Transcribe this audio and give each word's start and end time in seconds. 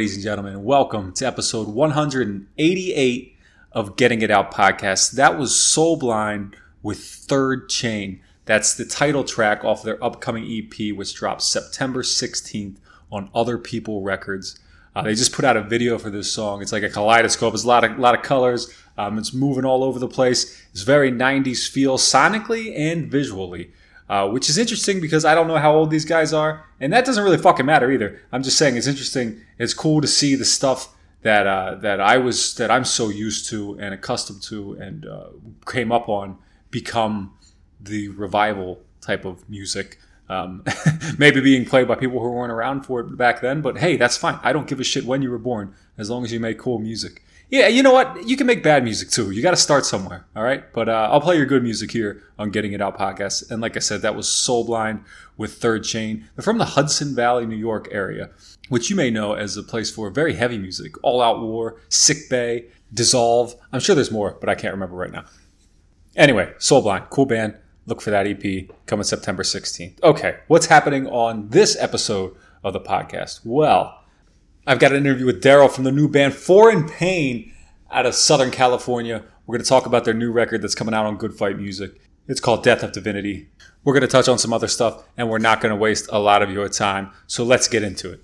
Ladies 0.00 0.14
and 0.14 0.24
gentlemen. 0.24 0.64
Welcome 0.64 1.12
to 1.12 1.26
episode 1.26 1.68
188 1.68 3.36
of 3.72 3.96
Getting 3.98 4.22
It 4.22 4.30
Out 4.30 4.50
podcast. 4.50 5.12
That 5.12 5.38
was 5.38 5.54
Soul 5.54 5.98
Blind 5.98 6.56
with 6.82 7.00
Third 7.00 7.68
Chain. 7.68 8.22
That's 8.46 8.74
the 8.74 8.86
title 8.86 9.24
track 9.24 9.62
off 9.62 9.82
their 9.82 10.02
upcoming 10.02 10.44
EP, 10.50 10.96
which 10.96 11.12
drops 11.14 11.44
September 11.44 12.02
16th 12.02 12.78
on 13.12 13.28
Other 13.34 13.58
People 13.58 14.00
Records. 14.00 14.58
Uh, 14.96 15.02
they 15.02 15.14
just 15.14 15.34
put 15.34 15.44
out 15.44 15.58
a 15.58 15.62
video 15.62 15.98
for 15.98 16.08
this 16.08 16.32
song. 16.32 16.62
It's 16.62 16.72
like 16.72 16.82
a 16.82 16.88
kaleidoscope. 16.88 17.52
It's 17.52 17.64
a 17.64 17.68
lot 17.68 17.84
of 17.84 17.98
lot 17.98 18.14
of 18.14 18.22
colors. 18.22 18.72
Um, 18.96 19.18
it's 19.18 19.34
moving 19.34 19.66
all 19.66 19.84
over 19.84 19.98
the 19.98 20.08
place. 20.08 20.66
It's 20.72 20.80
very 20.80 21.12
90s 21.12 21.68
feel 21.68 21.98
sonically 21.98 22.72
and 22.74 23.10
visually 23.10 23.70
uh, 24.10 24.28
which 24.28 24.50
is 24.50 24.58
interesting 24.58 25.00
because 25.00 25.24
I 25.24 25.36
don't 25.36 25.46
know 25.46 25.56
how 25.56 25.72
old 25.72 25.92
these 25.92 26.04
guys 26.04 26.32
are, 26.32 26.66
and 26.80 26.92
that 26.92 27.04
doesn't 27.04 27.22
really 27.22 27.38
fucking 27.38 27.64
matter 27.64 27.92
either. 27.92 28.20
I'm 28.32 28.42
just 28.42 28.58
saying 28.58 28.76
it's 28.76 28.88
interesting. 28.88 29.40
It's 29.56 29.72
cool 29.72 30.00
to 30.00 30.08
see 30.08 30.34
the 30.34 30.44
stuff 30.44 30.92
that 31.22 31.46
uh, 31.46 31.76
that 31.76 32.00
I 32.00 32.16
was 32.16 32.56
that 32.56 32.72
I'm 32.72 32.84
so 32.84 33.08
used 33.08 33.48
to 33.50 33.78
and 33.78 33.94
accustomed 33.94 34.42
to 34.44 34.72
and 34.72 35.06
uh, 35.06 35.28
came 35.64 35.92
up 35.92 36.08
on 36.08 36.38
become 36.72 37.34
the 37.80 38.08
revival 38.08 38.80
type 39.00 39.24
of 39.24 39.48
music. 39.48 40.00
Um, 40.28 40.64
maybe 41.18 41.40
being 41.40 41.64
played 41.64 41.86
by 41.86 41.94
people 41.94 42.18
who 42.18 42.32
weren't 42.32 42.52
around 42.52 42.82
for 42.82 42.98
it 43.00 43.16
back 43.16 43.40
then, 43.40 43.60
but 43.60 43.78
hey, 43.78 43.96
that's 43.96 44.16
fine. 44.16 44.40
I 44.42 44.52
don't 44.52 44.66
give 44.66 44.80
a 44.80 44.84
shit 44.84 45.04
when 45.04 45.22
you 45.22 45.30
were 45.30 45.38
born 45.38 45.72
as 45.96 46.10
long 46.10 46.24
as 46.24 46.32
you 46.32 46.40
make 46.40 46.58
cool 46.58 46.80
music. 46.80 47.22
Yeah, 47.50 47.66
you 47.66 47.82
know 47.82 47.92
what? 47.92 48.28
You 48.28 48.36
can 48.36 48.46
make 48.46 48.62
bad 48.62 48.84
music 48.84 49.10
too. 49.10 49.32
You 49.32 49.42
got 49.42 49.50
to 49.50 49.56
start 49.56 49.84
somewhere, 49.84 50.24
all 50.36 50.42
right? 50.44 50.72
But 50.72 50.88
uh, 50.88 51.08
I'll 51.10 51.20
play 51.20 51.36
your 51.36 51.46
good 51.46 51.64
music 51.64 51.90
here 51.90 52.22
on 52.38 52.50
Getting 52.50 52.72
It 52.72 52.80
Out 52.80 52.96
podcast. 52.96 53.50
And 53.50 53.60
like 53.60 53.76
I 53.76 53.80
said, 53.80 54.02
that 54.02 54.14
was 54.14 54.28
Soul 54.28 54.64
Blind 54.64 55.04
with 55.36 55.54
Third 55.54 55.82
Chain. 55.82 56.28
They're 56.36 56.44
from 56.44 56.58
the 56.58 56.64
Hudson 56.64 57.12
Valley, 57.14 57.46
New 57.46 57.56
York 57.56 57.88
area, 57.90 58.30
which 58.68 58.88
you 58.88 58.94
may 58.94 59.10
know 59.10 59.32
as 59.32 59.56
a 59.56 59.64
place 59.64 59.90
for 59.90 60.10
very 60.10 60.34
heavy 60.34 60.58
music 60.58 60.92
All 61.02 61.20
Out 61.20 61.40
War, 61.40 61.80
Sick 61.88 62.30
Bay, 62.30 62.66
Dissolve. 62.94 63.54
I'm 63.72 63.80
sure 63.80 63.96
there's 63.96 64.12
more, 64.12 64.36
but 64.38 64.48
I 64.48 64.54
can't 64.54 64.72
remember 64.72 64.94
right 64.94 65.12
now. 65.12 65.24
Anyway, 66.14 66.52
Soul 66.58 66.82
Blind, 66.82 67.06
cool 67.10 67.26
band. 67.26 67.56
Look 67.86 68.00
for 68.00 68.10
that 68.10 68.28
EP 68.28 68.68
coming 68.86 69.02
September 69.02 69.42
16th. 69.42 70.00
Okay, 70.04 70.36
what's 70.46 70.66
happening 70.66 71.08
on 71.08 71.48
this 71.48 71.76
episode 71.80 72.36
of 72.62 72.74
the 72.74 72.80
podcast? 72.80 73.40
Well, 73.44 73.99
I've 74.66 74.78
got 74.78 74.92
an 74.92 74.98
interview 74.98 75.26
with 75.26 75.42
Daryl 75.42 75.70
from 75.70 75.84
the 75.84 75.92
new 75.92 76.08
band 76.08 76.34
Foreign 76.34 76.88
Pain. 76.88 77.52
out 77.90 78.06
of 78.06 78.14
Southern 78.14 78.50
California. 78.50 79.24
We're 79.46 79.56
going 79.56 79.64
to 79.64 79.68
talk 79.68 79.86
about 79.86 80.04
their 80.04 80.14
new 80.14 80.30
record 80.30 80.62
that's 80.62 80.74
coming 80.74 80.94
out 80.94 81.06
on 81.06 81.16
Good 81.16 81.34
Fight 81.34 81.58
Music. 81.58 82.00
It's 82.28 82.40
called 82.40 82.62
Death 82.62 82.82
of 82.82 82.92
Divinity. 82.92 83.48
We're 83.82 83.94
going 83.94 84.02
to 84.02 84.08
touch 84.08 84.28
on 84.28 84.38
some 84.38 84.52
other 84.52 84.68
stuff, 84.68 85.02
and 85.16 85.28
we're 85.28 85.38
not 85.38 85.60
going 85.60 85.70
to 85.70 85.76
waste 85.76 86.08
a 86.12 86.18
lot 86.18 86.42
of 86.42 86.50
your 86.50 86.68
time. 86.68 87.10
So 87.26 87.42
let's 87.44 87.66
get 87.66 87.82
into 87.82 88.12
it. 88.12 88.20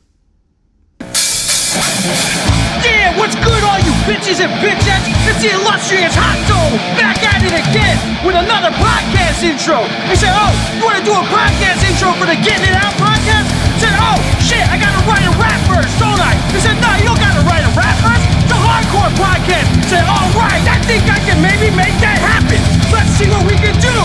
Yeah, 2.85 3.17
what's 3.17 3.35
good, 3.41 3.63
all 3.65 3.81
you 3.81 3.93
bitches 4.05 4.43
and 4.43 4.53
bitches? 4.61 5.01
It's 5.29 5.41
the 5.41 5.55
illustrious 5.57 6.13
Hot 6.17 6.37
Dog 6.51 6.77
back 6.99 7.19
at 7.25 7.41
it 7.41 7.55
again 7.55 7.97
with 8.27 8.37
another 8.37 8.73
podcast 8.77 9.41
intro. 9.43 9.87
He 10.11 10.17
said, 10.17 10.33
Oh, 10.35 10.53
you 10.77 10.83
want 10.85 10.99
to 11.01 11.05
do 11.05 11.15
a 11.15 11.25
podcast 11.33 11.81
intro 11.87 12.13
for 12.21 12.27
the 12.29 12.37
Getting 12.45 12.69
It 12.69 12.77
Out 12.77 12.93
podcast? 13.01 13.49
I 13.49 13.77
said, 13.81 13.97
Oh, 13.97 14.17
shit, 14.45 14.65
I 14.69 14.77
got 14.77 14.93
to 14.93 15.03
write 15.09 15.25
a 15.25 15.35
rap 15.41 15.61
verse, 15.71 15.91
don't 15.97 16.21
I? 16.21 16.37
He 16.53 16.61
said, 16.61 16.77
No, 16.83 16.91
you 17.01 17.07
don't 17.09 17.21
got 17.21 17.35
to 17.39 17.45
write 17.49 17.65
a 17.65 17.73
rap 17.73 17.97
verse. 18.05 18.25
It's 18.45 18.53
a 18.53 18.61
hardcore 18.61 19.13
podcast. 19.17 19.69
I 19.73 19.85
said, 19.89 20.05
All 20.07 20.29
right, 20.37 20.63
I 20.67 20.77
think 20.85 21.09
I 21.09 21.19
can 21.25 21.41
maybe 21.41 21.73
make 21.73 21.97
that 22.05 22.21
happen. 22.21 22.61
Let's 22.93 23.11
see 23.17 23.29
what 23.33 23.45
we 23.49 23.57
can 23.57 23.75
do. 23.81 23.99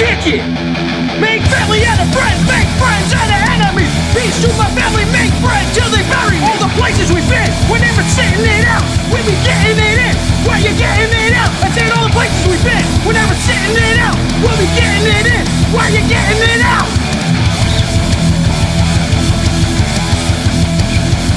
Make 0.00 1.44
family 1.52 1.84
out 1.84 2.00
of 2.00 2.08
friends, 2.16 2.40
make 2.48 2.64
friends 2.80 3.12
out 3.12 3.28
of 3.28 3.40
enemies. 3.52 3.92
Peace 4.16 4.32
to 4.40 4.48
my 4.56 4.64
family, 4.72 5.04
make 5.12 5.28
friends 5.44 5.76
till 5.76 5.92
they 5.92 6.00
bury 6.08 6.40
me. 6.40 6.46
All 6.48 6.56
the 6.56 6.72
places 6.80 7.12
we've 7.12 7.28
been, 7.28 7.52
we're 7.68 7.84
never 7.84 8.00
sitting 8.16 8.40
it 8.40 8.64
out. 8.64 8.80
We 9.12 9.20
be 9.28 9.36
getting 9.44 9.76
it 9.76 9.98
in, 10.00 10.16
where 10.48 10.56
you 10.56 10.72
getting 10.80 11.12
it 11.12 11.36
out. 11.36 11.52
I 11.60 11.68
said 11.76 11.92
all 11.92 12.08
the 12.08 12.14
places 12.16 12.48
we've 12.48 12.64
been, 12.64 12.80
we're 13.04 13.12
never 13.12 13.36
sitting 13.44 13.76
it 13.76 14.00
out. 14.00 14.16
We'll 14.40 14.56
be 14.56 14.72
getting 14.72 15.04
it 15.04 15.26
in, 15.36 15.44
where 15.68 15.90
you 15.92 16.00
getting 16.08 16.48
it 16.48 16.64
out. 16.64 16.88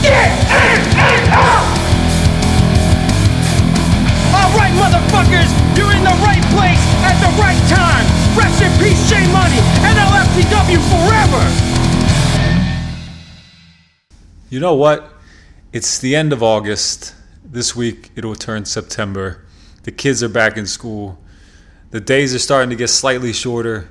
Get 0.08 0.40
it, 0.40 1.03
You 14.54 14.60
know 14.60 14.76
what? 14.76 15.12
It's 15.72 15.98
the 15.98 16.16
end 16.16 16.32
of 16.32 16.44
August. 16.44 17.16
This 17.44 17.76
week 17.76 18.12
it'll 18.16 18.36
turn 18.36 18.66
September. 18.66 19.44
The 19.82 19.92
kids 19.92 20.22
are 20.22 20.30
back 20.30 20.58
in 20.58 20.68
school. 20.68 21.18
The 21.90 22.00
days 22.00 22.36
are 22.36 22.40
starting 22.40 22.70
to 22.70 22.76
get 22.76 22.90
slightly 22.90 23.34
shorter. 23.34 23.90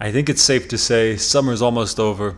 I 0.00 0.10
think 0.10 0.28
it's 0.28 0.42
safe 0.42 0.66
to 0.70 0.76
say 0.76 1.16
summer's 1.16 1.62
almost 1.62 2.00
over. 2.00 2.36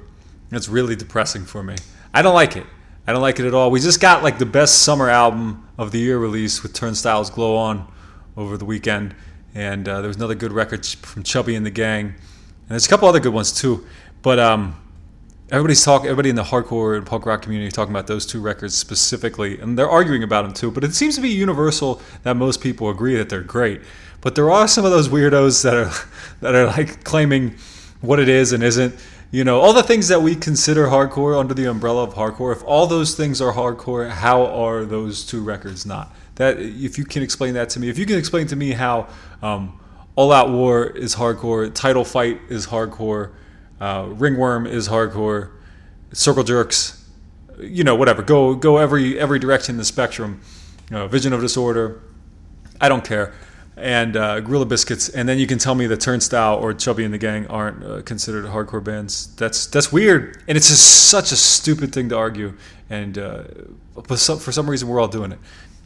It's 0.52 0.68
really 0.68 0.94
depressing 0.94 1.46
for 1.46 1.62
me. 1.62 1.76
I 2.12 2.20
don't 2.20 2.34
like 2.34 2.54
it. 2.54 2.66
I 3.06 3.14
don't 3.14 3.22
like 3.22 3.40
it 3.40 3.46
at 3.46 3.54
all. 3.54 3.70
We 3.70 3.80
just 3.80 3.98
got 3.98 4.22
like 4.22 4.36
the 4.36 4.44
best 4.44 4.82
summer 4.82 5.08
album 5.08 5.66
of 5.78 5.90
the 5.90 6.00
year 6.00 6.18
released 6.18 6.62
with 6.62 6.74
Turnstiles 6.74 7.30
Glow 7.30 7.56
On 7.56 7.90
over 8.36 8.58
the 8.58 8.66
weekend. 8.66 9.14
And 9.54 9.88
uh, 9.88 10.02
there 10.02 10.08
was 10.08 10.18
another 10.18 10.34
good 10.34 10.52
record 10.52 10.84
from 10.84 11.22
Chubby 11.22 11.54
and 11.54 11.64
the 11.64 11.70
Gang. 11.70 12.08
And 12.08 12.68
there's 12.68 12.84
a 12.84 12.90
couple 12.90 13.08
other 13.08 13.20
good 13.20 13.32
ones 13.32 13.54
too. 13.54 13.86
But 14.20 14.38
um, 14.38 14.76
everybody's 15.54 15.84
talking 15.84 16.06
everybody 16.06 16.30
in 16.30 16.34
the 16.34 16.42
hardcore 16.42 16.96
and 16.96 17.06
punk 17.06 17.24
rock 17.26 17.42
community 17.42 17.70
talking 17.70 17.92
about 17.92 18.08
those 18.08 18.26
two 18.26 18.40
records 18.40 18.74
specifically 18.74 19.60
and 19.60 19.78
they're 19.78 19.88
arguing 19.88 20.24
about 20.24 20.42
them 20.42 20.52
too 20.52 20.68
but 20.68 20.82
it 20.82 20.92
seems 20.92 21.14
to 21.14 21.20
be 21.20 21.28
universal 21.28 22.02
that 22.24 22.34
most 22.34 22.60
people 22.60 22.90
agree 22.90 23.14
that 23.16 23.28
they're 23.28 23.40
great. 23.40 23.80
But 24.20 24.34
there 24.34 24.50
are 24.50 24.66
some 24.66 24.84
of 24.84 24.90
those 24.90 25.08
weirdos 25.08 25.62
that 25.62 25.74
are 25.74 25.92
that 26.40 26.54
are 26.56 26.66
like 26.66 27.04
claiming 27.04 27.56
what 28.00 28.18
it 28.18 28.28
is 28.28 28.52
and 28.52 28.62
isn't. 28.62 28.94
You 29.30 29.44
know 29.44 29.60
all 29.60 29.72
the 29.72 29.82
things 29.82 30.08
that 30.08 30.22
we 30.22 30.34
consider 30.34 30.86
hardcore 30.86 31.38
under 31.38 31.54
the 31.54 31.66
umbrella 31.66 32.04
of 32.04 32.14
hardcore 32.14 32.52
if 32.52 32.64
all 32.64 32.86
those 32.86 33.14
things 33.14 33.40
are 33.40 33.52
hardcore 33.52 34.08
how 34.08 34.46
are 34.46 34.84
those 34.84 35.24
two 35.24 35.42
records 35.42 35.86
not? 35.86 36.14
That 36.34 36.58
if 36.58 36.98
you 36.98 37.04
can 37.04 37.22
explain 37.22 37.54
that 37.54 37.68
to 37.70 37.80
me 37.80 37.88
if 37.88 37.98
you 37.98 38.06
can 38.06 38.18
explain 38.18 38.48
to 38.48 38.56
me 38.56 38.72
how 38.72 39.08
um, 39.42 39.78
all 40.16 40.32
out 40.32 40.50
war 40.50 40.86
is 40.86 41.14
hardcore 41.14 41.72
title 41.72 42.04
fight 42.04 42.40
is 42.48 42.66
hardcore 42.66 43.30
uh, 43.80 44.06
Ringworm 44.08 44.66
is 44.66 44.88
hardcore. 44.88 45.50
Circle 46.12 46.44
Jerks, 46.44 47.04
you 47.58 47.84
know, 47.84 47.94
whatever. 47.94 48.22
Go 48.22 48.54
go 48.54 48.78
every 48.78 49.18
every 49.18 49.38
direction 49.38 49.74
in 49.74 49.78
the 49.78 49.84
spectrum. 49.84 50.40
You 50.90 50.96
know, 50.96 51.08
Vision 51.08 51.32
of 51.32 51.40
Disorder. 51.40 52.02
I 52.80 52.88
don't 52.88 53.04
care. 53.04 53.34
And 53.76 54.16
uh, 54.16 54.38
Gorilla 54.38 54.66
Biscuits, 54.66 55.08
and 55.08 55.28
then 55.28 55.38
you 55.38 55.48
can 55.48 55.58
tell 55.58 55.74
me 55.74 55.88
that 55.88 56.00
Turnstile 56.00 56.58
or 56.58 56.72
Chubby 56.74 57.04
and 57.04 57.12
the 57.12 57.18
Gang 57.18 57.48
aren't 57.48 57.84
uh, 57.84 58.02
considered 58.02 58.44
hardcore 58.44 58.84
bands. 58.84 59.34
That's 59.34 59.66
that's 59.66 59.90
weird, 59.90 60.42
and 60.46 60.56
it's 60.56 60.68
just 60.68 61.08
such 61.10 61.32
a 61.32 61.36
stupid 61.36 61.92
thing 61.92 62.08
to 62.10 62.16
argue. 62.16 62.56
And 62.88 63.18
uh, 63.18 63.42
some, 64.14 64.38
for 64.38 64.52
some 64.52 64.70
reason, 64.70 64.86
we're 64.86 65.00
all 65.00 65.08
doing 65.08 65.32
it. 65.32 65.40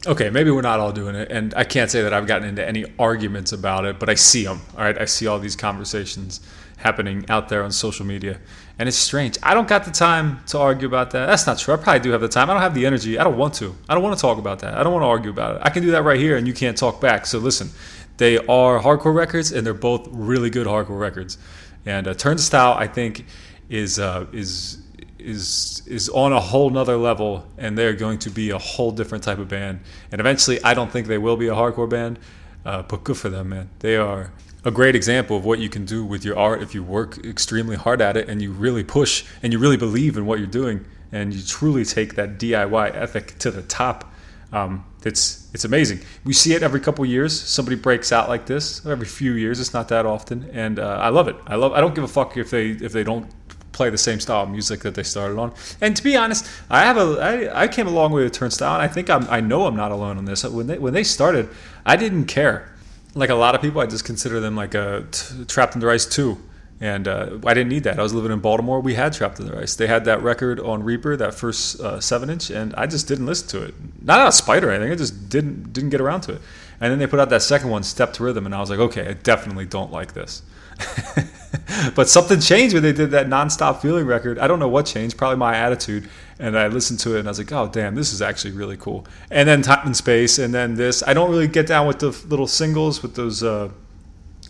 Okay, 0.05 0.29
maybe 0.29 0.51
we're 0.51 0.61
not 0.61 0.79
all 0.79 0.91
doing 0.91 1.15
it, 1.15 1.31
and 1.31 1.53
I 1.55 1.63
can't 1.63 1.89
say 1.89 2.03
that 2.03 2.13
I've 2.13 2.27
gotten 2.27 2.47
into 2.47 2.65
any 2.65 2.85
arguments 2.99 3.51
about 3.51 3.85
it, 3.85 3.99
but 3.99 4.07
I 4.07 4.13
see 4.13 4.43
them. 4.43 4.61
All 4.77 4.83
right, 4.83 4.97
I 4.97 5.05
see 5.05 5.25
all 5.25 5.39
these 5.39 5.55
conversations 5.55 6.41
happening 6.79 7.25
out 7.29 7.49
there 7.49 7.63
on 7.63 7.71
social 7.71 8.05
media. 8.05 8.39
And 8.77 8.87
it's 8.87 8.97
strange. 8.97 9.37
I 9.43 9.53
don't 9.53 9.67
got 9.67 9.83
the 9.83 9.91
time 9.91 10.41
to 10.47 10.57
argue 10.57 10.87
about 10.87 11.11
that. 11.11 11.25
That's 11.25 11.45
not 11.45 11.59
true. 11.59 11.73
I 11.73 11.77
probably 11.77 11.99
do 11.99 12.11
have 12.11 12.21
the 12.21 12.29
time. 12.29 12.49
I 12.49 12.53
don't 12.53 12.61
have 12.61 12.73
the 12.73 12.85
energy. 12.85 13.19
I 13.19 13.23
don't 13.25 13.37
want 13.37 13.53
to. 13.55 13.75
I 13.89 13.93
don't 13.93 14.03
want 14.03 14.17
to 14.17 14.21
talk 14.21 14.37
about 14.37 14.59
that. 14.59 14.75
I 14.75 14.83
don't 14.83 14.93
want 14.93 15.03
to 15.03 15.07
argue 15.07 15.29
about 15.29 15.57
it. 15.57 15.61
I 15.65 15.69
can 15.69 15.83
do 15.83 15.91
that 15.91 16.03
right 16.03 16.19
here 16.19 16.37
and 16.37 16.47
you 16.47 16.53
can't 16.53 16.77
talk 16.77 17.01
back. 17.01 17.25
So 17.25 17.39
listen, 17.39 17.69
they 18.17 18.37
are 18.37 18.79
hardcore 18.79 19.13
records 19.13 19.51
and 19.51 19.65
they're 19.65 19.73
both 19.73 20.07
really 20.11 20.49
good 20.49 20.65
hardcore 20.65 20.99
records. 20.99 21.37
And 21.85 22.07
uh, 22.07 22.13
Turnstile, 22.13 22.73
I 22.73 22.87
think, 22.87 23.25
is 23.69 23.99
uh, 23.99 24.25
is 24.31 24.81
is 25.17 25.83
is 25.85 26.07
on 26.09 26.31
a 26.31 26.39
whole 26.39 26.69
nother 26.69 26.95
level 26.95 27.45
and 27.57 27.77
they're 27.77 27.93
going 27.93 28.19
to 28.19 28.29
be 28.29 28.51
a 28.51 28.57
whole 28.57 28.91
different 28.91 29.23
type 29.23 29.39
of 29.39 29.49
band. 29.49 29.81
And 30.11 30.21
eventually, 30.21 30.63
I 30.63 30.73
don't 30.73 30.91
think 30.91 31.07
they 31.07 31.17
will 31.17 31.37
be 31.37 31.47
a 31.47 31.53
hardcore 31.53 31.89
band, 31.89 32.19
uh, 32.65 32.83
but 32.83 33.03
good 33.03 33.17
for 33.17 33.29
them, 33.29 33.49
man. 33.49 33.69
They 33.79 33.95
are 33.95 34.31
a 34.65 34.71
great 34.71 34.95
example 34.95 35.37
of 35.37 35.45
what 35.45 35.59
you 35.59 35.69
can 35.69 35.85
do 35.85 36.03
with 36.03 36.25
your 36.25 36.37
art 36.37 36.61
if 36.61 36.75
you 36.75 36.83
work 36.83 37.23
extremely 37.25 37.75
hard 37.75 38.01
at 38.01 38.17
it 38.17 38.27
and 38.27 38.41
you 38.41 38.51
really 38.51 38.83
push 38.83 39.25
and 39.41 39.53
you 39.53 39.59
really 39.59 39.77
believe 39.77 40.17
in 40.17 40.25
what 40.25 40.39
you're 40.39 40.47
doing 40.47 40.85
and 41.11 41.33
you 41.33 41.41
truly 41.41 41.85
take 41.85 42.15
that 42.15 42.37
DIY 42.37 42.93
ethic 42.95 43.37
to 43.39 43.51
the 43.51 43.61
top. 43.63 44.13
Um, 44.51 44.85
it's 45.03 45.47
it's 45.53 45.63
amazing. 45.63 46.01
We 46.25 46.33
see 46.33 46.53
it 46.53 46.63
every 46.63 46.79
couple 46.79 47.05
years. 47.05 47.39
Somebody 47.39 47.77
breaks 47.77 48.11
out 48.11 48.27
like 48.27 48.45
this 48.45 48.85
every 48.85 49.05
few 49.05 49.33
years. 49.33 49.59
It's 49.59 49.73
not 49.73 49.87
that 49.89 50.05
often, 50.05 50.49
and 50.51 50.79
uh, 50.79 50.97
I 51.01 51.09
love 51.09 51.27
it. 51.27 51.35
I 51.47 51.55
love. 51.55 51.73
I 51.73 51.81
don't 51.81 51.95
give 51.95 52.03
a 52.03 52.07
fuck 52.07 52.35
if 52.35 52.49
they 52.49 52.71
if 52.71 52.91
they 52.91 53.03
don't 53.03 53.31
play 53.71 53.89
the 53.89 53.97
same 53.97 54.19
style 54.19 54.43
of 54.43 54.49
music 54.49 54.81
that 54.81 54.93
they 54.93 55.03
started 55.03 55.39
on. 55.39 55.53
And 55.79 55.95
to 55.95 56.03
be 56.03 56.17
honest, 56.17 56.45
I 56.69 56.81
have 56.81 56.97
a 56.97 57.49
I, 57.53 57.63
I 57.63 57.67
came 57.67 57.87
a 57.87 57.91
long 57.91 58.11
way 58.11 58.23
with 58.23 58.33
Turnstile, 58.33 58.73
and 58.73 58.83
I 58.83 58.87
think 58.87 59.09
I'm, 59.09 59.25
I 59.29 59.39
know 59.39 59.67
I'm 59.67 59.75
not 59.77 59.91
alone 59.91 60.17
on 60.17 60.25
this. 60.25 60.43
When 60.43 60.67
they 60.67 60.77
when 60.77 60.93
they 60.93 61.03
started, 61.03 61.47
I 61.85 61.95
didn't 61.95 62.25
care 62.25 62.69
like 63.15 63.29
a 63.29 63.35
lot 63.35 63.55
of 63.55 63.61
people, 63.61 63.81
I 63.81 63.85
just 63.85 64.05
consider 64.05 64.39
them 64.39 64.55
like 64.55 64.73
a 64.75 65.05
t- 65.11 65.45
Trapped 65.45 65.75
Under 65.75 65.89
Ice 65.89 66.05
2. 66.05 66.37
And 66.81 67.09
uh, 67.09 67.39
I 67.45 67.53
didn't 67.53 67.67
need 67.67 67.83
that. 67.83 67.99
I 67.99 68.03
was 68.03 68.13
living 68.13 68.31
in 68.31 68.39
Baltimore. 68.39 68.79
We 68.79 68.93
had 68.93 69.11
Trapped 69.11 69.39
Under 69.41 69.59
Ice. 69.59 69.75
They 69.75 69.87
had 69.87 70.05
that 70.05 70.23
record 70.23 70.61
on 70.61 70.81
Reaper, 70.81 71.17
that 71.17 71.33
first 71.33 71.81
uh, 71.81 71.99
seven 71.99 72.29
inch, 72.29 72.49
and 72.49 72.73
I 72.75 72.87
just 72.87 73.05
didn't 73.05 73.25
listen 73.25 73.49
to 73.49 73.63
it. 73.65 73.73
Not 74.01 74.21
out 74.21 74.27
of 74.27 74.33
spite 74.33 74.63
or 74.63 74.71
anything. 74.71 74.93
I 74.93 74.95
just 74.95 75.27
didn't 75.27 75.73
didn't 75.73 75.89
get 75.89 75.99
around 75.99 76.21
to 76.21 76.35
it. 76.35 76.41
And 76.79 76.89
then 76.89 76.97
they 76.97 77.07
put 77.07 77.19
out 77.19 77.29
that 77.31 77.41
second 77.41 77.69
one, 77.69 77.83
Step 77.83 78.13
to 78.13 78.23
Rhythm, 78.23 78.45
and 78.45 78.55
I 78.55 78.61
was 78.61 78.69
like, 78.69 78.79
okay, 78.79 79.09
I 79.09 79.13
definitely 79.13 79.65
don't 79.65 79.91
like 79.91 80.13
this. 80.13 80.41
but 81.95 82.07
something 82.07 82.39
changed 82.39 82.73
when 82.73 82.83
they 82.83 82.93
did 82.93 83.11
that 83.11 83.27
nonstop 83.27 83.81
feeling 83.81 84.05
record. 84.05 84.39
I 84.39 84.47
don't 84.47 84.59
know 84.59 84.69
what 84.69 84.85
changed. 84.85 85.17
Probably 85.17 85.35
my 85.35 85.57
attitude. 85.57 86.09
And 86.39 86.57
I 86.57 86.67
listened 86.67 86.99
to 87.01 87.15
it 87.15 87.19
and 87.19 87.27
I 87.27 87.31
was 87.31 87.37
like, 87.37 87.51
oh 87.51 87.67
damn, 87.67 87.95
this 87.95 88.13
is 88.13 88.21
actually 88.21 88.51
really 88.51 88.77
cool. 88.77 89.05
And 89.29 89.47
then 89.47 89.61
Time 89.61 89.85
and 89.85 89.95
Space, 89.95 90.39
and 90.39 90.53
then 90.53 90.75
this. 90.75 91.03
I 91.05 91.13
don't 91.13 91.29
really 91.29 91.47
get 91.47 91.67
down 91.67 91.85
with 91.85 91.99
the 91.99 92.09
little 92.27 92.47
singles 92.47 93.03
with 93.03 93.15
those 93.15 93.43
uh, 93.43 93.69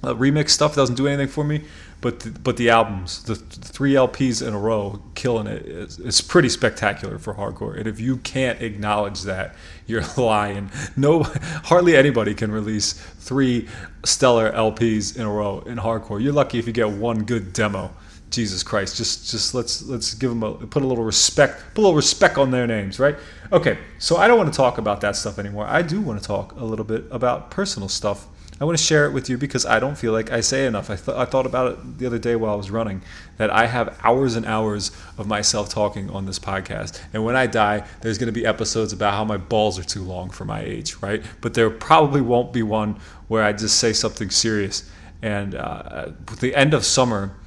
uh, 0.04 0.14
remix 0.14 0.50
stuff. 0.52 0.76
Doesn't 0.76 0.96
do 0.96 1.08
anything 1.08 1.28
for 1.28 1.44
me. 1.44 1.64
But 2.02 2.22
the, 2.22 2.32
but 2.32 2.56
the 2.56 2.70
albums, 2.70 3.24
the 3.24 3.36
three 3.36 3.94
LPs 3.94 4.46
in 4.46 4.54
a 4.54 4.58
row, 4.58 5.02
killing 5.16 5.48
it. 5.48 5.66
It's, 5.66 6.00
it's 6.00 6.22
pretty 6.22 6.48
spectacular 6.48 7.20
for 7.20 7.34
hardcore. 7.34 7.78
And 7.78 7.88
if 7.88 8.00
you 8.00 8.18
can't 8.18 8.62
acknowledge 8.62 9.24
that, 9.24 9.56
you're 9.86 10.06
lying. 10.18 10.72
No, 10.96 11.24
hardly 11.24 11.98
anybody 11.98 12.34
can 12.34 12.52
release 12.52 12.94
three 12.94 13.68
stellar 14.06 14.50
LPs 14.52 15.18
in 15.18 15.24
a 15.24 15.30
row 15.30 15.60
in 15.66 15.78
hardcore. 15.78 16.24
You're 16.24 16.34
lucky 16.34 16.58
if 16.58 16.68
you 16.68 16.74
get 16.74 16.90
one 16.90 17.24
good 17.24 17.52
demo. 17.52 17.94
Jesus 18.30 18.62
Christ, 18.64 18.98
just 18.98 19.32
just 19.32 19.54
let's 19.54 19.82
let's 19.84 20.14
give 20.14 20.30
them 20.30 20.44
a 20.44 20.54
put 20.54 20.84
a 20.84 20.88
little 20.88 21.04
respect, 21.04 21.62
put 21.74 21.82
a 21.82 21.84
little 21.84 21.96
respect 21.96 22.38
on 22.38 22.52
their 22.52 22.68
names, 22.68 23.00
right? 23.00 23.16
Okay, 23.52 23.78
so 23.98 24.18
I 24.18 24.28
don't 24.28 24.38
want 24.38 24.54
to 24.54 24.58
talk 24.58 24.78
about 24.78 25.02
that 25.02 25.16
stuff 25.16 25.40
anymore. 25.40 25.66
I 25.66 25.82
do 25.82 26.00
want 26.00 26.22
to 26.22 26.26
talk 26.26 26.54
a 26.54 26.64
little 26.64 26.86
bit 26.86 27.06
about 27.12 27.50
personal 27.50 27.90
stuff. 27.90 28.28
I 28.62 28.66
want 28.66 28.78
to 28.78 28.84
share 28.84 29.06
it 29.06 29.14
with 29.14 29.30
you 29.30 29.38
because 29.38 29.66
I 29.66 29.80
don't 29.80 29.98
feel 29.98 30.12
like 30.12 30.32
I 30.32 30.42
say 30.42 30.66
enough. 30.66 30.90
I, 30.90 30.98
th- 30.98 31.18
I 31.18 31.24
thought 31.24 31.46
about 31.46 31.72
it 31.72 31.98
the 31.98 32.06
other 32.06 32.20
day 32.20 32.36
while 32.36 32.52
I 32.52 32.58
was 32.58 32.70
running 32.70 33.02
that 33.38 33.50
I 33.50 33.68
have 33.68 33.98
hours 34.04 34.36
and 34.36 34.46
hours 34.46 34.92
of 35.18 35.28
myself 35.28 35.70
talking 35.70 36.10
on 36.10 36.26
this 36.26 36.38
podcast. 36.40 37.00
And 37.14 37.24
when 37.24 37.38
I 37.38 37.48
die, 37.48 37.86
there's 38.02 38.18
going 38.18 38.28
to 38.28 38.34
be 38.34 38.46
episodes 38.46 38.92
about 38.92 39.14
how 39.14 39.24
my 39.24 39.38
balls 39.38 39.80
are 39.80 39.84
too 39.84 40.04
long 40.04 40.30
for 40.30 40.44
my 40.44 40.62
age, 40.62 40.98
right? 40.98 41.24
But 41.40 41.54
there 41.54 41.70
probably 41.70 42.20
won't 42.20 42.52
be 42.52 42.62
one 42.62 43.00
where 43.30 43.44
I 43.44 43.54
just 43.54 43.78
say 43.80 43.94
something 43.94 44.30
serious. 44.30 44.92
And 45.22 45.56
uh, 45.56 46.10
the 46.42 46.54
end 46.54 46.74
of 46.74 46.84
summer 46.84 47.39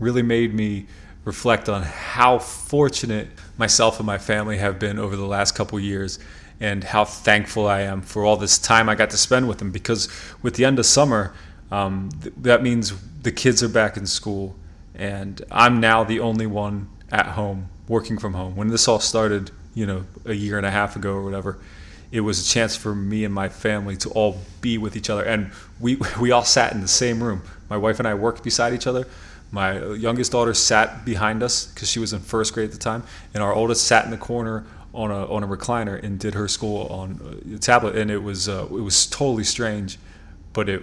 really 0.00 0.22
made 0.22 0.52
me 0.52 0.86
reflect 1.24 1.68
on 1.68 1.82
how 1.82 2.38
fortunate 2.38 3.28
myself 3.58 4.00
and 4.00 4.06
my 4.06 4.18
family 4.18 4.56
have 4.56 4.78
been 4.78 4.98
over 4.98 5.14
the 5.14 5.26
last 5.26 5.54
couple 5.54 5.78
years 5.78 6.18
and 6.60 6.82
how 6.82 7.04
thankful 7.04 7.68
I 7.68 7.82
am 7.82 8.02
for 8.02 8.24
all 8.24 8.36
this 8.36 8.58
time 8.58 8.88
I 8.88 8.94
got 8.94 9.10
to 9.10 9.18
spend 9.18 9.46
with 9.46 9.58
them 9.58 9.70
because 9.70 10.08
with 10.42 10.54
the 10.54 10.64
end 10.64 10.78
of 10.78 10.86
summer, 10.86 11.32
um, 11.70 12.10
th- 12.22 12.34
that 12.38 12.62
means 12.62 12.92
the 13.22 13.30
kids 13.30 13.62
are 13.62 13.68
back 13.68 13.96
in 13.96 14.06
school 14.06 14.56
and 14.94 15.42
I'm 15.50 15.80
now 15.80 16.04
the 16.04 16.20
only 16.20 16.46
one 16.46 16.88
at 17.12 17.26
home 17.26 17.68
working 17.88 18.18
from 18.18 18.34
home. 18.34 18.56
When 18.56 18.68
this 18.68 18.88
all 18.88 19.00
started, 19.00 19.50
you 19.74 19.86
know, 19.86 20.04
a 20.24 20.34
year 20.34 20.56
and 20.56 20.66
a 20.66 20.70
half 20.70 20.96
ago 20.96 21.12
or 21.12 21.22
whatever, 21.22 21.58
it 22.12 22.20
was 22.20 22.40
a 22.40 22.52
chance 22.52 22.76
for 22.76 22.94
me 22.94 23.24
and 23.24 23.32
my 23.32 23.48
family 23.48 23.96
to 23.98 24.10
all 24.10 24.38
be 24.60 24.78
with 24.78 24.96
each 24.96 25.10
other. 25.10 25.22
And 25.22 25.52
we, 25.78 25.96
we 26.20 26.30
all 26.30 26.44
sat 26.44 26.72
in 26.72 26.80
the 26.80 26.88
same 26.88 27.22
room. 27.22 27.42
My 27.68 27.76
wife 27.76 27.98
and 27.98 28.08
I 28.08 28.14
worked 28.14 28.42
beside 28.42 28.74
each 28.74 28.86
other. 28.86 29.06
My 29.50 29.82
youngest 29.94 30.32
daughter 30.32 30.54
sat 30.54 31.04
behind 31.04 31.42
us 31.42 31.66
because 31.66 31.90
she 31.90 31.98
was 31.98 32.12
in 32.12 32.20
first 32.20 32.54
grade 32.54 32.66
at 32.66 32.72
the 32.72 32.78
time, 32.78 33.02
and 33.34 33.42
our 33.42 33.52
oldest 33.52 33.86
sat 33.86 34.04
in 34.04 34.10
the 34.10 34.16
corner 34.16 34.66
on 34.94 35.10
a 35.10 35.26
on 35.26 35.42
a 35.42 35.46
recliner 35.46 36.02
and 36.02 36.18
did 36.18 36.34
her 36.34 36.48
school 36.48 36.86
on 36.86 37.42
a 37.54 37.58
tablet. 37.58 37.96
And 37.96 38.10
it 38.10 38.22
was 38.22 38.48
uh, 38.48 38.66
it 38.66 38.70
was 38.70 39.06
totally 39.06 39.44
strange, 39.44 39.98
but 40.52 40.68
it 40.68 40.82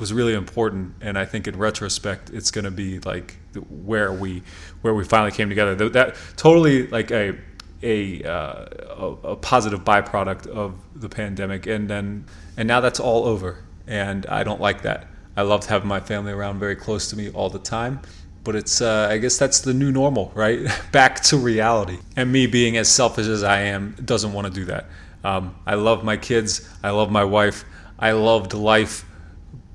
was 0.00 0.12
really 0.12 0.34
important. 0.34 0.94
And 1.00 1.18
I 1.18 1.24
think 1.26 1.46
in 1.46 1.58
retrospect, 1.58 2.30
it's 2.30 2.50
going 2.50 2.64
to 2.64 2.70
be 2.70 2.98
like 3.00 3.36
where 3.68 4.12
we 4.12 4.42
where 4.80 4.94
we 4.94 5.04
finally 5.04 5.32
came 5.32 5.48
together. 5.48 5.74
That, 5.74 5.92
that 5.92 6.16
totally 6.36 6.86
like 6.86 7.10
a 7.10 7.38
a, 7.82 8.22
uh, 8.22 8.66
a, 8.90 9.06
a 9.30 9.36
positive 9.36 9.84
byproduct 9.84 10.46
of 10.46 10.76
the 10.94 11.08
pandemic, 11.08 11.66
and 11.66 11.90
then 11.90 12.26
and 12.56 12.68
now 12.68 12.80
that's 12.80 13.00
all 13.00 13.26
over, 13.26 13.58
and 13.86 14.24
I 14.26 14.44
don't 14.44 14.60
like 14.60 14.82
that. 14.82 15.08
I 15.36 15.42
loved 15.42 15.64
having 15.64 15.88
my 15.88 16.00
family 16.00 16.32
around 16.32 16.58
very 16.58 16.76
close 16.76 17.08
to 17.10 17.16
me 17.16 17.30
all 17.30 17.48
the 17.48 17.58
time, 17.58 18.00
but 18.44 18.54
it's 18.54 18.80
uh, 18.80 19.08
I 19.10 19.18
guess 19.18 19.38
that's 19.38 19.60
the 19.60 19.74
new 19.74 19.90
normal, 19.90 20.32
right? 20.34 20.60
Back 20.92 21.20
to 21.24 21.36
reality. 21.36 21.98
And 22.16 22.30
me 22.32 22.46
being 22.46 22.76
as 22.76 22.88
selfish 22.88 23.26
as 23.26 23.42
I 23.42 23.60
am 23.60 23.96
doesn't 24.04 24.32
want 24.32 24.46
to 24.46 24.52
do 24.52 24.64
that. 24.66 24.86
Um, 25.24 25.54
I 25.66 25.74
love 25.74 26.04
my 26.04 26.16
kids. 26.16 26.68
I 26.82 26.90
love 26.90 27.10
my 27.10 27.24
wife. 27.24 27.64
I 27.98 28.12
loved 28.12 28.54
life 28.54 29.04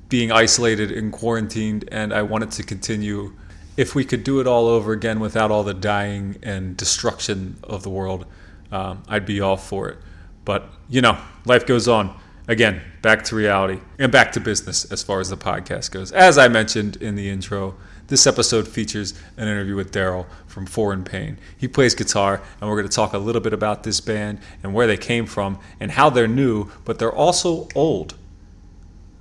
being 0.10 0.32
isolated 0.32 0.92
and 0.92 1.12
quarantined, 1.12 1.88
and 1.92 2.14
I 2.14 2.22
wanted 2.22 2.52
to 2.52 2.64
continue 2.64 3.34
if 3.78 3.94
we 3.94 4.04
could 4.04 4.24
do 4.24 4.40
it 4.42 4.48
all 4.48 4.68
over 4.68 4.92
again 4.92 5.20
without 5.20 5.52
all 5.52 5.64
the 5.64 5.74
dying 5.74 6.38
and 6.42 6.76
destruction 6.76 7.58
of 7.64 7.84
the 7.84 7.92
world, 7.92 8.26
um, 8.72 9.04
I'd 9.08 9.26
be 9.26 9.40
all 9.40 9.56
for 9.56 9.88
it. 9.88 10.00
But, 10.44 10.68
you 10.90 11.00
know, 11.02 11.18
life 11.46 11.66
goes 11.68 11.88
on. 11.88 12.20
Again, 12.48 12.82
back 13.02 13.24
to 13.26 13.36
reality 13.36 13.82
and 14.00 14.10
back 14.10 14.32
to 14.32 14.40
business 14.40 14.90
as 14.90 15.04
far 15.04 15.20
as 15.20 15.30
the 15.30 15.36
podcast 15.36 15.92
goes. 15.92 16.14
As 16.14 16.38
I 16.38 16.48
mentioned 16.48 16.96
in 16.98 17.16
the 17.16 17.30
intro, 17.30 17.76
this 18.08 18.26
episode 18.26 18.70
features 18.70 19.14
an 19.36 19.50
interview 19.50 19.76
with 19.76 19.92
Daryl 19.92 20.28
from 20.46 20.66
Foreign 20.66 21.04
Pain. 21.04 21.38
He 21.58 21.68
plays 21.68 21.94
guitar, 21.94 22.42
and 22.62 22.70
we're 22.70 22.78
going 22.78 22.88
to 22.88 22.96
talk 22.96 23.12
a 23.12 23.18
little 23.18 23.42
bit 23.42 23.52
about 23.52 23.84
this 23.84 24.00
band 24.00 24.40
and 24.64 24.74
where 24.74 24.88
they 24.88 24.96
came 24.96 25.26
from 25.26 25.60
and 25.82 25.92
how 25.92 26.10
they're 26.10 26.26
new, 26.26 26.70
but 26.86 27.00
they're 27.00 27.12
also 27.12 27.68
old. 27.76 28.16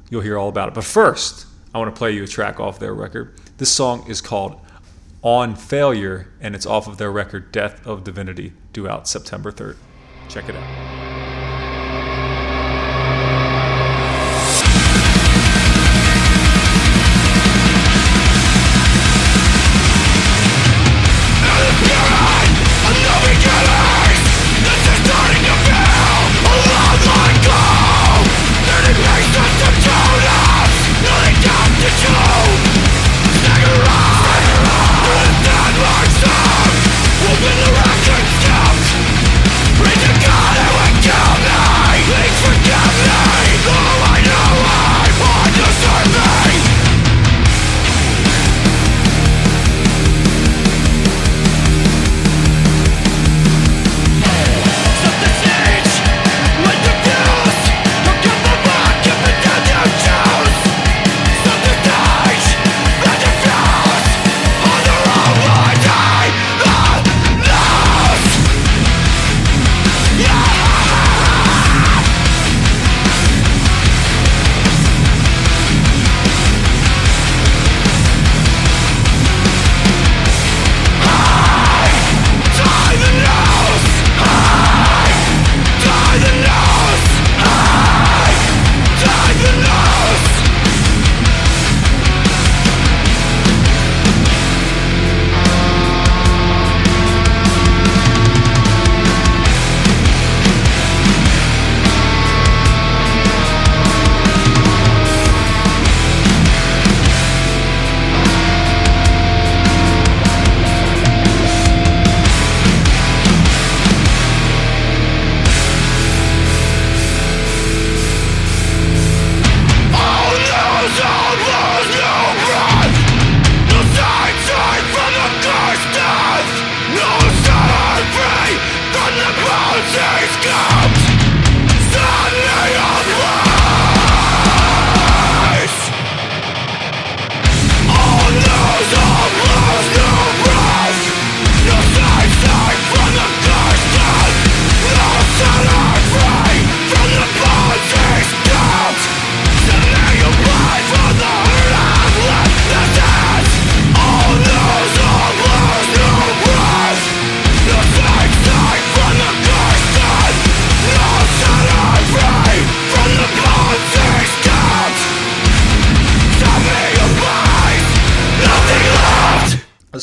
You'll 0.09 0.23
hear 0.23 0.39
all 0.39 0.49
about 0.49 0.69
it. 0.69 0.75
But 0.75 0.85
first, 0.85 1.47
I 1.75 1.79
want 1.79 1.93
to 1.93 1.99
play 1.99 2.13
you 2.13 2.23
a 2.23 2.29
track 2.29 2.61
off 2.61 2.79
their 2.79 2.95
record. 2.95 3.35
This 3.57 3.73
song 3.73 4.09
is 4.09 4.21
called 4.21 4.61
On 5.23 5.57
Failure, 5.57 6.33
and 6.41 6.55
it's 6.55 6.65
off 6.65 6.87
of 6.87 6.99
their 6.99 7.11
record 7.11 7.51
Death 7.51 7.85
of 7.85 8.05
Divinity, 8.05 8.53
due 8.73 8.89
out 8.89 9.09
September 9.09 9.51
3rd. 9.51 9.77
Check 10.29 10.49
it 10.49 10.55
out. 10.55 11.16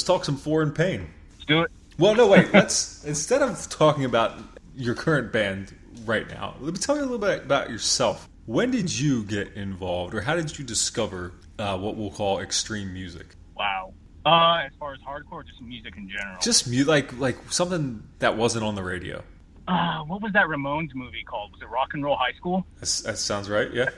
Talk 0.05 0.25
some 0.25 0.37
foreign 0.37 0.71
pain. 0.71 1.07
Let's 1.33 1.45
do 1.45 1.61
it. 1.61 1.71
Well, 1.97 2.15
no, 2.15 2.27
wait. 2.27 2.53
Let's 2.53 3.03
instead 3.05 3.41
of 3.41 3.69
talking 3.69 4.05
about 4.05 4.37
your 4.75 4.95
current 4.95 5.31
band 5.31 5.75
right 6.05 6.27
now, 6.29 6.55
let 6.59 6.73
me 6.73 6.79
tell 6.79 6.95
you 6.95 7.01
a 7.01 7.03
little 7.03 7.17
bit 7.19 7.43
about 7.43 7.69
yourself. 7.69 8.29
When 8.45 8.71
did 8.71 8.97
you 8.97 9.23
get 9.23 9.53
involved, 9.53 10.13
or 10.13 10.21
how 10.21 10.35
did 10.35 10.57
you 10.57 10.65
discover 10.65 11.33
uh, 11.59 11.77
what 11.77 11.95
we'll 11.95 12.11
call 12.11 12.39
extreme 12.39 12.93
music? 12.93 13.27
Wow. 13.55 13.93
Uh, 14.25 14.63
as 14.65 14.71
far 14.79 14.93
as 14.93 14.99
hardcore, 15.01 15.45
just 15.45 15.61
music 15.61 15.95
in 15.97 16.09
general. 16.09 16.37
Just 16.41 16.67
mu- 16.67 16.83
like 16.85 17.17
like 17.19 17.37
something 17.51 18.03
that 18.19 18.37
wasn't 18.37 18.63
on 18.63 18.75
the 18.75 18.83
radio. 18.83 19.23
Uh, 19.67 19.99
what 20.03 20.21
was 20.21 20.33
that 20.33 20.47
Ramones 20.47 20.93
movie 20.93 21.23
called? 21.23 21.51
Was 21.53 21.61
it 21.61 21.69
Rock 21.69 21.93
and 21.93 22.03
Roll 22.03 22.17
High 22.17 22.33
School? 22.33 22.65
That's, 22.79 23.01
that 23.01 23.17
sounds 23.17 23.49
right. 23.49 23.71
Yeah. 23.73 23.89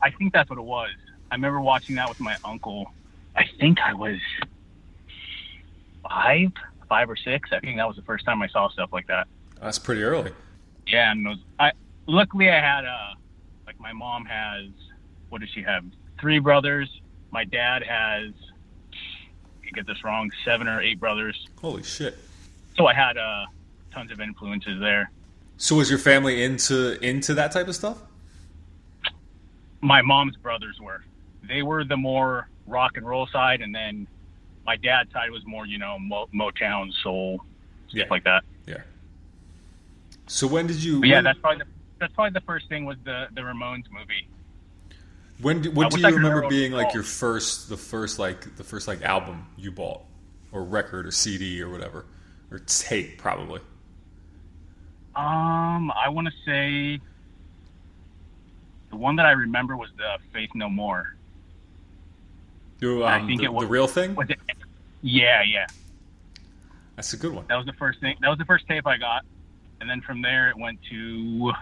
I 0.00 0.10
think 0.10 0.32
that's 0.32 0.48
what 0.48 0.58
it 0.58 0.64
was. 0.64 0.90
I 1.30 1.34
remember 1.34 1.60
watching 1.60 1.96
that 1.96 2.08
with 2.08 2.20
my 2.20 2.36
uncle. 2.44 2.92
I 3.34 3.44
think 3.58 3.80
I 3.80 3.94
was 3.94 4.18
five, 6.08 6.52
five 6.88 7.10
or 7.10 7.16
six. 7.16 7.50
I 7.52 7.60
think 7.60 7.76
that 7.76 7.86
was 7.86 7.96
the 7.96 8.02
first 8.02 8.24
time 8.24 8.42
I 8.42 8.48
saw 8.48 8.68
stuff 8.70 8.90
like 8.92 9.06
that. 9.08 9.28
That's 9.60 9.78
pretty 9.78 10.02
early. 10.02 10.32
Yeah, 10.86 11.12
and 11.12 11.26
was, 11.26 11.38
I 11.58 11.72
luckily 12.06 12.48
I 12.50 12.60
had 12.60 12.84
uh 12.84 13.14
like 13.66 13.78
my 13.78 13.92
mom 13.92 14.24
has 14.24 14.70
what 15.28 15.40
does 15.40 15.50
she 15.50 15.62
have? 15.62 15.84
Three 16.20 16.38
brothers. 16.38 16.88
My 17.30 17.44
dad 17.44 17.82
has 17.82 18.32
I 19.66 19.70
get 19.74 19.86
this 19.86 20.02
wrong, 20.02 20.30
seven 20.44 20.66
or 20.66 20.80
eight 20.80 20.98
brothers. 20.98 21.46
Holy 21.60 21.82
shit! 21.82 22.16
So 22.76 22.86
I 22.86 22.94
had 22.94 23.18
uh 23.18 23.46
tons 23.92 24.10
of 24.10 24.20
influences 24.20 24.80
there. 24.80 25.10
So 25.58 25.76
was 25.76 25.90
your 25.90 25.98
family 25.98 26.42
into 26.44 26.98
into 27.04 27.34
that 27.34 27.52
type 27.52 27.68
of 27.68 27.74
stuff? 27.74 27.98
My 29.80 30.02
mom's 30.02 30.36
brothers 30.36 30.80
were. 30.80 31.04
They 31.46 31.62
were 31.62 31.84
the 31.84 31.96
more 31.96 32.48
rock 32.66 32.96
and 32.96 33.06
roll 33.06 33.26
side, 33.26 33.60
and 33.60 33.74
then 33.74 34.06
my 34.68 34.76
dad's 34.76 35.10
side 35.14 35.30
was 35.30 35.46
more, 35.46 35.64
you 35.64 35.78
know, 35.78 35.98
Mo- 35.98 36.28
Motown, 36.34 36.92
soul, 37.02 37.40
stuff 37.88 38.10
like 38.10 38.24
that. 38.24 38.44
Yeah. 38.66 38.82
So 40.26 40.46
when 40.46 40.66
did 40.66 40.84
you? 40.84 41.00
But 41.00 41.08
yeah, 41.08 41.22
that's 41.22 41.38
probably 41.38 41.64
the, 41.64 41.70
that's 41.98 42.12
probably 42.12 42.38
the 42.38 42.44
first 42.44 42.68
thing 42.68 42.84
was 42.84 42.98
the 43.02 43.28
the 43.32 43.40
Ramones 43.40 43.84
movie. 43.90 44.28
when 45.40 45.62
do, 45.62 45.70
what 45.70 45.90
do 45.90 45.98
you 45.98 46.06
remember 46.06 46.28
remember 46.28 46.48
being 46.50 46.72
like 46.72 46.92
your 46.92 47.02
first 47.02 47.70
the 47.70 47.78
first 47.78 48.18
like 48.18 48.56
the 48.56 48.64
first 48.64 48.86
like 48.86 49.00
album 49.00 49.46
you 49.56 49.70
bought 49.70 50.02
or 50.52 50.62
record 50.64 51.06
or 51.06 51.12
CD 51.12 51.62
or 51.62 51.70
whatever 51.70 52.04
or 52.50 52.58
tape 52.58 53.16
probably. 53.16 53.60
Um, 55.16 55.90
I 55.92 56.10
want 56.10 56.28
to 56.28 56.34
say 56.44 57.00
the 58.90 58.96
one 58.96 59.16
that 59.16 59.24
I 59.24 59.30
remember 59.30 59.78
was 59.78 59.88
the 59.96 60.18
Faith 60.30 60.50
No 60.54 60.68
More. 60.68 61.14
I 62.82 63.18
um, 63.18 63.26
think 63.26 63.40
the, 63.40 63.46
it 63.46 63.52
was 63.52 63.64
the 63.64 63.70
real 63.70 63.86
thing. 63.86 64.14
Was 64.14 64.30
it? 64.30 64.38
Yeah, 65.02 65.42
yeah. 65.42 65.66
That's 66.96 67.12
a 67.12 67.16
good 67.16 67.32
one. 67.32 67.44
That 67.48 67.56
was 67.56 67.66
the 67.66 67.72
first 67.74 68.00
thing. 68.00 68.16
That 68.20 68.28
was 68.28 68.38
the 68.38 68.44
first 68.44 68.66
tape 68.66 68.86
I 68.86 68.96
got, 68.96 69.24
and 69.80 69.88
then 69.88 70.00
from 70.00 70.22
there 70.22 70.50
it 70.50 70.56
went 70.56 70.78
to 70.90 71.52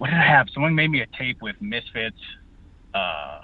what 0.00 0.08
did 0.08 0.18
I 0.18 0.24
have? 0.24 0.48
Someone 0.48 0.74
made 0.74 0.90
me 0.90 1.02
a 1.02 1.06
tape 1.06 1.42
with 1.42 1.60
Misfits, 1.60 2.16
uh, 2.94 3.40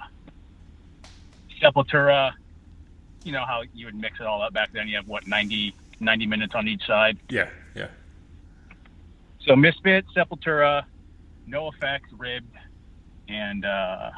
Sepultura. 1.61 2.31
You 3.23 3.31
know 3.31 3.45
how 3.45 3.61
you 3.75 3.85
would 3.85 3.93
mix 3.93 4.19
it 4.19 4.25
all 4.25 4.41
up 4.41 4.53
back 4.53 4.73
then. 4.73 4.87
You 4.87 4.95
have 4.95 5.07
what 5.07 5.27
90, 5.27 5.75
90 5.99 6.25
minutes 6.25 6.55
on 6.55 6.67
each 6.67 6.83
side. 6.87 7.19
Yeah, 7.29 7.49
yeah. 7.75 7.89
So 9.45 9.55
Misfits, 9.55 10.11
Sepultura, 10.15 10.85
NOFX, 11.47 12.01
Ribbed, 12.17 12.57
and 13.29 13.63
uh, 13.63 14.09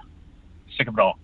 Sick 0.77 0.87
of 0.87 0.93
It 0.93 1.01
All. 1.01 1.19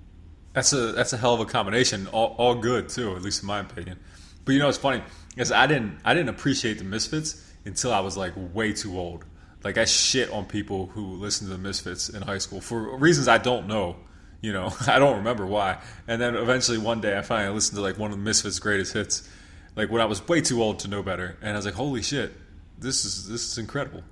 That's 0.55 0.71
a 0.71 0.93
that's 0.93 1.12
a 1.12 1.17
hell 1.17 1.33
of 1.33 1.41
a 1.41 1.45
combination. 1.45 2.07
All, 2.07 2.33
all 2.38 2.55
good 2.55 2.88
too, 2.88 3.13
at 3.13 3.21
least 3.21 3.43
in 3.43 3.47
my 3.47 3.59
opinion. 3.59 4.00
But 4.45 4.53
you 4.53 4.59
know, 4.59 4.69
it's 4.69 4.77
funny 4.77 5.03
because 5.29 5.51
I 5.51 5.67
didn't 5.67 6.00
I 6.05 6.13
didn't 6.13 6.29
appreciate 6.29 6.77
the 6.77 6.85
Misfits 6.85 7.45
until 7.65 7.93
I 7.93 8.00
was 8.00 8.15
like 8.15 8.31
way 8.53 8.71
too 8.71 8.97
old. 8.97 9.25
Like 9.65 9.77
I 9.77 9.83
shit 9.83 10.31
on 10.31 10.45
people 10.45 10.88
who 10.88 11.15
listened 11.15 11.50
to 11.50 11.57
the 11.57 11.62
Misfits 11.62 12.07
in 12.07 12.21
high 12.21 12.38
school 12.38 12.62
for 12.62 12.97
reasons 12.97 13.27
I 13.27 13.38
don't 13.38 13.67
know. 13.67 13.97
You 14.39 14.53
know, 14.53 14.74
I 14.88 14.97
don't 14.97 15.17
remember 15.17 15.45
why. 15.45 15.81
And 16.07 16.21
then 16.21 16.35
eventually 16.35 16.77
one 16.77 17.01
day 17.01 17.17
I 17.17 17.21
finally 17.21 17.53
listened 17.53 17.75
to 17.75 17.81
like 17.81 17.97
one 17.97 18.12
of 18.12 18.17
the 18.17 18.24
Misfits' 18.24 18.59
greatest 18.59 18.93
hits, 18.93 19.29
like 19.75 19.91
when 19.91 20.01
I 20.01 20.05
was 20.05 20.25
way 20.25 20.39
too 20.39 20.63
old 20.63 20.79
to 20.79 20.88
know 20.88 21.03
better, 21.03 21.38
and 21.41 21.51
I 21.51 21.55
was 21.57 21.65
like, 21.65 21.75
holy 21.75 22.01
shit, 22.01 22.31
this 22.79 23.03
is 23.03 23.27
this 23.27 23.45
is 23.51 23.57
incredible. 23.57 24.03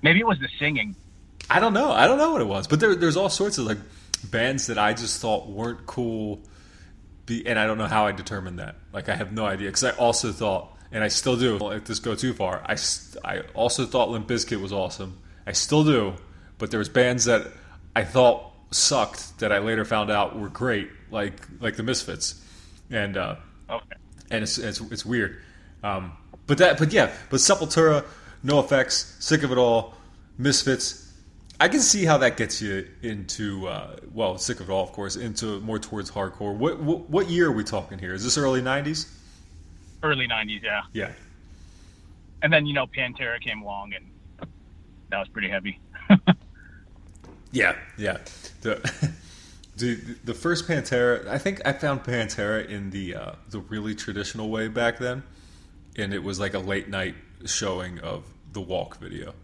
Maybe 0.00 0.20
it 0.20 0.26
was 0.26 0.38
the 0.38 0.48
singing. 0.58 0.96
I 1.50 1.60
don't 1.60 1.74
know. 1.74 1.90
I 1.92 2.06
don't 2.06 2.16
know 2.16 2.32
what 2.32 2.40
it 2.40 2.48
was, 2.48 2.66
but 2.66 2.80
there, 2.80 2.94
there's 2.94 3.18
all 3.18 3.28
sorts 3.28 3.58
of 3.58 3.66
like 3.66 3.78
bands 4.24 4.66
that 4.68 4.78
I 4.78 4.92
just 4.94 5.20
thought 5.20 5.48
weren't 5.48 5.86
cool, 5.86 6.40
be, 7.26 7.46
and 7.46 7.58
I 7.58 7.66
don't 7.66 7.78
know 7.78 7.86
how 7.86 8.06
I 8.06 8.12
determined 8.12 8.58
that. 8.58 8.76
Like 8.92 9.08
I 9.08 9.14
have 9.16 9.32
no 9.32 9.46
idea 9.46 9.68
because 9.68 9.84
I 9.84 9.90
also 9.92 10.32
thought, 10.32 10.76
and 10.92 11.02
I 11.04 11.08
still 11.08 11.36
do. 11.36 11.70
If 11.70 11.84
this 11.84 11.98
go 11.98 12.14
too 12.14 12.32
far, 12.34 12.62
I 12.66 12.76
I 13.24 13.40
also 13.54 13.86
thought 13.86 14.10
Limp 14.10 14.26
Bizkit 14.28 14.60
was 14.60 14.72
awesome. 14.72 15.18
I 15.46 15.52
still 15.52 15.84
do, 15.84 16.14
but 16.58 16.70
there 16.70 16.78
was 16.78 16.88
bands 16.88 17.24
that 17.24 17.46
I 17.96 18.04
thought 18.04 18.52
sucked 18.70 19.38
that 19.40 19.50
I 19.52 19.58
later 19.58 19.84
found 19.84 20.10
out 20.10 20.38
were 20.38 20.48
great, 20.48 20.90
like 21.10 21.34
like 21.60 21.76
the 21.76 21.82
Misfits, 21.82 22.44
and 22.90 23.16
uh, 23.16 23.36
Okay. 23.68 23.84
and 24.30 24.42
it's 24.42 24.58
it's, 24.58 24.80
it's 24.80 25.04
weird. 25.06 25.40
Um, 25.82 26.12
but 26.46 26.58
that, 26.58 26.78
but 26.78 26.92
yeah, 26.92 27.12
but 27.30 27.36
Sepultura, 27.38 28.04
NOFX, 28.44 29.22
Sick 29.22 29.42
of 29.44 29.52
It 29.52 29.58
All, 29.58 29.94
Misfits. 30.38 30.99
I 31.60 31.68
can 31.68 31.80
see 31.80 32.04
how 32.04 32.18
that 32.18 32.36
gets 32.36 32.60
you 32.62 32.88
into 33.02 33.68
uh, 33.68 33.96
well, 34.12 34.38
Sick 34.38 34.60
of 34.60 34.68
It 34.68 34.72
All, 34.72 34.82
of 34.82 34.92
course, 34.92 35.16
into 35.16 35.60
more 35.60 35.78
towards 35.78 36.10
hardcore. 36.10 36.56
What, 36.56 36.80
what 36.80 37.10
what 37.10 37.30
year 37.30 37.48
are 37.48 37.52
we 37.52 37.64
talking 37.64 37.98
here? 37.98 38.14
Is 38.14 38.24
this 38.24 38.38
early 38.38 38.62
'90s? 38.62 39.08
Early 40.02 40.26
90s, 40.26 40.62
yeah. 40.62 40.82
Yeah. 40.92 41.12
And 42.42 42.50
then, 42.50 42.64
you 42.64 42.72
know, 42.72 42.86
Pantera 42.86 43.38
came 43.38 43.60
along 43.60 43.92
and 43.92 44.48
that 45.10 45.18
was 45.18 45.28
pretty 45.28 45.48
heavy. 45.48 45.78
Yeah, 47.52 47.74
yeah. 47.98 48.18
The, 48.60 49.10
the 49.76 49.96
the 50.24 50.34
first 50.34 50.68
Pantera, 50.68 51.26
I 51.26 51.38
think 51.38 51.60
I 51.64 51.72
found 51.72 52.04
Pantera 52.04 52.64
in 52.68 52.90
the 52.90 53.16
uh, 53.16 53.32
the 53.50 53.58
really 53.58 53.94
traditional 53.94 54.50
way 54.50 54.68
back 54.68 54.98
then, 54.98 55.22
and 55.96 56.14
it 56.14 56.22
was 56.22 56.38
like 56.38 56.54
a 56.54 56.58
late 56.58 56.88
night 56.88 57.16
showing 57.46 57.98
of 57.98 58.24
the 58.52 58.60
Walk 58.60 58.98
video. 58.98 59.34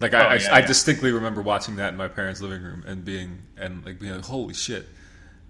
Like 0.00 0.12
I, 0.14 0.24
Oh, 0.24 0.28
I, 0.28 0.34
yeah, 0.36 0.54
I 0.54 0.58
yeah. 0.60 0.66
distinctly 0.66 1.12
remember 1.12 1.40
watching 1.42 1.76
that 1.76 1.90
in 1.90 1.96
my 1.96 2.08
parents' 2.08 2.40
living 2.42 2.62
room 2.62 2.84
and 2.86 3.04
being 3.04 3.38
and 3.56 3.84
like 3.84 3.98
being 3.98 4.14
like, 4.14 4.24
"Holy 4.24 4.52
shit, 4.54 4.86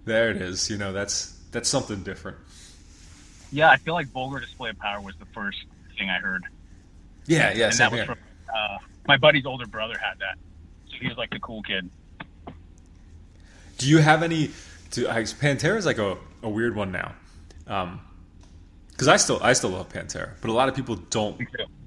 there 0.05 0.29
it 0.31 0.37
is!" 0.37 0.69
You 0.69 0.77
know, 0.77 0.93
that's 0.93 1.37
that's 1.51 1.67
something 1.69 2.03
different. 2.03 2.37
yeah, 3.51 3.69
I 3.69 3.77
feel 3.77 3.93
like 3.93 4.07
Vulgar 4.07 4.39
Display 4.39 4.69
of 4.69 4.79
Power 4.79 5.01
was 5.01 5.15
the 5.17 5.25
first 5.27 5.57
thing 5.97 6.09
I 6.09 6.19
heard. 6.19 6.43
Yeah, 7.25 7.53
yeah, 7.53 7.65
and 7.65 7.73
same 7.73 7.85
that 7.85 7.91
was 7.91 7.99
here. 7.99 8.05
from 8.05 8.17
uh, 8.55 8.77
my 9.07 9.17
buddy's 9.17 9.45
older 9.45 9.67
brother 9.67 9.97
had 9.97 10.17
that. 10.19 10.37
So 10.89 10.95
he 11.01 11.07
was 11.09 11.17
like 11.17 11.29
the 11.31 11.39
cool 11.39 11.61
kid. 11.63 11.89
Do 13.77 13.89
you 13.89 13.97
have 13.99 14.23
any? 14.23 14.51
Do, 14.91 15.09
I, 15.09 15.23
Pantera 15.23 15.75
is 15.77 15.85
like 15.85 15.97
a, 15.97 16.17
a 16.41 16.49
weird 16.49 16.75
one 16.75 16.91
now, 16.93 17.13
because 17.65 19.07
I 19.09 19.17
still 19.17 19.39
I 19.41 19.53
still 19.53 19.71
love 19.71 19.89
Pantera, 19.89 20.31
but 20.41 20.49
a 20.49 20.53
lot 20.53 20.69
of 20.69 20.75
people 20.75 20.95
don't 20.95 21.39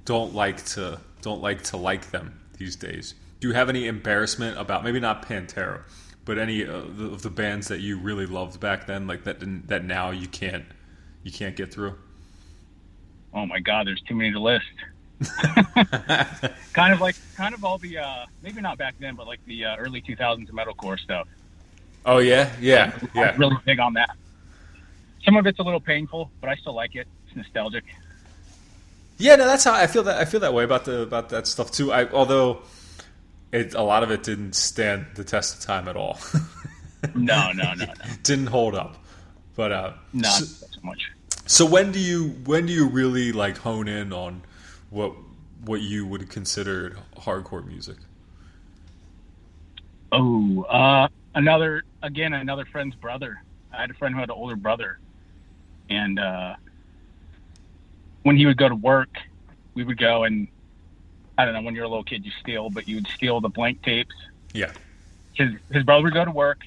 don't 0.05 0.35
like 0.35 0.63
to 0.67 1.01
don't 1.23 1.41
like 1.41 1.63
to 1.65 1.77
like 1.79 2.11
them 2.11 2.39
these 2.61 2.77
days. 2.77 3.15
Do 3.41 3.49
you 3.49 3.55
have 3.55 3.69
any 3.69 3.89
embarrassment 3.89 4.57
about 4.57 4.85
maybe 4.85 5.01
not 5.01 5.27
Pantera, 5.27 5.81
but 6.25 6.39
any 6.39 6.63
of 6.63 6.99
the, 6.99 7.07
of 7.07 7.23
the 7.23 7.31
bands 7.31 7.67
that 7.69 7.81
you 7.81 7.99
really 7.99 8.27
loved 8.27 8.61
back 8.61 8.87
then, 8.87 9.09
like 9.09 9.25
that 9.25 9.39
that 9.67 9.85
now 9.85 10.11
you 10.11 10.29
can't 10.29 10.67
you 11.25 11.33
can't 11.33 11.57
get 11.57 11.73
through? 11.73 11.97
Oh 13.35 13.47
my 13.47 13.59
God, 13.59 13.87
there's 13.87 14.03
too 14.03 14.15
many 14.15 14.33
to 14.33 14.41
list. 14.41 14.67
kind 16.73 16.93
of 16.93 17.01
like, 17.01 17.15
kind 17.37 17.55
of 17.55 17.65
all 17.65 17.79
the, 17.79 17.99
uh, 17.99 18.25
maybe 18.43 18.61
not 18.61 18.79
back 18.79 18.95
then, 18.99 19.15
but 19.15 19.27
like 19.27 19.45
the 19.47 19.65
uh, 19.65 19.77
early 19.77 20.01
2000s 20.01 20.51
metalcore 20.51 20.99
stuff. 20.99 21.29
Oh 22.07 22.19
yeah, 22.19 22.51
yeah, 22.61 22.93
I'm 23.03 23.09
yeah. 23.15 23.37
really 23.37 23.57
big 23.67 23.79
on 23.79 23.95
that. 23.95 24.17
Some 25.25 25.37
of 25.37 25.47
it's 25.47 25.59
a 25.59 25.63
little 25.63 25.81
painful, 25.81 26.31
but 26.41 26.49
I 26.49 26.57
still 26.57 26.75
like 26.75 26.95
it. 26.95 27.07
It's 27.27 27.37
nostalgic. 27.37 27.85
Yeah, 29.21 29.37
no, 29.37 29.47
that's 29.47 29.65
how 29.65 29.75
I 29.75 29.87
feel. 29.87 30.03
That 30.03 30.19
I 30.19 30.25
feel 30.25 30.41
that 30.41 30.55
way 30.55 30.65
about 30.65 30.87
the 30.87 31.03
about 31.03 31.29
that 31.29 31.47
stuff 31.47 31.71
too. 31.71 31.93
I 31.93 32.09
although 32.11 32.63
it 33.53 33.75
a 33.75 33.83
lot 33.83 34.03
of 34.03 34.11
it 34.11 34.23
didn't 34.23 34.55
stand 34.55 35.07
the 35.15 35.25
test 35.25 35.59
of 35.59 35.63
time 35.63 35.89
at 35.89 35.97
all. 35.97 36.19
No, 37.15 37.51
no, 37.53 37.73
no, 37.73 37.87
no, 37.87 37.95
didn't 38.23 38.49
hold 38.49 38.75
up. 38.75 39.03
But 39.57 39.73
uh, 39.73 39.93
not 40.13 40.33
so, 40.33 40.45
so 40.45 40.81
much. 40.83 41.11
so 41.47 41.65
when 41.65 41.93
do 41.93 41.99
you 41.99 42.29
when 42.45 42.67
do 42.67 42.75
you 42.75 42.87
really 42.89 43.33
like 43.33 43.57
hone 43.57 43.89
in 43.89 44.13
on 44.13 44.43
what 44.91 45.15
what 45.65 45.81
you 45.81 46.07
would 46.07 46.29
consider 46.29 46.99
hardcore 47.17 47.67
music? 47.67 47.97
Oh, 50.13 50.63
uh, 50.65 51.09
another 51.35 51.85
again, 52.03 52.35
another 52.35 52.67
friend's 52.67 52.97
brother. 52.97 53.43
I 53.73 53.81
had 53.81 53.91
a 53.91 53.95
friend 53.95 54.15
who 54.15 54.21
had 54.21 54.29
an 54.29 54.37
older 54.37 54.57
brother, 54.57 54.99
and 55.89 56.19
uh, 56.19 56.57
when 58.23 58.37
he 58.37 58.47
would 58.47 58.57
go 58.57 58.69
to 58.69 58.75
work, 58.75 59.11
we 59.75 59.85
would 59.85 59.99
go 59.99 60.25
and 60.25 60.49
I 61.39 61.45
don't 61.47 61.55
know. 61.55 61.63
When 61.63 61.75
you're 61.75 61.85
a 61.85 61.89
little 61.89 62.05
kid, 62.05 62.25
you 62.27 62.33
steal, 62.41 62.69
but 62.69 62.87
you 62.87 62.97
would 62.97 63.07
steal 63.07 63.41
the 63.41 63.49
blank 63.49 63.83
tapes. 63.83 64.15
Yeah, 64.53 64.73
His 65.33 65.53
his 65.71 65.85
brother 65.85 66.05
would 66.05 66.13
go 66.13 66.25
to 66.25 66.31
work, 66.31 66.61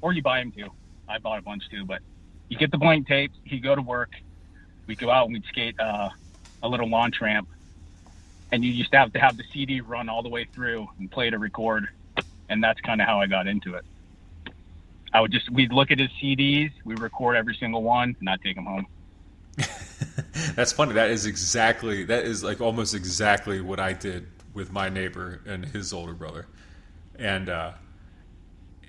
or 0.00 0.12
you 0.12 0.22
buy 0.22 0.40
him 0.40 0.52
too. 0.52 0.70
I 1.08 1.18
bought 1.18 1.38
a 1.38 1.42
bunch 1.42 1.68
too, 1.70 1.84
but 1.84 2.02
you 2.48 2.56
get 2.56 2.70
the 2.70 2.78
blank 2.78 3.08
tapes. 3.08 3.36
He'd 3.44 3.62
go 3.62 3.74
to 3.74 3.82
work. 3.82 4.12
We'd 4.86 4.98
go 4.98 5.10
out 5.10 5.24
and 5.24 5.34
we'd 5.34 5.44
skate 5.46 5.80
uh, 5.80 6.10
a 6.62 6.68
little 6.68 6.88
launch 6.88 7.20
ramp, 7.20 7.48
and 8.52 8.64
you 8.64 8.70
used 8.70 8.92
to 8.92 8.98
have 8.98 9.12
to 9.14 9.18
have 9.18 9.36
the 9.36 9.44
CD 9.52 9.80
run 9.80 10.08
all 10.08 10.22
the 10.22 10.28
way 10.28 10.44
through 10.44 10.86
and 11.00 11.10
play 11.10 11.30
to 11.30 11.38
record, 11.38 11.88
and 12.48 12.62
that's 12.62 12.80
kind 12.82 13.00
of 13.00 13.08
how 13.08 13.20
I 13.20 13.26
got 13.26 13.48
into 13.48 13.74
it. 13.74 13.84
I 15.12 15.20
would 15.20 15.32
just 15.32 15.50
we'd 15.50 15.72
look 15.72 15.90
at 15.90 15.98
his 15.98 16.10
CDs, 16.22 16.70
we 16.84 16.94
record 16.94 17.36
every 17.36 17.56
single 17.56 17.82
one, 17.82 18.14
and 18.20 18.28
I'd 18.28 18.42
take 18.42 18.54
them 18.54 18.66
home. 18.66 18.86
that's 20.54 20.72
funny. 20.72 20.94
That 20.94 21.10
is 21.10 21.26
exactly 21.26 22.04
that 22.04 22.24
is 22.24 22.42
like 22.42 22.60
almost 22.60 22.94
exactly 22.94 23.60
what 23.60 23.80
I 23.80 23.92
did 23.92 24.26
with 24.54 24.72
my 24.72 24.88
neighbor 24.88 25.42
and 25.46 25.64
his 25.64 25.92
older 25.92 26.14
brother, 26.14 26.46
and 27.18 27.48
uh, 27.48 27.72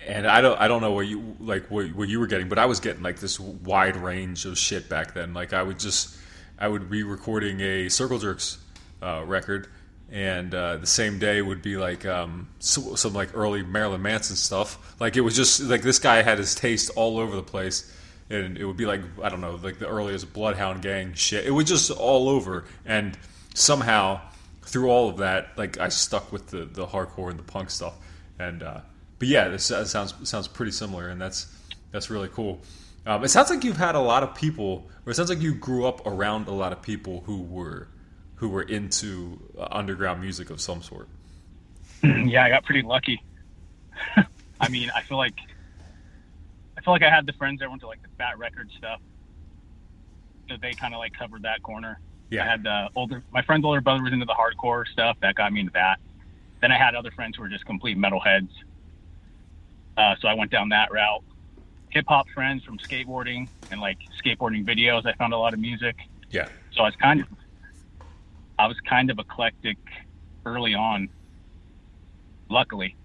and 0.05 0.27
I 0.27 0.41
don't 0.41 0.59
I 0.59 0.67
don't 0.67 0.81
know 0.81 0.91
what 0.91 1.07
you 1.07 1.35
like 1.39 1.69
what, 1.69 1.93
what 1.93 2.09
you 2.09 2.19
were 2.19 2.27
getting, 2.27 2.49
but 2.49 2.59
I 2.59 2.65
was 2.65 2.79
getting 2.79 3.03
like 3.03 3.19
this 3.19 3.39
wide 3.39 3.97
range 3.97 4.45
of 4.45 4.57
shit 4.57 4.89
back 4.89 5.13
then. 5.13 5.33
Like 5.33 5.53
I 5.53 5.63
would 5.63 5.79
just 5.79 6.17
I 6.57 6.67
would 6.67 6.89
be 6.89 7.03
recording 7.03 7.61
a 7.61 7.89
Circle 7.89 8.19
Jerks 8.19 8.57
uh, 9.01 9.23
record, 9.25 9.67
and 10.11 10.53
uh, 10.53 10.77
the 10.77 10.87
same 10.87 11.19
day 11.19 11.41
would 11.41 11.61
be 11.61 11.77
like 11.77 12.05
um, 12.05 12.49
so, 12.59 12.95
some 12.95 13.13
like 13.13 13.35
early 13.35 13.63
Marilyn 13.63 14.01
Manson 14.01 14.35
stuff. 14.35 14.95
Like 14.99 15.17
it 15.17 15.21
was 15.21 15.35
just 15.35 15.61
like 15.61 15.81
this 15.81 15.99
guy 15.99 16.21
had 16.21 16.37
his 16.37 16.55
taste 16.55 16.91
all 16.95 17.19
over 17.19 17.35
the 17.35 17.43
place, 17.43 17.91
and 18.29 18.57
it 18.57 18.65
would 18.65 18.77
be 18.77 18.85
like 18.85 19.01
I 19.21 19.29
don't 19.29 19.41
know 19.41 19.59
like 19.61 19.79
the 19.79 19.87
earliest 19.87 20.33
Bloodhound 20.33 20.81
Gang 20.81 21.13
shit. 21.13 21.45
It 21.45 21.51
was 21.51 21.65
just 21.65 21.91
all 21.91 22.29
over, 22.29 22.65
and 22.85 23.17
somehow 23.53 24.21
through 24.63 24.89
all 24.89 25.09
of 25.09 25.17
that, 25.17 25.57
like 25.57 25.79
I 25.79 25.89
stuck 25.89 26.31
with 26.31 26.47
the 26.47 26.65
the 26.65 26.85
hardcore 26.85 27.29
and 27.29 27.39
the 27.39 27.43
punk 27.43 27.69
stuff, 27.69 27.95
and 28.37 28.63
uh, 28.63 28.81
but 29.19 29.27
yeah, 29.27 29.47
this 29.47 29.65
sounds 29.65 30.13
sounds 30.23 30.47
pretty 30.47 30.71
similar, 30.71 31.09
and 31.09 31.21
that's 31.21 31.47
that's 31.91 32.09
really 32.09 32.29
cool. 32.29 32.61
Um, 33.05 33.23
it 33.23 33.29
sounds 33.29 33.49
like 33.49 33.63
you've 33.63 33.77
had 33.77 33.95
a 33.95 34.01
lot 34.01 34.23
of 34.23 34.35
people, 34.35 34.89
or 35.05 35.11
it 35.11 35.15
sounds 35.15 35.29
like 35.29 35.41
you 35.41 35.53
grew 35.53 35.85
up 35.85 36.05
around 36.05 36.47
a 36.47 36.53
lot 36.53 36.73
of 36.73 36.81
people 36.81 37.23
who 37.25 37.41
were 37.41 37.87
who 38.35 38.49
were 38.49 38.63
into 38.63 39.39
uh, 39.57 39.67
underground 39.71 40.21
music 40.21 40.49
of 40.49 40.59
some 40.59 40.81
sort. 40.81 41.07
yeah, 42.03 42.43
I 42.43 42.49
got 42.49 42.65
pretty 42.65 42.81
lucky. 42.81 43.23
I 44.59 44.69
mean, 44.69 44.91
I 44.93 45.01
feel 45.01 45.17
like 45.17 45.35
I 46.77 46.81
feel 46.81 46.93
like 46.93 47.03
I 47.03 47.09
had 47.09 47.25
the 47.25 47.33
friends 47.33 47.59
that 47.59 47.69
went 47.69 47.81
to 47.81 47.87
like 47.87 48.01
the 48.03 48.09
Fat 48.17 48.37
Record 48.37 48.69
stuff, 48.77 49.01
so 50.49 50.55
they 50.61 50.75
kind 50.75 50.93
of 50.93 50.99
like 50.99 51.13
covered 51.13 51.41
that 51.41 51.63
corner. 51.63 51.99
Yeah. 52.29 52.43
I 52.43 52.47
had 52.47 52.63
the 52.63 52.89
older 52.95 53.23
my 53.31 53.41
friend's 53.41 53.65
older 53.65 53.81
brother 53.81 54.03
was 54.03 54.13
into 54.13 54.25
the 54.25 54.35
hardcore 54.35 54.85
stuff 54.87 55.17
that 55.21 55.35
got 55.35 55.51
me 55.51 55.61
into 55.61 55.73
that. 55.73 55.97
Then 56.61 56.71
I 56.71 56.77
had 56.77 56.95
other 56.95 57.11
friends 57.11 57.35
who 57.35 57.43
were 57.43 57.49
just 57.49 57.65
complete 57.65 57.97
metalheads. 57.97 58.49
Uh, 59.95 60.15
so 60.21 60.27
I 60.27 60.33
went 60.35 60.51
down 60.51 60.69
that 60.69 60.91
route. 60.91 61.23
Hip 61.89 62.05
hop 62.07 62.27
friends 62.33 62.63
from 62.63 62.77
skateboarding 62.77 63.49
and 63.71 63.81
like 63.81 63.97
skateboarding 64.23 64.65
videos. 64.65 65.05
I 65.05 65.13
found 65.13 65.33
a 65.33 65.37
lot 65.37 65.53
of 65.53 65.59
music. 65.59 65.95
Yeah. 66.29 66.49
So 66.73 66.81
I 66.81 66.85
was 66.85 66.95
kind 66.95 67.21
of 67.21 67.27
I 68.59 68.67
was 68.67 68.77
kind 68.87 69.09
of 69.09 69.19
eclectic 69.19 69.77
early 70.45 70.75
on. 70.75 71.09
Luckily. 72.49 72.95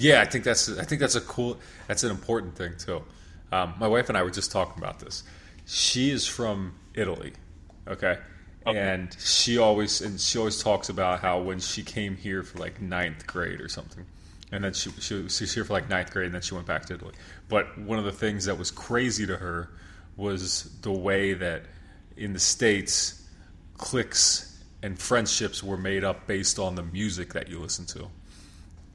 Yeah, 0.00 0.22
I 0.22 0.24
think 0.24 0.44
that's 0.44 0.68
I 0.78 0.84
think 0.84 1.00
that's 1.00 1.14
a 1.14 1.20
cool 1.20 1.58
that's 1.86 2.04
an 2.04 2.10
important 2.10 2.56
thing 2.56 2.74
too. 2.78 3.02
Um, 3.52 3.74
my 3.78 3.86
wife 3.86 4.08
and 4.08 4.16
I 4.16 4.22
were 4.22 4.30
just 4.30 4.50
talking 4.50 4.82
about 4.82 4.98
this. 4.98 5.22
She 5.66 6.10
is 6.10 6.26
from 6.26 6.74
Italy, 6.94 7.32
okay? 7.86 8.18
Okay. 8.66 8.78
and 8.78 9.16
she 9.18 9.56
always 9.58 10.00
and 10.02 10.20
she 10.20 10.38
always 10.38 10.62
talks 10.62 10.90
about 10.90 11.20
how 11.20 11.40
when 11.40 11.60
she 11.60 11.82
came 11.82 12.16
here 12.16 12.42
for 12.42 12.58
like 12.58 12.80
ninth 12.80 13.26
grade 13.26 13.60
or 13.60 13.68
something, 13.68 14.04
and 14.52 14.62
then 14.64 14.72
she 14.72 14.90
she 15.00 15.14
was, 15.14 15.36
she 15.36 15.44
was 15.44 15.54
here 15.54 15.64
for 15.64 15.74
like 15.74 15.88
ninth 15.88 16.10
grade, 16.12 16.26
and 16.26 16.34
then 16.34 16.42
she 16.42 16.54
went 16.54 16.66
back 16.66 16.86
to 16.86 16.94
Italy. 16.94 17.14
But 17.48 17.76
one 17.78 17.98
of 17.98 18.04
the 18.04 18.12
things 18.12 18.46
that 18.46 18.58
was 18.58 18.70
crazy 18.70 19.26
to 19.26 19.36
her 19.36 19.70
was 20.16 20.64
the 20.82 20.92
way 20.92 21.34
that 21.34 21.62
in 22.16 22.32
the 22.32 22.40
states 22.40 23.26
cliques 23.78 24.62
and 24.82 24.98
friendships 24.98 25.62
were 25.62 25.76
made 25.76 26.04
up 26.04 26.26
based 26.26 26.58
on 26.58 26.74
the 26.74 26.82
music 26.82 27.32
that 27.32 27.48
you 27.48 27.58
listen 27.58 27.86
to 27.86 28.08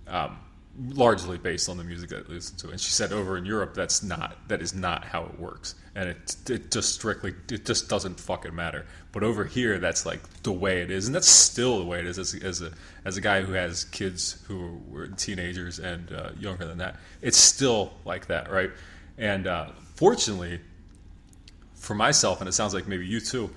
um, 0.08 0.38
largely 0.78 1.38
based 1.38 1.70
on 1.70 1.78
the 1.78 1.84
music 1.84 2.10
that 2.10 2.26
I 2.28 2.34
listen 2.34 2.58
to. 2.58 2.70
And 2.70 2.80
she 2.80 2.92
said 2.92 3.14
over 3.14 3.38
in 3.38 3.46
Europe, 3.46 3.74
that's 3.74 4.04
not 4.04 4.38
that 4.48 4.62
is 4.62 4.74
not 4.74 5.06
how 5.06 5.24
it 5.26 5.40
works, 5.40 5.76
and 5.96 6.10
it 6.10 6.36
it 6.50 6.72
just 6.72 6.94
strictly 6.94 7.34
it 7.50 7.66
just 7.66 7.90
doesn't 7.90 8.20
fucking 8.20 8.54
matter. 8.54 8.86
But 9.12 9.24
over 9.24 9.46
here, 9.46 9.80
that's 9.80 10.06
like 10.06 10.22
the 10.44 10.52
way 10.52 10.82
it 10.82 10.92
is, 10.92 11.08
and 11.08 11.16
that's 11.16 11.30
still 11.30 11.80
the 11.80 11.86
way 11.86 12.00
it 12.00 12.06
is. 12.06 12.20
As, 12.20 12.34
as 12.36 12.62
a 12.62 12.72
as 13.06 13.18
a 13.18 13.22
guy 13.22 13.42
who 13.42 13.54
has 13.54 13.86
kids 13.86 14.44
who 14.48 14.82
were 14.90 15.08
teenagers 15.08 15.80
and 15.80 16.12
uh, 16.12 16.32
younger 16.38 16.66
than 16.66 16.80
that, 16.80 16.98
it's 17.22 17.38
still 17.38 17.94
like 18.04 18.28
that, 18.28 18.52
right? 18.52 18.72
And 19.18 19.48
uh, 19.48 19.70
fortunately, 19.96 20.60
for 21.76 21.96
myself, 21.96 22.42
and 22.42 22.50
it 22.50 22.54
sounds 22.54 22.74
like 22.74 22.88
maybe 22.88 23.08
you 23.08 23.22
too, 23.22 23.50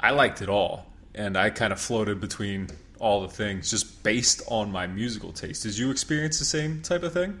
I 0.00 0.10
liked 0.10 0.42
it 0.42 0.48
all, 0.48 0.86
and 1.14 1.36
I 1.36 1.50
kind 1.50 1.72
of 1.72 1.80
floated 1.80 2.20
between 2.20 2.68
all 3.00 3.22
the 3.22 3.28
things 3.28 3.70
just 3.70 4.02
based 4.04 4.42
on 4.46 4.70
my 4.70 4.86
musical 4.86 5.32
taste. 5.32 5.64
Did 5.64 5.76
you 5.76 5.90
experience 5.90 6.38
the 6.38 6.44
same 6.44 6.82
type 6.82 7.02
of 7.02 7.12
thing? 7.12 7.40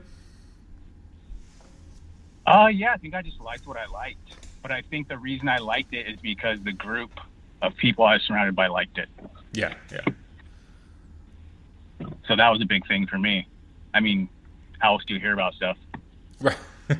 Uh, 2.46 2.68
yeah, 2.72 2.92
I 2.92 2.96
think 2.96 3.14
I 3.14 3.22
just 3.22 3.38
liked 3.40 3.66
what 3.66 3.76
I 3.76 3.86
liked. 3.86 4.18
But 4.62 4.72
I 4.72 4.82
think 4.82 5.08
the 5.08 5.18
reason 5.18 5.48
I 5.48 5.58
liked 5.58 5.94
it 5.94 6.06
is 6.08 6.18
because 6.20 6.58
the 6.64 6.72
group 6.72 7.12
of 7.62 7.76
people 7.76 8.04
I 8.04 8.14
was 8.14 8.22
surrounded 8.22 8.56
by 8.56 8.66
liked 8.66 8.98
it. 8.98 9.08
Yeah, 9.52 9.74
yeah, 9.92 10.00
So 12.26 12.36
that 12.36 12.48
was 12.48 12.60
a 12.62 12.66
big 12.66 12.86
thing 12.86 13.06
for 13.06 13.18
me. 13.18 13.46
I 13.94 14.00
mean, 14.00 14.28
how 14.78 14.94
else 14.94 15.04
do 15.04 15.14
you 15.14 15.20
hear 15.20 15.32
about 15.32 15.54
stuff? 15.54 15.76
right. 16.40 16.56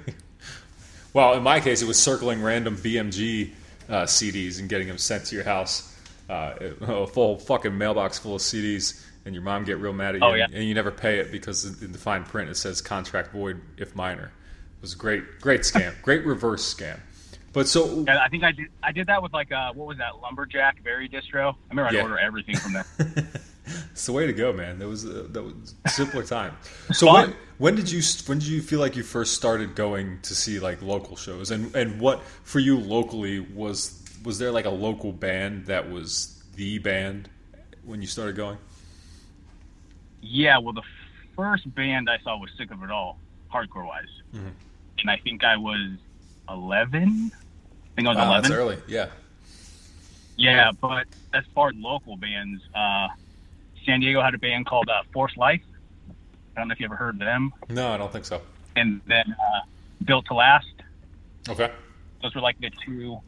well, 1.13 1.35
in 1.35 1.43
my 1.43 1.61
case, 1.61 1.83
it 1.83 1.87
was 1.87 1.99
circling 1.99 2.43
random 2.43 2.77
BMG 2.77 3.51
uh, 3.89 4.03
CDs 4.03 4.59
and 4.59 4.69
getting 4.69 4.89
them 4.89 4.99
sent 4.99 5.27
to 5.27 5.35
your 5.35 5.45
house. 5.45 5.90
Uh, 6.31 6.55
a 6.83 7.07
full 7.07 7.39
fucking 7.39 7.77
mailbox 7.77 8.19
full 8.19 8.37
of 8.37 8.41
CDs, 8.41 9.05
and 9.25 9.35
your 9.35 9.43
mom 9.43 9.65
get 9.65 9.79
real 9.79 9.93
mad 9.93 10.15
at 10.15 10.21
you, 10.21 10.27
Oh, 10.29 10.35
yeah. 10.35 10.47
and 10.53 10.63
you 10.65 10.75
never 10.75 10.91
pay 10.93 11.19
it 11.19 11.33
because 11.33 11.83
in 11.83 11.91
the 11.93 11.99
fine 11.99 12.23
print 12.25 12.49
it 12.49 12.57
says 12.57 12.81
contract 12.81 13.33
void 13.33 13.61
if 13.79 13.97
minor. 13.97 14.27
It 14.79 14.83
was 14.83 14.95
a 14.95 14.97
great, 14.97 15.41
great 15.41 15.63
scam, 15.63 15.93
great 16.03 16.25
reverse 16.25 16.73
scam. 16.75 17.01
But 17.53 17.67
so 17.67 17.89
And 17.89 18.11
I 18.11 18.29
think 18.29 18.45
I 18.45 18.53
did. 18.53 18.69
I 18.81 18.93
did 18.93 19.09
that 19.09 19.23
with 19.25 19.33
like 19.33 19.51
uh, 19.51 19.73
what 19.73 19.89
was 19.89 19.99
that 19.99 20.21
lumberjack 20.23 20.85
berry 20.85 21.09
distro? 21.09 21.53
I 21.55 21.57
remember 21.71 21.89
I'd 21.89 21.95
Yeah. 21.95 22.03
order 22.03 22.19
everything 22.19 22.57
from 22.57 22.75
there. 22.75 22.87
It's 23.93 24.07
the 24.07 24.13
way 24.13 24.27
to 24.27 24.33
go, 24.33 24.53
man. 24.53 24.81
That 24.81 24.89
was 24.89 25.05
uh, 25.05 25.27
that 25.31 25.43
was 25.45 25.75
a 25.85 25.89
simpler 25.91 26.25
time. 26.25 26.57
So 26.93 27.13
when, 27.13 27.35
when 27.59 27.75
did 27.77 27.89
you 27.91 28.03
when 28.27 28.39
did 28.41 28.49
you 28.49 28.63
feel 28.63 28.81
like 28.81 28.97
you 28.97 29.05
first 29.05 29.35
started 29.35 29.77
going 29.77 30.19
to 30.23 30.35
see 30.35 30.59
like 30.59 30.83
local 30.83 31.15
shows, 31.17 31.51
and 31.53 31.73
and 31.77 32.01
what 32.01 32.23
for 32.43 32.59
you 32.59 32.79
locally 32.81 33.39
was 33.39 34.00
was 34.25 34.39
there 34.39 34.51
like 34.51 34.65
a 34.67 34.71
local 34.71 35.13
band 35.13 35.67
that 35.67 35.91
was 35.91 36.43
the 36.57 36.79
band 36.79 37.29
when 37.85 38.01
you 38.01 38.07
started 38.07 38.37
going? 38.37 38.59
yeah, 40.23 40.59
well, 40.59 40.75
the 40.75 40.83
first 41.37 41.73
band 41.75 42.09
I 42.11 42.19
saw 42.19 42.37
was 42.39 42.51
Sick 42.59 42.71
of 42.71 42.83
It 42.83 42.91
All, 42.91 43.19
hardcore 43.53 43.87
wise, 43.87 44.05
Mm-hmm. 44.35 44.49
and 44.99 45.11
I 45.11 45.17
think 45.17 45.43
I 45.45 45.57
was 45.57 45.93
eleven. 46.49 47.33
I 47.35 47.89
think 47.97 48.07
I 48.07 48.11
was 48.11 48.17
Wow, 48.19 48.27
eleven. 48.27 48.43
that's 48.51 48.55
early. 48.55 48.77
Yeah. 48.87 49.07
Yeah, 50.37 50.71
but 50.81 51.07
as 51.35 51.45
far 51.55 51.69
as 51.69 51.75
local 51.77 52.17
bands, 52.17 52.63
uh, 52.75 53.09
San 53.85 54.01
Diego 54.01 54.23
had 54.23 54.35
a 54.35 54.39
band 54.39 54.67
called 54.67 54.89
uh, 54.89 55.03
Force 55.13 55.37
Life. 55.37 55.61
I 56.57 56.61
don't 56.61 56.69
know 56.69 56.73
if 56.73 56.81
you 56.81 56.87
ever 56.87 56.97
heard 56.97 57.15
of 57.15 57.21
them. 57.21 57.53
No, 57.69 57.91
I 57.91 57.97
don't 57.99 58.11
think 58.13 58.25
so. 58.25 58.41
And 58.77 59.01
then 59.07 59.25
uh, 59.39 59.61
Built 60.05 60.27
to 60.27 60.35
Last. 60.35 60.67
Okay. 61.49 61.71
Those 62.23 62.35
were 62.35 62.41
like 62.41 62.59
the 62.61 62.71
two 62.85 63.19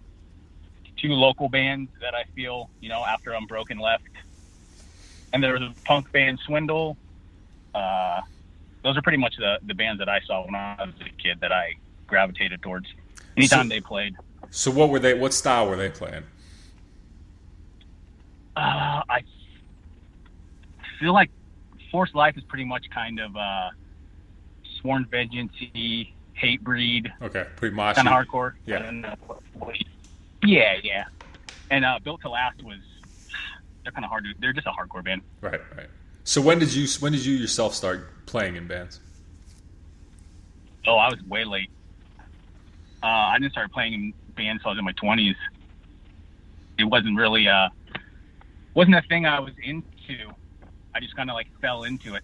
two 1.02 1.12
local 1.12 1.48
bands 1.48 1.90
that 2.00 2.14
I 2.14 2.24
feel, 2.34 2.70
you 2.80 2.88
know, 2.88 3.04
after 3.04 3.32
Unbroken 3.32 3.78
left. 3.78 4.04
And 5.32 5.42
there 5.42 5.52
was 5.52 5.62
a 5.62 5.74
punk 5.84 6.10
band, 6.12 6.38
Swindle. 6.46 6.96
Uh, 7.74 8.20
those 8.84 8.96
are 8.96 9.02
pretty 9.02 9.18
much 9.18 9.34
the, 9.36 9.58
the 9.66 9.74
bands 9.74 9.98
that 9.98 10.08
I 10.08 10.20
saw 10.20 10.44
when 10.44 10.54
I 10.54 10.76
was 10.84 10.94
a 11.00 11.22
kid 11.22 11.40
that 11.40 11.52
I 11.52 11.74
gravitated 12.06 12.62
towards. 12.62 12.86
Anytime 13.36 13.64
So- 13.64 13.74
they 13.74 13.80
played. 13.80 14.14
So 14.50 14.70
what 14.70 14.90
were 14.90 14.98
they? 14.98 15.14
What 15.14 15.32
style 15.32 15.66
were 15.66 15.76
they 15.76 15.88
playing? 15.88 16.24
Uh, 18.54 19.00
I 19.08 19.22
feel 21.00 21.14
like 21.14 21.30
Forced 21.90 22.14
Life 22.14 22.36
is 22.36 22.44
pretty 22.44 22.66
much 22.66 22.84
kind 22.90 23.18
of 23.18 23.34
uh, 23.34 23.70
Sworn 24.78 25.06
Vengeance 25.06 25.52
Hatebreed, 26.36 27.10
Okay, 27.22 27.46
pretty 27.56 27.74
kind 27.74 27.96
of 27.96 28.04
hardcore. 28.04 28.52
Yeah. 28.66 29.14
Yeah, 30.44 30.74
yeah. 30.82 31.04
And 31.70 31.84
uh, 31.84 31.98
Built 32.02 32.20
to 32.22 32.30
Last 32.30 32.62
was, 32.62 32.78
they're 33.82 33.92
kind 33.92 34.04
of 34.04 34.10
hard 34.10 34.24
to, 34.24 34.30
they're 34.40 34.52
just 34.52 34.66
a 34.66 34.70
hardcore 34.70 35.04
band. 35.04 35.22
Right, 35.40 35.60
right. 35.76 35.86
So 36.24 36.40
when 36.40 36.58
did 36.58 36.72
you 36.72 36.86
when 37.00 37.12
did 37.12 37.24
you 37.24 37.34
yourself 37.34 37.74
start 37.74 38.26
playing 38.26 38.54
in 38.54 38.68
bands? 38.68 39.00
Oh, 40.86 40.96
I 40.96 41.08
was 41.08 41.20
way 41.24 41.44
late. 41.44 41.70
Uh, 43.02 43.06
I 43.06 43.38
didn't 43.38 43.52
start 43.52 43.72
playing 43.72 43.94
in 43.94 44.14
bands 44.36 44.60
until 44.60 44.70
I 44.70 44.72
was 44.74 44.78
in 44.78 44.84
my 44.84 44.92
20s. 44.92 45.34
It 46.78 46.84
wasn't 46.84 47.16
really, 47.16 47.48
uh, 47.48 47.68
wasn't 48.74 48.96
a 48.96 49.02
thing 49.02 49.26
I 49.26 49.40
was 49.40 49.52
into. 49.62 50.32
I 50.94 51.00
just 51.00 51.16
kind 51.16 51.30
of 51.30 51.34
like 51.34 51.48
fell 51.60 51.84
into 51.84 52.14
it. 52.14 52.22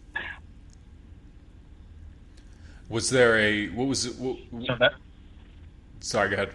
Was 2.89 3.11
there 3.11 3.37
a 3.39 3.69
what 3.69 3.87
was 3.87 4.07
it? 4.07 4.17
What, 4.17 4.39
So 4.67 4.77
that, 4.79 4.95
sorry, 6.01 6.31
go 6.31 6.35
ahead. 6.37 6.55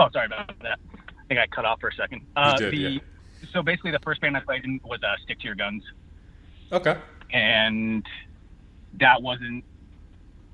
Oh, 0.00 0.08
sorry 0.12 0.26
about 0.26 0.48
that. 0.62 0.78
I 0.94 1.22
think 1.28 1.40
I 1.40 1.46
cut 1.46 1.64
off 1.64 1.80
for 1.80 1.88
a 1.88 1.94
second. 1.94 2.22
Uh, 2.34 2.56
did, 2.56 2.72
the, 2.72 2.76
yeah. 2.76 2.98
So 3.52 3.62
basically, 3.62 3.90
the 3.92 3.98
first 4.00 4.20
band 4.20 4.36
I 4.36 4.40
played 4.40 4.64
in 4.64 4.80
was 4.84 5.00
uh, 5.02 5.14
Stick 5.22 5.38
to 5.40 5.44
Your 5.46 5.54
Guns, 5.54 5.82
Okay. 6.72 6.96
and 7.32 8.04
that 8.98 9.22
wasn't. 9.22 9.64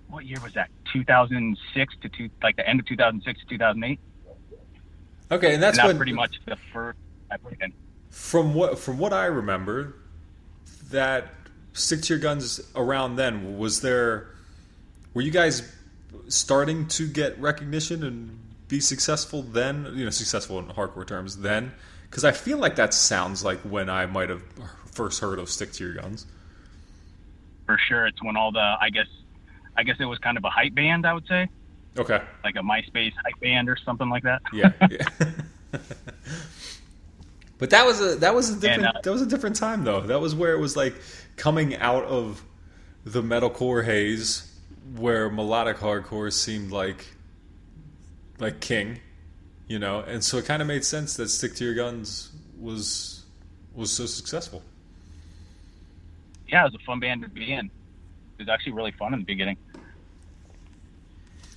What 0.09 0.25
year 0.25 0.39
was 0.43 0.53
that? 0.55 0.71
2006 0.93 1.95
to 2.03 2.09
two, 2.09 2.31
like 2.43 2.57
the 2.57 2.69
end 2.69 2.79
of 2.81 2.87
2006 2.87 3.41
to 3.41 3.47
2008. 3.47 3.99
Okay, 5.33 5.55
and 5.55 5.63
that's 5.63 5.77
and 5.77 5.79
that's 5.79 5.87
when 5.89 5.97
pretty 5.97 6.13
much 6.13 6.37
the 6.47 6.57
first 6.73 6.99
I 7.31 7.37
played 7.39 7.57
in. 7.61 7.73
from 8.11 8.55
what 8.55 8.79
from 8.79 8.99
what 8.99 9.13
I 9.13 9.27
remember, 9.27 9.95
that 10.91 11.29
stick 11.73 12.03
to 12.03 12.15
your 12.15 12.21
guns 12.21 12.61
around 12.77 13.17
then? 13.17 13.59
Was 13.59 13.81
there 13.81 14.29
were 15.15 15.23
you 15.23 15.33
guys 15.33 15.63
starting 16.29 16.87
to 16.89 17.09
get 17.09 17.39
recognition 17.41 18.05
and 18.05 18.39
be 18.69 18.81
successful 18.81 19.43
then? 19.43 19.93
You 19.95 20.05
know, 20.05 20.11
successful 20.11 20.59
in 20.59 20.67
hardcore 20.67 21.07
terms 21.07 21.39
then? 21.39 21.73
Because 22.11 22.25
I 22.25 22.33
feel 22.33 22.59
like 22.59 22.77
that 22.77 22.95
sounds 22.95 23.45
like 23.45 23.59
when 23.61 23.89
I 23.91 24.07
might 24.07 24.29
have 24.31 24.43
first 24.93 25.21
heard 25.21 25.39
of 25.39 25.49
Stick 25.51 25.73
to 25.73 25.85
Your 25.85 25.95
Guns. 25.95 26.27
For 27.67 27.79
sure, 27.79 28.07
it's 28.07 28.23
when 28.23 28.37
all 28.37 28.53
the 28.53 28.77
I 28.81 28.91
guess 28.91 29.09
I 29.77 29.83
guess 29.83 29.97
it 29.99 30.05
was 30.05 30.19
kind 30.19 30.37
of 30.39 30.45
a 30.45 30.51
hype 30.51 30.75
band. 30.75 31.07
I 31.07 31.13
would 31.15 31.27
say 31.27 31.49
Okay. 31.99 32.21
like 32.45 32.57
a 32.57 32.61
MySpace 32.61 33.13
hype 33.25 33.41
band 33.41 33.69
or 33.69 33.77
something 33.77 34.09
like 34.09 34.23
that. 34.23 34.43
Yeah. 34.53 34.73
yeah. 34.91 35.09
but 37.59 37.71
that 37.71 37.87
was 37.87 38.01
a 38.01 38.17
that 38.17 38.35
was 38.35 38.51
a 38.51 38.61
different 38.61 38.85
And, 38.87 38.97
uh, 38.97 39.01
that 39.03 39.11
was 39.11 39.23
a 39.23 39.27
different 39.27 39.57
time 39.57 39.85
though. 39.85 40.01
That 40.03 40.21
was 40.21 40.35
where 40.35 40.53
it 40.53 40.61
was 40.61 40.77
like 40.77 40.95
coming 41.37 41.77
out 41.77 42.05
of 42.05 42.43
the 43.05 43.23
metalcore 43.23 43.85
haze 43.85 44.53
where 44.97 45.29
melodic 45.29 45.79
hardcore 45.79 46.33
seemed 46.33 46.71
like 46.71 47.05
like 48.39 48.61
king, 48.61 49.01
you 49.69 49.79
know, 49.79 50.01
and 50.01 50.25
so 50.25 50.39
it 50.39 50.45
kind 50.47 50.63
of 50.63 50.69
made 50.69 50.85
sense 50.85 51.17
that 51.17 51.29
Stick 51.29 51.55
to 51.57 51.65
Your 51.65 51.75
Guns 51.75 52.33
was 52.59 53.25
was 53.75 53.93
so 53.93 54.07
successful. 54.07 54.63
yeah, 56.49 56.63
it 56.63 56.73
was 56.73 56.75
a 56.75 56.85
fun 56.85 57.01
band 57.01 57.23
to 57.23 57.29
be 57.29 57.53
in. 57.53 57.67
It 57.67 58.43
was 58.43 58.49
actually 58.49 58.73
really 58.73 58.93
fun 58.93 59.15
in 59.15 59.21
the 59.21 59.25
beginning. 59.27 59.57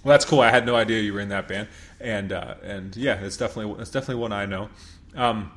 Well, 0.03 0.13
that's 0.13 0.25
cool. 0.25 0.39
I 0.41 0.49
had 0.49 0.65
no 0.65 0.75
idea 0.75 1.01
you 1.01 1.13
were 1.13 1.19
in 1.19 1.29
that 1.29 1.47
band, 1.47 1.67
and 1.99 2.31
uh, 2.31 2.55
and 2.63 2.95
yeah, 2.95 3.15
it's 3.21 3.37
definitely 3.37 3.81
it's 3.81 3.91
definitely 3.91 4.21
one 4.21 4.31
I 4.31 4.45
know. 4.45 4.69
Um, 5.15 5.51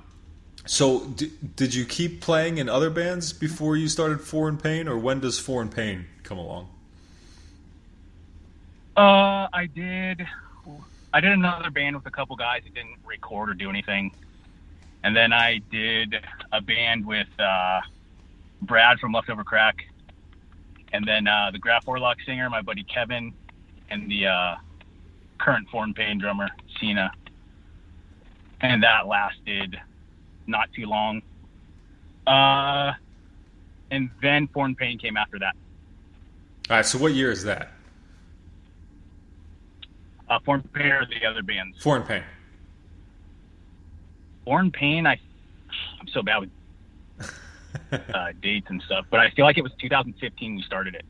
so, 0.66 1.06
d- 1.06 1.32
did 1.56 1.74
you 1.74 1.84
keep 1.86 2.20
playing 2.20 2.58
in 2.58 2.68
other 2.68 2.90
bands 2.90 3.32
before 3.32 3.76
you 3.76 3.88
started 3.88 4.20
Foreign 4.20 4.58
Pain, 4.58 4.88
or 4.88 4.98
when 4.98 5.20
does 5.20 5.38
Foreign 5.38 5.68
Pain 5.70 6.06
come 6.24 6.38
along? 6.38 6.68
Uh, 8.96 9.48
I 9.52 9.68
did. 9.74 10.26
I 11.12 11.20
did 11.20 11.32
another 11.32 11.70
band 11.70 11.96
with 11.96 12.06
a 12.06 12.10
couple 12.10 12.36
guys 12.36 12.62
that 12.64 12.74
didn't 12.74 12.96
record 13.04 13.50
or 13.50 13.54
do 13.54 13.68
anything, 13.68 14.12
and 15.04 15.14
then 15.14 15.32
I 15.32 15.60
did 15.70 16.14
a 16.52 16.60
band 16.60 17.06
with 17.06 17.28
uh, 17.38 17.80
Brad 18.62 18.98
from 18.98 19.12
Leftover 19.12 19.44
Crack, 19.44 19.76
and 20.92 21.06
then 21.06 21.26
uh, 21.26 21.50
the 21.52 21.58
Graf 21.58 21.84
Orlock 21.84 22.16
singer, 22.24 22.48
my 22.48 22.62
buddy 22.62 22.84
Kevin, 22.84 23.34
and 23.90 24.10
the 24.10 24.26
uh, 24.26 24.54
current 25.38 25.68
Foreign 25.68 25.92
Pain 25.92 26.18
drummer 26.18 26.48
Cena, 26.80 27.12
and 28.62 28.82
that 28.82 29.06
lasted 29.06 29.78
not 30.46 30.72
too 30.72 30.86
long. 30.86 31.20
Uh, 32.26 32.92
and 33.90 34.08
then 34.22 34.48
Foreign 34.48 34.74
Pain 34.74 34.98
came 34.98 35.18
after 35.18 35.38
that. 35.40 35.54
All 36.70 36.76
right. 36.76 36.86
So, 36.86 36.96
what 36.98 37.12
year 37.12 37.30
is 37.30 37.44
that? 37.44 37.71
Uh, 40.32 40.38
Foreign 40.46 40.62
Pain 40.62 40.86
or 40.92 41.06
the 41.06 41.26
other 41.26 41.42
bands. 41.42 41.82
Foreign 41.82 42.04
Pain. 42.04 42.22
Foreign 44.46 44.70
Pain, 44.70 45.06
I, 45.06 45.20
I'm 46.00 46.08
so 46.08 46.22
bad 46.22 46.38
with 46.40 46.50
uh, 47.92 48.32
dates 48.40 48.66
and 48.70 48.80
stuff, 48.82 49.04
but 49.10 49.20
I 49.20 49.28
feel 49.30 49.44
like 49.44 49.58
it 49.58 49.62
was 49.62 49.72
2015 49.78 50.56
we 50.56 50.62
started 50.62 50.94
it. 50.94 51.04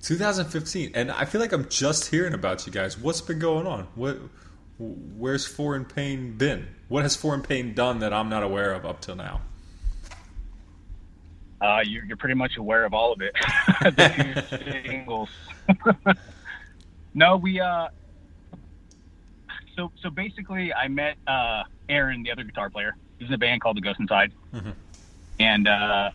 2015, 0.00 0.92
and 0.94 1.10
I 1.10 1.26
feel 1.26 1.40
like 1.40 1.52
I'm 1.52 1.68
just 1.68 2.10
hearing 2.10 2.32
about 2.32 2.66
you 2.66 2.72
guys. 2.72 2.98
What's 2.98 3.20
been 3.20 3.38
going 3.38 3.66
on? 3.66 3.88
What? 3.94 4.18
Where's 4.78 5.46
Foreign 5.46 5.84
Pain 5.84 6.38
been? 6.38 6.66
What 6.88 7.02
has 7.02 7.14
Foreign 7.14 7.42
Pain 7.42 7.74
done 7.74 7.98
that 7.98 8.12
I'm 8.14 8.30
not 8.30 8.42
aware 8.42 8.72
of 8.72 8.86
up 8.86 9.02
till 9.02 9.16
now? 9.16 9.42
Uh, 11.60 11.80
you're, 11.84 12.04
you're 12.06 12.16
pretty 12.16 12.34
much 12.34 12.56
aware 12.56 12.84
of 12.84 12.94
all 12.94 13.12
of 13.12 13.20
it. 13.20 13.34
the 13.82 14.42
two 14.50 14.82
singles. 14.88 15.28
no, 17.14 17.36
we. 17.36 17.60
Uh, 17.60 17.88
so 19.82 19.92
so 20.02 20.10
basically, 20.10 20.72
I 20.72 20.88
met 20.88 21.16
uh, 21.26 21.64
Aaron, 21.88 22.22
the 22.22 22.30
other 22.30 22.44
guitar 22.44 22.70
player. 22.70 22.94
He's 23.18 23.28
in 23.28 23.34
a 23.34 23.38
band 23.38 23.60
called 23.60 23.76
The 23.76 23.80
Ghost 23.80 24.00
Inside, 24.00 24.32
and 25.40 25.68
uh, 25.68 26.10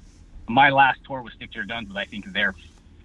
my 0.47 0.69
last 0.69 0.99
tour 1.05 1.21
was 1.21 1.33
Stick 1.33 1.51
to 1.51 1.55
Your 1.57 1.65
Guns, 1.65 1.87
was 1.87 1.97
I 1.97 2.05
think 2.05 2.31
their 2.33 2.53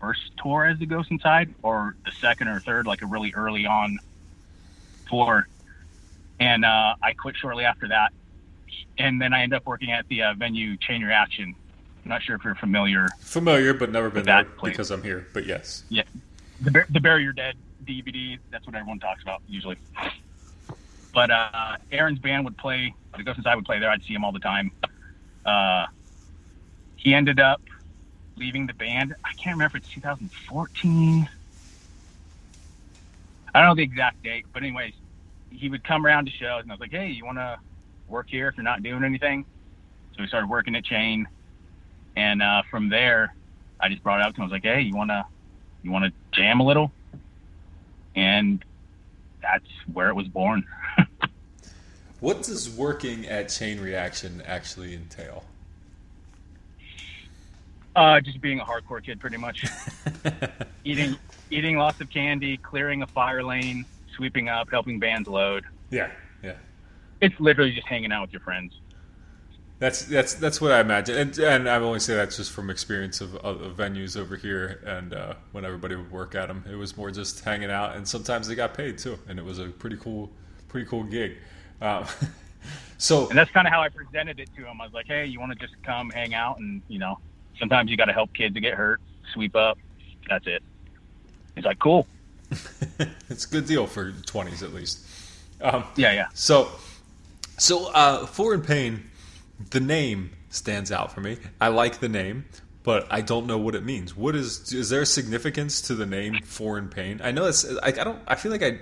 first 0.00 0.20
tour 0.42 0.64
as 0.66 0.78
The 0.78 0.86
Ghost 0.86 1.10
Inside, 1.10 1.54
or 1.62 1.96
the 2.04 2.12
second 2.12 2.48
or 2.48 2.60
third, 2.60 2.86
like 2.86 3.02
a 3.02 3.06
really 3.06 3.32
early 3.34 3.66
on 3.66 3.98
tour. 5.08 5.46
And 6.40 6.64
uh, 6.64 6.94
I 7.02 7.12
quit 7.12 7.36
shortly 7.36 7.64
after 7.64 7.88
that, 7.88 8.12
and 8.98 9.20
then 9.20 9.32
I 9.32 9.42
ended 9.42 9.56
up 9.58 9.66
working 9.66 9.92
at 9.92 10.08
the 10.08 10.22
uh, 10.22 10.34
venue 10.34 10.76
Chain 10.76 11.02
Reaction. 11.02 11.54
I'm 12.04 12.08
not 12.08 12.22
sure 12.22 12.34
if 12.34 12.44
you're 12.44 12.56
familiar. 12.56 13.06
Familiar, 13.20 13.74
but 13.74 13.92
never 13.92 14.10
been 14.10 14.24
That 14.24 14.46
there 14.46 14.54
place. 14.56 14.72
because 14.72 14.90
I'm 14.90 15.02
here. 15.04 15.26
But 15.32 15.46
yes. 15.46 15.84
Yeah, 15.88 16.02
the 16.60 16.84
the 16.90 16.98
Bury 16.98 17.22
Your 17.22 17.32
Dead 17.32 17.54
DVD. 17.84 18.38
That's 18.50 18.66
what 18.66 18.74
everyone 18.74 18.98
talks 18.98 19.22
about 19.22 19.42
usually. 19.48 19.76
But 21.14 21.30
uh, 21.30 21.76
Aaron's 21.90 22.18
band 22.18 22.44
would 22.44 22.56
play. 22.56 22.94
The 23.16 23.22
Ghost 23.22 23.38
Inside 23.38 23.56
would 23.56 23.64
play 23.66 23.78
there. 23.78 23.90
I'd 23.90 24.02
see 24.04 24.14
him 24.14 24.24
all 24.24 24.32
the 24.32 24.38
time. 24.38 24.70
Uh, 25.44 25.86
he 26.96 27.14
ended 27.14 27.40
up 27.40 27.60
leaving 28.36 28.66
the 28.66 28.74
band. 28.74 29.14
I 29.24 29.30
can't 29.42 29.54
remember 29.54 29.76
if 29.76 29.82
it's 29.82 29.94
2014. 29.94 31.28
I 33.54 33.58
don't 33.60 33.68
know 33.68 33.74
the 33.74 33.82
exact 33.82 34.22
date, 34.22 34.46
but 34.54 34.62
anyways, 34.62 34.94
he 35.50 35.68
would 35.68 35.84
come 35.84 36.06
around 36.06 36.24
to 36.26 36.30
shows, 36.32 36.62
and 36.62 36.70
I 36.70 36.74
was 36.74 36.80
like, 36.80 36.92
"Hey, 36.92 37.10
you 37.10 37.24
want 37.24 37.38
to 37.38 37.58
work 38.08 38.28
here 38.30 38.48
if 38.48 38.56
you're 38.56 38.64
not 38.64 38.82
doing 38.82 39.04
anything?" 39.04 39.44
So 40.16 40.22
we 40.22 40.26
started 40.28 40.48
working 40.48 40.74
at 40.74 40.84
Chain, 40.84 41.28
and 42.16 42.42
uh, 42.42 42.62
from 42.70 42.88
there, 42.88 43.34
I 43.80 43.88
just 43.88 44.02
brought 44.02 44.20
it 44.20 44.26
up 44.26 44.34
to 44.34 44.40
him. 44.40 44.44
I 44.44 44.46
was 44.46 44.52
like, 44.52 44.62
"Hey, 44.62 44.80
you 44.80 44.94
wanna 44.94 45.26
you 45.82 45.90
want 45.90 46.06
to 46.06 46.12
jam 46.32 46.60
a 46.60 46.64
little?" 46.64 46.92
And 48.14 48.64
that's 49.42 49.68
where 49.92 50.08
it 50.08 50.14
was 50.14 50.28
born. 50.28 50.64
What 52.22 52.44
does 52.44 52.70
working 52.70 53.26
at 53.26 53.48
Chain 53.48 53.80
Reaction 53.80 54.44
actually 54.46 54.94
entail? 54.94 55.42
Uh, 57.96 58.20
just 58.20 58.40
being 58.40 58.60
a 58.60 58.64
hardcore 58.64 59.04
kid, 59.04 59.18
pretty 59.18 59.38
much. 59.38 59.64
eating 60.84 61.16
eating 61.50 61.78
lots 61.78 62.00
of 62.00 62.08
candy, 62.10 62.58
clearing 62.58 63.02
a 63.02 63.08
fire 63.08 63.42
lane, 63.42 63.84
sweeping 64.14 64.48
up, 64.48 64.70
helping 64.70 65.00
bands 65.00 65.28
load. 65.28 65.64
Yeah, 65.90 66.12
yeah. 66.44 66.54
It's 67.20 67.34
literally 67.40 67.72
just 67.72 67.88
hanging 67.88 68.12
out 68.12 68.22
with 68.22 68.32
your 68.32 68.40
friends. 68.42 68.72
That's 69.80 70.04
that's 70.04 70.34
that's 70.34 70.60
what 70.60 70.70
I 70.70 70.78
imagine, 70.78 71.18
and 71.18 71.36
and 71.40 71.68
I 71.68 71.74
only 71.78 71.98
say 71.98 72.14
that 72.14 72.30
just 72.30 72.52
from 72.52 72.70
experience 72.70 73.20
of, 73.20 73.34
of, 73.38 73.62
of 73.62 73.76
venues 73.76 74.16
over 74.16 74.36
here, 74.36 74.80
and 74.86 75.12
uh, 75.12 75.34
when 75.50 75.64
everybody 75.64 75.96
would 75.96 76.12
work 76.12 76.36
at 76.36 76.46
them, 76.46 76.62
it 76.70 76.76
was 76.76 76.96
more 76.96 77.10
just 77.10 77.40
hanging 77.40 77.72
out, 77.72 77.96
and 77.96 78.06
sometimes 78.06 78.46
they 78.46 78.54
got 78.54 78.74
paid 78.74 78.98
too, 78.98 79.18
and 79.26 79.40
it 79.40 79.44
was 79.44 79.58
a 79.58 79.66
pretty 79.70 79.96
cool, 79.96 80.30
pretty 80.68 80.86
cool 80.86 81.02
gig. 81.02 81.38
Um, 81.80 82.06
so 82.98 83.28
And 83.28 83.38
that's 83.38 83.50
kind 83.50 83.66
of 83.66 83.72
how 83.72 83.80
I 83.80 83.88
presented 83.88 84.38
it 84.40 84.48
to 84.56 84.64
him. 84.64 84.80
I 84.80 84.84
was 84.84 84.92
like, 84.92 85.06
"Hey, 85.06 85.26
you 85.26 85.40
want 85.40 85.52
to 85.52 85.58
just 85.58 85.80
come 85.82 86.10
hang 86.10 86.34
out, 86.34 86.58
and 86.58 86.82
you 86.88 86.98
know, 86.98 87.18
sometimes 87.58 87.90
you 87.90 87.96
got 87.96 88.06
to 88.06 88.12
help 88.12 88.32
kids 88.34 88.54
that 88.54 88.60
get 88.60 88.74
hurt, 88.74 89.00
sweep 89.32 89.56
up. 89.56 89.78
That's 90.28 90.46
it." 90.46 90.62
He's 91.54 91.64
like, 91.64 91.78
"Cool, 91.78 92.06
it's 93.28 93.44
a 93.44 93.48
good 93.48 93.66
deal 93.66 93.86
for 93.86 94.12
twenties 94.26 94.62
at 94.62 94.72
least. 94.72 95.06
Um, 95.60 95.84
yeah, 95.96 96.12
yeah." 96.12 96.26
So, 96.34 96.68
so 97.58 97.90
uh, 97.92 98.26
Foreign 98.26 98.62
Pain, 98.62 99.10
the 99.70 99.80
name 99.80 100.30
stands 100.50 100.92
out 100.92 101.12
for 101.12 101.20
me. 101.20 101.38
I 101.60 101.68
like 101.68 101.98
the 101.98 102.08
name, 102.08 102.44
but 102.82 103.06
I 103.10 103.20
don't 103.20 103.46
know 103.46 103.58
what 103.58 103.74
it 103.74 103.84
means. 103.84 104.16
What 104.16 104.34
is 104.36 104.72
is 104.72 104.90
there 104.90 105.04
significance 105.04 105.80
to 105.82 105.94
the 105.94 106.06
name 106.06 106.40
Foreign 106.44 106.88
Pain? 106.88 107.20
I 107.22 107.30
know 107.32 107.46
it's 107.46 107.64
I, 107.78 107.88
I 107.88 107.90
don't 107.92 108.18
I 108.26 108.34
feel 108.34 108.52
like 108.52 108.62
I 108.62 108.78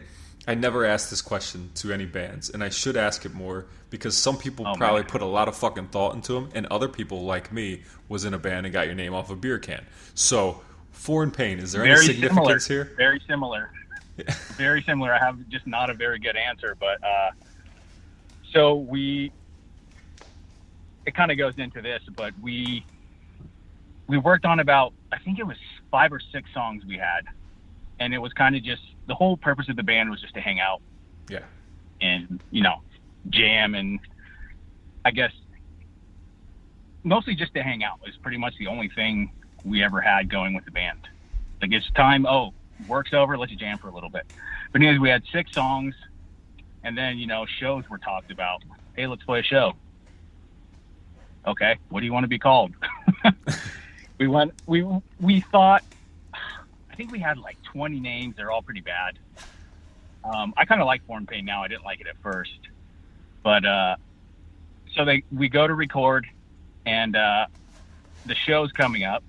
I 0.48 0.54
never 0.54 0.84
asked 0.84 1.10
this 1.10 1.20
question 1.22 1.70
to 1.76 1.92
any 1.92 2.06
bands, 2.06 2.50
and 2.50 2.64
I 2.64 2.70
should 2.70 2.96
ask 2.96 3.24
it 3.26 3.34
more 3.34 3.66
because 3.90 4.16
some 4.16 4.36
people 4.38 4.66
Oh, 4.66 4.74
probably 4.74 5.02
put 5.02 5.20
a 5.20 5.26
lot 5.26 5.48
of 5.48 5.56
fucking 5.56 5.88
thought 5.88 6.14
into 6.14 6.32
them, 6.32 6.48
and 6.54 6.66
other 6.66 6.88
people 6.88 7.24
like 7.24 7.52
me 7.52 7.82
was 8.08 8.24
in 8.24 8.34
a 8.34 8.38
band 8.38 8.66
and 8.66 8.72
got 8.72 8.86
your 8.86 8.94
name 8.94 9.14
off 9.14 9.30
a 9.30 9.36
beer 9.36 9.58
can. 9.58 9.84
So, 10.14 10.62
Foreign 10.92 11.30
Pain, 11.30 11.58
is 11.58 11.72
there 11.72 11.82
any 11.84 11.94
Very 11.94 12.06
similar. 12.06 12.28
significance 12.28 12.66
here? 12.66 12.92
Very 12.96 13.20
similar. 13.28 13.70
very 14.56 14.82
similar. 14.82 15.12
I 15.12 15.18
have 15.18 15.38
just 15.48 15.66
not 15.66 15.90
a 15.90 15.94
very 15.94 16.18
good 16.18 16.36
answer, 16.36 16.76
but 16.78 17.02
uh, 17.04 17.30
so 18.52 18.74
we. 18.76 19.32
It 21.06 21.14
kind 21.14 21.30
of 21.30 21.38
goes 21.38 21.54
into 21.58 21.80
this, 21.80 22.02
but 22.14 22.34
we 22.40 22.84
we 24.06 24.18
worked 24.18 24.44
on 24.44 24.60
about 24.60 24.92
I 25.12 25.18
think 25.18 25.38
it 25.38 25.46
was 25.46 25.56
five 25.90 26.12
or 26.12 26.20
six 26.32 26.48
songs 26.52 26.84
we 26.84 26.98
had, 26.98 27.22
and 27.98 28.12
it 28.12 28.18
was 28.18 28.32
kind 28.34 28.54
of 28.54 28.62
just 28.62 28.82
the 29.06 29.14
whole 29.14 29.36
purpose 29.36 29.68
of 29.68 29.76
the 29.76 29.82
band 29.82 30.10
was 30.10 30.20
just 30.20 30.34
to 30.34 30.40
hang 30.40 30.60
out 30.60 30.80
Yeah. 31.28 31.40
and 32.00 32.40
you 32.50 32.62
know 32.62 32.82
jam 33.28 33.74
and 33.74 33.98
I 35.04 35.10
guess 35.10 35.32
mostly 37.02 37.34
just 37.34 37.54
to 37.54 37.62
hang 37.62 37.82
out 37.82 38.00
is 38.06 38.16
pretty 38.16 38.36
much 38.38 38.54
the 38.58 38.66
only 38.66 38.88
thing 38.88 39.32
we 39.64 39.82
ever 39.82 40.00
had 40.00 40.30
going 40.30 40.54
with 40.54 40.64
the 40.64 40.70
band. 40.70 40.98
Like 41.60 41.72
it's 41.72 41.90
time, 41.92 42.26
oh, 42.26 42.52
work's 42.88 43.12
over, 43.12 43.36
let's 43.36 43.52
jam 43.52 43.78
for 43.78 43.88
a 43.88 43.94
little 43.94 44.08
bit. 44.10 44.26
But 44.72 44.80
anyways, 44.80 45.00
we 45.00 45.08
had 45.10 45.22
six 45.32 45.52
songs, 45.52 45.94
and 46.84 46.96
then 46.96 47.18
you 47.18 47.26
know 47.26 47.44
shows 47.58 47.84
were 47.90 47.98
talked 47.98 48.30
about. 48.30 48.62
Hey, 48.96 49.06
let's 49.06 49.22
play 49.24 49.40
a 49.40 49.42
show. 49.42 49.74
Okay, 51.46 51.76
what 51.88 52.00
do 52.00 52.06
you 52.06 52.12
want 52.12 52.24
to 52.24 52.28
be 52.28 52.38
called? 52.38 52.72
we 54.18 54.28
went. 54.28 54.52
We 54.66 54.86
we 55.20 55.40
thought. 55.40 55.82
I 56.90 56.94
think 56.96 57.12
we 57.12 57.18
had 57.18 57.38
like 57.38 57.60
20 57.62 58.00
names. 58.00 58.36
They're 58.36 58.50
all 58.50 58.62
pretty 58.62 58.80
bad. 58.80 59.18
Um, 60.24 60.52
I 60.56 60.64
kind 60.64 60.80
of 60.80 60.86
like 60.86 61.04
Foreign 61.06 61.26
Pain 61.26 61.44
now. 61.44 61.62
I 61.62 61.68
didn't 61.68 61.84
like 61.84 62.00
it 62.00 62.06
at 62.06 62.16
first, 62.22 62.58
but 63.42 63.64
uh, 63.64 63.96
so 64.94 65.04
they 65.04 65.22
we 65.32 65.48
go 65.48 65.66
to 65.66 65.74
record, 65.74 66.26
and 66.84 67.16
uh, 67.16 67.46
the 68.26 68.34
show's 68.34 68.70
coming 68.72 69.02
up. 69.04 69.24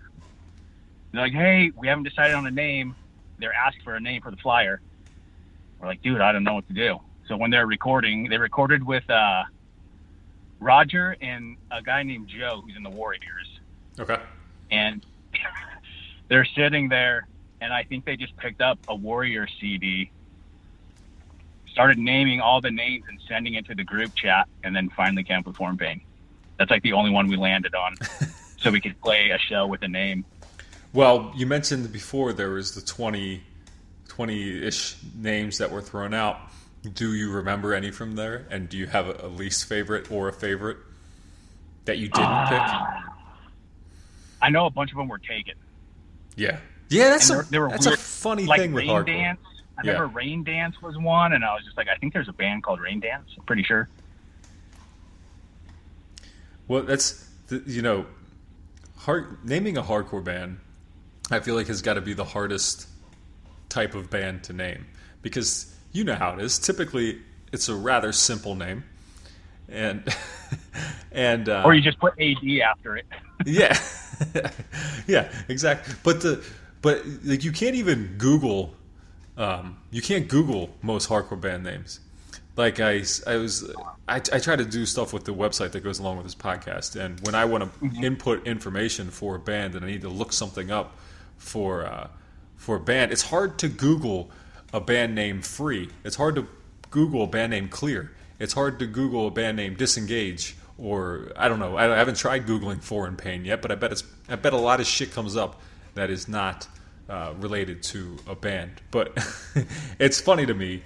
They're 1.12 1.22
like, 1.22 1.32
"Hey, 1.32 1.72
we 1.78 1.88
haven't 1.88 2.04
decided 2.04 2.36
on 2.36 2.46
a 2.46 2.52
name." 2.52 2.94
They're 3.40 3.54
asked 3.54 3.82
for 3.86 3.96
a 3.96 4.02
name 4.02 4.22
for 4.22 4.32
the 4.32 4.38
flyer. 4.38 4.82
We're 5.80 5.88
like, 5.88 6.02
"Dude, 6.02 6.20
I 6.20 6.34
don't 6.34 6.44
know 6.44 6.56
what 6.56 6.68
to 6.68 6.74
do." 6.74 7.00
So 7.30 7.38
when 7.38 7.52
they're 7.52 7.68
recording, 7.68 8.28
they 8.28 8.38
recorded 8.38 8.84
with 8.86 9.10
uh, 9.10 9.44
Roger 10.60 11.16
and 11.22 11.56
a 11.72 11.82
guy 11.82 12.04
named 12.04 12.28
Joe 12.28 12.62
who's 12.66 12.76
in 12.76 12.84
the 12.84 12.90
Warriors, 12.90 13.60
Okay. 13.98 14.18
and 14.72 15.06
they're 16.28 16.44
sitting 16.44 16.90
there, 16.90 17.28
and 17.62 17.72
I 17.72 17.84
think 17.84 18.06
they 18.06 18.18
just 18.18 18.36
picked 18.38 18.60
up 18.60 18.80
a 18.88 18.96
Warrior 18.96 19.48
CD, 19.60 20.12
started 21.72 22.00
naming 22.00 22.42
all 22.42 22.60
the 22.60 22.72
names 22.72 23.06
and 23.08 23.20
sending 23.30 23.54
it 23.54 23.68
to 23.68 23.76
the 23.76 23.84
group 23.84 24.14
chat, 24.16 24.50
and 24.64 24.76
then 24.76 24.90
finally 24.90 25.24
came 25.24 25.40
up 25.40 25.46
with 25.46 25.56
Foreign 25.56 25.78
Pain. 25.78 26.02
That's 26.58 26.72
like 26.72 26.82
the 26.82 26.94
only 26.94 27.12
one 27.12 27.28
we 27.28 27.38
landed 27.38 27.76
on, 27.76 27.96
so 28.58 28.72
we 28.72 28.82
could 28.82 29.00
play 29.00 29.30
a 29.30 29.38
show 29.38 29.68
with 29.68 29.84
a 29.84 29.88
name. 29.88 30.26
Well, 30.92 31.32
you 31.36 31.46
mentioned 31.46 31.92
before 31.94 32.34
there 32.34 32.50
was 32.50 32.76
the 32.76 32.82
20, 32.82 33.42
20-ish 34.10 34.98
names 35.16 35.60
that 35.60 35.72
were 35.72 35.82
thrown 35.82 36.14
out. 36.14 36.40
Do 36.94 37.14
you 37.14 37.32
remember 37.32 37.74
any 37.76 37.92
from 37.92 38.16
there? 38.16 38.48
And 38.50 38.68
do 38.68 38.78
you 38.78 38.88
have 38.88 39.08
a, 39.08 39.28
a 39.28 39.30
least 39.30 39.66
favorite 39.66 40.12
or 40.12 40.28
a 40.28 40.34
favorite 40.34 40.78
that 41.86 42.00
you 42.00 42.08
didn't 42.10 42.48
pick? 42.48 42.60
Ah. 42.60 43.16
I 44.42 44.50
know 44.50 44.66
a 44.66 44.72
bunch 44.72 44.92
of 44.92 44.98
them 44.98 45.08
were 45.08 45.20
taken. 45.20 45.54
Yeah. 46.36 46.60
Yeah, 46.92 47.10
that's 47.10 47.30
And 47.30 47.40
a, 47.40 47.44
there- 47.50 47.62
there 47.68 47.70
that's 47.70 47.86
a 47.88 47.98
funny 47.98 48.46
like 48.46 48.60
thing 48.62 48.74
with 48.74 48.82
Rain 48.84 48.90
hardcore. 48.92 49.06
Dance. 49.06 49.40
I 49.78 49.82
Yeah. 49.84 49.92
remember 49.94 50.16
Rain 50.18 50.44
Dance 50.44 50.82
was 50.82 50.98
one, 50.98 51.34
and 51.34 51.44
I 51.46 51.54
was 51.56 51.64
just 51.64 51.78
like, 51.78 51.88
I 51.88 51.96
think 51.96 52.14
there's 52.14 52.28
a 52.28 52.34
band 52.34 52.64
called 52.64 52.80
Rain 52.82 53.00
Dance. 53.00 53.30
I'm 53.38 53.44
pretty 53.46 53.64
sure. 53.64 53.88
Well, 56.68 56.84
that's 56.84 57.28
the, 57.48 57.64
you 57.66 57.82
know, 57.82 58.06
hard 59.00 59.44
naming 59.44 59.78
a 59.78 59.84
hardcore 59.84 60.24
band. 60.24 60.60
I 61.30 61.40
feel 61.40 61.56
like 61.56 61.68
has 61.68 61.82
got 61.82 61.94
to 61.96 62.02
be 62.02 62.14
the 62.14 62.26
hardest 62.26 62.88
type 63.70 63.96
of 63.96 64.10
band 64.10 64.44
to 64.46 64.54
name 64.54 64.86
because 65.22 65.74
you 65.94 66.04
know 66.04 66.16
how 66.16 66.34
it 66.34 66.42
is. 66.42 66.60
Typically, 66.60 67.20
it's 67.52 67.70
a 67.70 67.76
rather 67.76 68.12
simple 68.12 68.56
name, 68.56 68.84
and 69.70 70.04
and 71.12 71.48
uh, 71.50 71.64
Or 71.66 71.74
you 71.74 71.82
just 71.82 72.00
put 72.00 72.14
AD 72.20 72.38
after 72.66 72.98
it. 72.98 73.06
yeah, 73.46 73.78
yeah, 75.08 75.32
exactly. 75.48 75.96
But 76.04 76.22
the 76.22 76.44
but 76.82 77.04
like 77.24 77.44
you 77.44 77.52
can't 77.52 77.76
even 77.76 78.16
Google, 78.18 78.74
um, 79.38 79.78
you 79.92 80.02
can't 80.02 80.28
Google 80.28 80.70
most 80.82 81.10
hardcore 81.10 81.40
band 81.40 81.64
names. 81.64 82.00
Like 82.58 82.80
I, 82.80 83.04
I 83.28 83.38
was, 83.38 83.74
I, 84.08 84.16
I 84.16 84.40
try 84.40 84.56
to 84.56 84.66
do 84.66 84.86
stuff 84.86 85.14
with 85.14 85.24
the 85.24 85.34
website 85.34 85.72
that 85.72 85.84
goes 85.84 86.00
along 86.00 86.18
with 86.18 86.26
this 86.26 86.36
podcast, 86.36 87.00
and 87.00 87.20
when 87.26 87.34
I 87.34 87.46
want 87.46 87.72
to 87.82 87.92
input 88.04 88.46
information 88.46 89.10
for 89.10 89.36
a 89.36 89.40
band 89.40 89.76
and 89.76 89.86
I 89.86 89.88
need 89.88 90.02
to 90.02 90.10
look 90.10 90.34
something 90.34 90.70
up 90.70 90.98
for 91.38 91.86
uh, 91.86 92.08
for 92.58 92.76
a 92.76 92.80
band, 92.80 93.12
it's 93.12 93.24
hard 93.24 93.58
to 93.60 93.70
Google 93.70 94.30
a 94.74 94.82
band 94.82 95.16
name 95.16 95.42
Free. 95.42 95.90
It's 96.04 96.16
hard 96.16 96.36
to 96.36 96.48
Google 96.90 97.24
a 97.24 97.28
band 97.28 97.52
name 97.52 97.70
Clear. 97.70 98.12
It's 98.38 98.54
hard 98.54 98.80
to 98.80 98.88
Google 98.88 99.28
a 99.28 99.32
band 99.32 99.58
name 99.58 99.76
Disengage 99.76 100.56
or 100.78 101.32
I 101.38 101.48
don't 101.48 101.60
know. 101.60 101.78
I 101.78 101.94
I 101.94 101.98
haven't 101.98 102.18
tried 102.18 102.46
googling 102.46 102.82
Foreign 102.82 103.16
Pain 103.16 103.46
yet, 103.46 103.62
but 103.62 103.72
I 103.72 103.76
bet 103.76 103.92
it's 103.92 104.04
I 104.28 104.36
bet 104.36 104.54
a 104.54 104.58
lot 104.58 104.80
of 104.80 104.88
shit 104.88 105.14
comes 105.14 105.38
up 105.38 105.62
that 105.96 106.10
is 106.10 106.28
not 106.28 106.68
uh, 107.10 107.34
related 107.38 107.84
to 107.84 108.18
a 108.28 108.36
band. 108.36 108.82
But 108.92 109.18
it's 110.00 110.20
funny 110.22 110.46
to 110.46 110.54
me, 110.54 110.84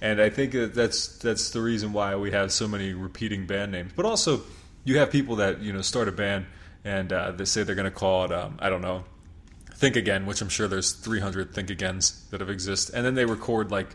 and 0.00 0.20
I 0.20 0.30
think 0.30 0.52
that 0.52 0.74
that's 0.74 1.18
that's 1.18 1.50
the 1.50 1.60
reason 1.60 1.92
why 1.92 2.16
we 2.16 2.30
have 2.32 2.52
so 2.52 2.68
many 2.68 2.92
repeating 2.92 3.46
band 3.46 3.72
names. 3.72 3.92
But 3.94 4.06
also, 4.06 4.42
you 4.84 4.98
have 4.98 5.10
people 5.10 5.36
that 5.36 5.60
you 5.60 5.72
know 5.72 5.82
start 5.82 6.08
a 6.08 6.12
band 6.12 6.46
and 6.84 7.12
uh, 7.12 7.32
they 7.32 7.44
say 7.44 7.62
they're 7.62 7.74
going 7.74 7.84
to 7.84 7.90
call 7.90 8.24
it 8.24 8.32
um, 8.32 8.56
I 8.58 8.70
don't 8.70 8.82
know 8.82 9.04
Think 9.74 9.96
Again, 9.96 10.26
which 10.26 10.40
I'm 10.42 10.48
sure 10.48 10.66
there's 10.66 10.92
300 10.92 11.54
Think 11.54 11.70
Agains 11.70 12.24
that 12.30 12.40
have 12.40 12.50
exist, 12.50 12.90
and 12.90 13.04
then 13.04 13.14
they 13.14 13.24
record 13.24 13.70
like 13.70 13.88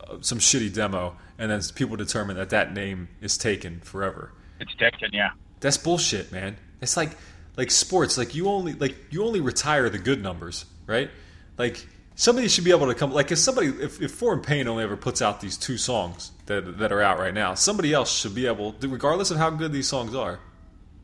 uh, 0.00 0.16
some 0.20 0.38
shitty 0.38 0.72
demo, 0.74 1.16
and 1.38 1.50
then 1.50 1.60
people 1.74 1.96
determine 1.96 2.36
that 2.36 2.50
that 2.50 2.72
name 2.72 3.08
is 3.20 3.38
taken 3.38 3.80
forever. 3.80 4.32
It's 4.58 4.74
taken, 4.74 5.10
yeah. 5.12 5.30
That's 5.60 5.76
bullshit, 5.76 6.32
man. 6.32 6.56
It's 6.80 6.96
like 6.96 7.16
like 7.56 7.70
sports. 7.70 8.18
Like 8.18 8.34
you 8.34 8.48
only 8.48 8.72
like 8.74 8.96
you 9.10 9.24
only 9.24 9.40
retire 9.40 9.88
the 9.88 9.98
good 9.98 10.22
numbers, 10.22 10.64
right? 10.86 11.10
Like 11.58 11.86
somebody 12.14 12.48
should 12.48 12.64
be 12.64 12.70
able 12.70 12.86
to 12.86 12.94
come. 12.94 13.12
Like 13.12 13.32
if 13.32 13.38
somebody 13.38 13.68
if, 13.68 14.00
if 14.00 14.12
Foreign 14.12 14.40
Pain 14.40 14.68
only 14.68 14.84
ever 14.84 14.96
puts 14.96 15.22
out 15.22 15.40
these 15.40 15.56
two 15.56 15.78
songs 15.78 16.32
that 16.46 16.78
that 16.78 16.92
are 16.92 17.02
out 17.02 17.18
right 17.18 17.34
now, 17.34 17.54
somebody 17.54 17.92
else 17.92 18.12
should 18.12 18.34
be 18.34 18.46
able, 18.46 18.74
regardless 18.80 19.30
of 19.30 19.36
how 19.36 19.50
good 19.50 19.72
these 19.72 19.88
songs 19.88 20.14
are, 20.14 20.40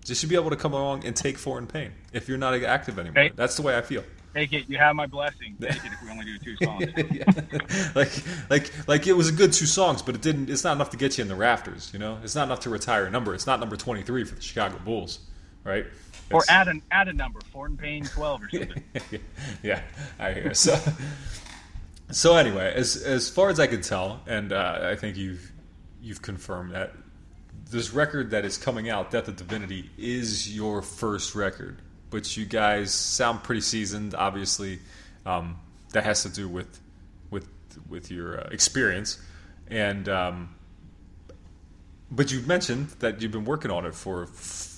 they 0.07 0.15
should 0.15 0.29
be 0.29 0.37
able 0.37 0.51
to 0.51 0.57
come 0.57 0.73
along 0.73 1.05
and 1.05 1.15
take 1.15 1.39
Foreign 1.39 1.67
Pain 1.67 1.93
if 2.13 2.29
you're 2.29 2.39
not 2.39 2.55
active 2.63 2.99
anymore. 2.99 3.25
Hey. 3.25 3.33
That's 3.35 3.57
the 3.57 3.63
way 3.63 3.77
I 3.77 3.83
feel. 3.83 4.05
Take 4.35 4.53
it. 4.53 4.69
You 4.69 4.79
have 4.79 4.95
my 4.95 5.07
blessing. 5.07 5.57
Take 5.61 5.71
it 5.71 5.93
if 5.93 6.03
we 6.03 6.11
only 6.11 6.25
do 6.25 6.39
two 6.39 6.57
songs. 6.63 7.95
like 7.95 8.51
like 8.51 8.89
like 8.89 9.07
it 9.07 9.15
was 9.15 9.29
a 9.29 9.33
good 9.33 9.53
two 9.53 9.67
songs, 9.67 10.03
but 10.03 10.15
it 10.15 10.23
didn't. 10.23 10.51
It's 10.51 10.65
not 10.65 10.75
enough 10.77 10.91
to 10.91 10.97
get 10.97 11.19
you 11.19 11.23
in 11.23 11.29
the 11.29 11.35
rafters. 11.35 11.91
You 11.93 11.99
know, 11.99 12.19
it's 12.23 12.35
not 12.35 12.45
enough 12.45 12.61
to 12.61 12.71
retire 12.71 13.07
a 13.07 13.11
number. 13.11 13.35
It's 13.35 13.47
not 13.47 13.61
number 13.61 13.77
twenty 13.77 14.03
three 14.03 14.25
for 14.25 14.35
the 14.35 14.43
Chicago 14.43 14.79
Bulls, 14.85 15.21
right? 15.65 15.87
Or 16.31 16.43
It's- 16.43 16.51
add 16.51 16.69
an 16.69 16.83
add 16.91 17.09
a 17.09 17.13
number, 17.13 17.41
Foreign 17.53 17.77
Pain 17.77 18.05
12 18.05 18.43
or 18.43 18.51
something. 18.51 18.85
yeah, 19.63 19.81
I 20.19 20.33
hear. 20.33 20.55
So, 20.55 20.79
so 22.11 22.37
anyway, 22.37 22.73
as 22.75 22.97
as 22.97 23.31
far 23.31 23.49
as 23.51 23.59
I 23.59 23.67
can 23.67 23.81
tell, 23.81 24.21
and 24.27 24.53
uh, 24.53 24.81
I 24.83 24.97
think 24.97 25.17
you've 25.17 25.51
you've 26.03 26.23
confirmed 26.23 26.73
that 26.75 26.93
this 27.71 27.93
record 27.93 28.31
that 28.31 28.45
is 28.45 28.57
coming 28.59 28.89
out, 28.89 29.11
Death 29.11 29.29
of 29.29 29.37
Divinity, 29.37 29.91
is 29.99 30.55
your 30.55 30.83
first 30.83 31.35
record. 31.35 31.79
But 32.11 32.37
you 32.37 32.47
guys 32.47 32.93
sound 32.93 33.43
pretty 33.43 33.61
seasoned. 33.61 34.15
Obviously, 34.15 34.79
um, 35.27 35.59
that 35.93 36.05
has 36.05 36.23
to 36.23 36.29
do 36.29 36.49
with 36.49 36.81
with 37.31 37.47
with 37.89 38.11
your 38.11 38.41
uh, 38.41 38.49
experience, 38.51 39.19
and 39.69 40.09
um, 40.09 40.55
but 42.11 42.33
you've 42.33 42.47
mentioned 42.47 42.89
that 43.01 43.21
you've 43.21 43.33
been 43.33 43.45
working 43.45 43.71
on 43.71 43.85
it 43.85 43.95
for 43.95 44.27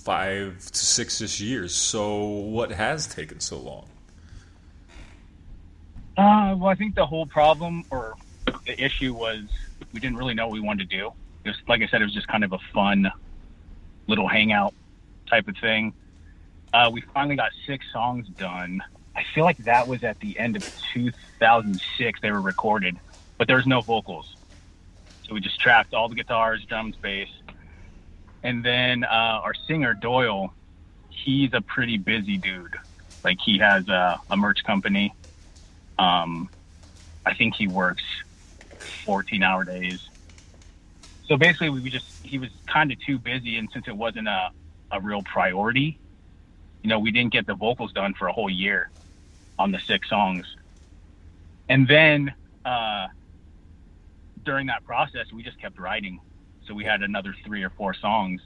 five 0.05 0.59
to 0.71 0.79
six 0.79 1.21
ish 1.21 1.41
years. 1.41 1.75
So 1.75 2.25
what 2.25 2.71
has 2.71 3.07
taken 3.07 3.41
so 3.41 3.59
long? 3.59 3.87
Uh, 6.17 6.55
well, 6.57 6.69
I 6.69 6.75
think 6.75 6.95
the 6.95 7.07
whole 7.07 7.27
problem 7.27 7.85
or 7.91 8.15
the 8.67 8.83
issue 8.83 9.15
was 9.15 9.43
we 9.93 10.01
didn't 10.01 10.17
really 10.17 10.35
know 10.35 10.47
what 10.47 10.53
we 10.53 10.61
wanted 10.61 10.91
to 10.91 10.97
do. 10.97 11.13
It 11.45 11.51
was, 11.51 11.57
like 11.69 11.83
I 11.83 11.87
said, 11.87 12.03
it 12.03 12.05
was 12.05 12.15
just 12.15 12.29
kind 12.29 12.45
of 12.45 12.53
a 12.53 12.59
fun 12.75 13.11
little 14.07 14.29
hangout 14.29 14.75
type 15.29 15.49
of 15.49 15.57
thing. 15.57 15.95
Uh, 16.73 16.91
we 16.93 17.01
finally 17.15 17.37
got 17.37 17.51
six 17.67 17.85
songs 17.93 18.29
done. 18.29 18.83
I 19.17 19.25
feel 19.35 19.45
like 19.45 19.59
that 19.59 19.89
was 19.89 20.05
at 20.05 20.21
the 20.21 20.39
end 20.39 20.57
of 20.57 20.63
2006. 20.95 22.21
They 22.21 22.31
were 22.31 22.41
recorded, 22.41 22.97
but 23.39 23.47
there 23.47 23.57
was 23.57 23.67
no 23.67 23.81
vocals. 23.81 24.37
So 25.27 25.35
we 25.35 25.41
just 25.41 25.61
tracked 25.61 25.95
all 25.95 26.09
the 26.09 26.15
guitars, 26.15 26.65
drums, 26.65 26.97
bass. 26.97 27.29
And 28.43 28.65
then 28.65 29.05
uh, 29.05 29.41
our 29.45 29.55
singer, 29.67 29.95
Doyle, 29.95 30.53
he's 31.11 31.53
a 31.53 31.61
pretty 31.61 31.99
busy 31.99 32.39
dude. 32.39 32.75
Like 33.23 33.39
he 33.41 33.59
has 33.59 33.89
a, 33.89 34.21
a 34.31 34.37
merch 34.37 34.65
company. 34.65 35.15
Um, 35.99 36.49
I 37.27 37.35
think 37.35 37.55
he 37.55 37.67
works 37.67 38.03
14 39.05 39.43
hour 39.43 39.65
days. 39.65 40.09
So 41.27 41.37
basically, 41.37 41.71
we 41.71 41.91
just, 41.91 42.07
he 42.23 42.39
was 42.39 42.49
kind 42.67 42.91
of 42.91 42.99
too 43.01 43.19
busy. 43.19 43.57
And 43.57 43.69
since 43.73 43.87
it 43.87 43.97
wasn't 43.97 44.29
a, 44.29 44.51
a 44.91 45.01
real 45.01 45.23
priority, 45.23 45.99
you 46.83 46.89
know, 46.89 46.99
we 46.99 47.11
didn't 47.11 47.33
get 47.33 47.47
the 47.47 47.55
vocals 47.55 47.93
done 47.93 48.15
for 48.15 48.27
a 48.27 48.33
whole 48.33 48.51
year 48.51 48.91
on 49.59 49.71
the 49.71 49.79
six 49.79 50.09
songs. 50.09 50.47
And 51.69 51.87
then 51.87 52.33
uh, 52.65 53.09
during 54.45 54.67
that 54.69 54.85
process, 54.85 55.31
we 55.33 55.43
just 55.43 55.61
kept 55.61 55.79
writing. 55.79 56.21
So 56.71 56.75
we 56.75 56.85
had 56.85 57.03
another 57.03 57.35
three 57.45 57.65
or 57.65 57.71
four 57.71 57.95
songs. 57.95 58.41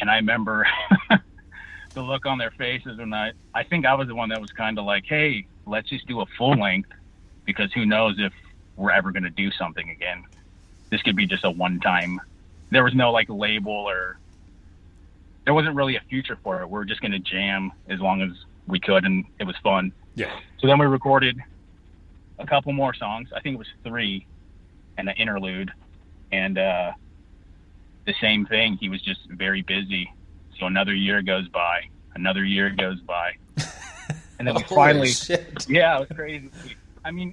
And 0.00 0.08
I 0.08 0.14
remember 0.14 0.64
the 1.94 2.02
look 2.02 2.24
on 2.24 2.38
their 2.38 2.52
faces 2.52 2.98
when 2.98 3.12
I, 3.12 3.32
I 3.52 3.64
think 3.64 3.84
I 3.84 3.94
was 3.94 4.06
the 4.06 4.14
one 4.14 4.28
that 4.28 4.40
was 4.40 4.52
kind 4.52 4.78
of 4.78 4.84
like, 4.84 5.04
hey, 5.04 5.44
let's 5.66 5.88
just 5.88 6.06
do 6.06 6.20
a 6.20 6.26
full 6.38 6.52
length 6.52 6.90
because 7.44 7.72
who 7.72 7.84
knows 7.84 8.14
if 8.20 8.32
we're 8.76 8.92
ever 8.92 9.10
going 9.10 9.24
to 9.24 9.30
do 9.30 9.50
something 9.50 9.90
again. 9.90 10.22
This 10.90 11.02
could 11.02 11.16
be 11.16 11.26
just 11.26 11.42
a 11.42 11.50
one 11.50 11.80
time. 11.80 12.20
There 12.70 12.84
was 12.84 12.94
no 12.94 13.10
like 13.10 13.28
label 13.28 13.72
or 13.72 14.16
there 15.46 15.54
wasn't 15.54 15.74
really 15.74 15.96
a 15.96 16.02
future 16.08 16.38
for 16.44 16.62
it. 16.62 16.70
We 16.70 16.78
are 16.78 16.84
just 16.84 17.00
going 17.00 17.10
to 17.10 17.18
jam 17.18 17.72
as 17.88 17.98
long 17.98 18.22
as 18.22 18.30
we 18.68 18.78
could 18.78 19.04
and 19.04 19.24
it 19.40 19.48
was 19.48 19.56
fun. 19.64 19.90
Yeah. 20.14 20.30
So 20.60 20.68
then 20.68 20.78
we 20.78 20.86
recorded 20.86 21.40
a 22.38 22.46
couple 22.46 22.72
more 22.72 22.94
songs. 22.94 23.30
I 23.34 23.40
think 23.40 23.54
it 23.54 23.58
was 23.58 23.68
three 23.82 24.28
and 24.96 25.08
an 25.08 25.16
interlude. 25.16 25.72
And 26.32 26.58
uh, 26.58 26.92
the 28.06 28.14
same 28.20 28.46
thing, 28.46 28.76
he 28.76 28.88
was 28.88 29.02
just 29.02 29.20
very 29.28 29.62
busy. 29.62 30.12
So 30.58 30.66
another 30.66 30.94
year 30.94 31.22
goes 31.22 31.48
by 31.48 31.88
Another 32.18 32.44
year 32.44 32.70
goes 32.70 33.00
by, 33.00 33.36
and 34.40 34.48
then 34.48 34.56
we 34.56 34.62
finally, 34.68 35.06
shit. 35.06 35.66
yeah, 35.68 35.96
it 35.96 36.00
was 36.08 36.16
crazy. 36.16 36.50
I 37.04 37.12
mean, 37.12 37.32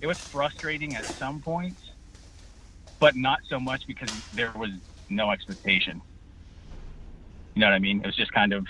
it 0.00 0.06
was 0.08 0.18
frustrating 0.18 0.96
at 0.96 1.04
some 1.04 1.40
points, 1.40 1.80
but 2.98 3.14
not 3.14 3.38
so 3.48 3.60
much 3.60 3.86
because 3.86 4.10
there 4.34 4.52
was 4.56 4.70
no 5.08 5.30
expectation. 5.30 6.02
You 7.54 7.60
know 7.60 7.66
what 7.66 7.74
I 7.74 7.78
mean? 7.78 8.00
It 8.00 8.06
was 8.06 8.16
just 8.16 8.32
kind 8.32 8.52
of, 8.52 8.66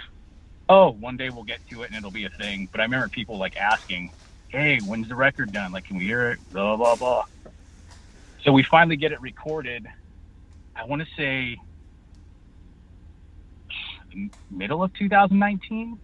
oh, 0.68 0.90
one 0.90 1.16
day 1.16 1.30
we'll 1.30 1.44
get 1.44 1.66
to 1.70 1.82
it 1.84 1.88
and 1.88 1.96
it'll 1.96 2.10
be 2.10 2.26
a 2.26 2.30
thing. 2.30 2.68
But 2.70 2.82
I 2.82 2.84
remember 2.84 3.08
people 3.08 3.38
like 3.38 3.56
asking, 3.56 4.10
hey, 4.48 4.78
when's 4.84 5.08
the 5.08 5.14
record 5.14 5.52
done? 5.52 5.72
Like, 5.72 5.84
can 5.84 5.96
we 5.96 6.04
hear 6.04 6.32
it? 6.32 6.38
Blah, 6.52 6.76
blah, 6.76 6.96
blah. 6.96 7.24
So 8.45 8.53
we 8.53 8.62
finally 8.62 8.97
get 8.97 9.12
it 9.12 9.20
recorded. 9.20 9.86
I 10.76 10.84
want 10.84 11.03
to 11.03 11.09
say 11.16 11.59
middle 14.51 14.82
of 14.82 14.93
2019. 14.95 15.99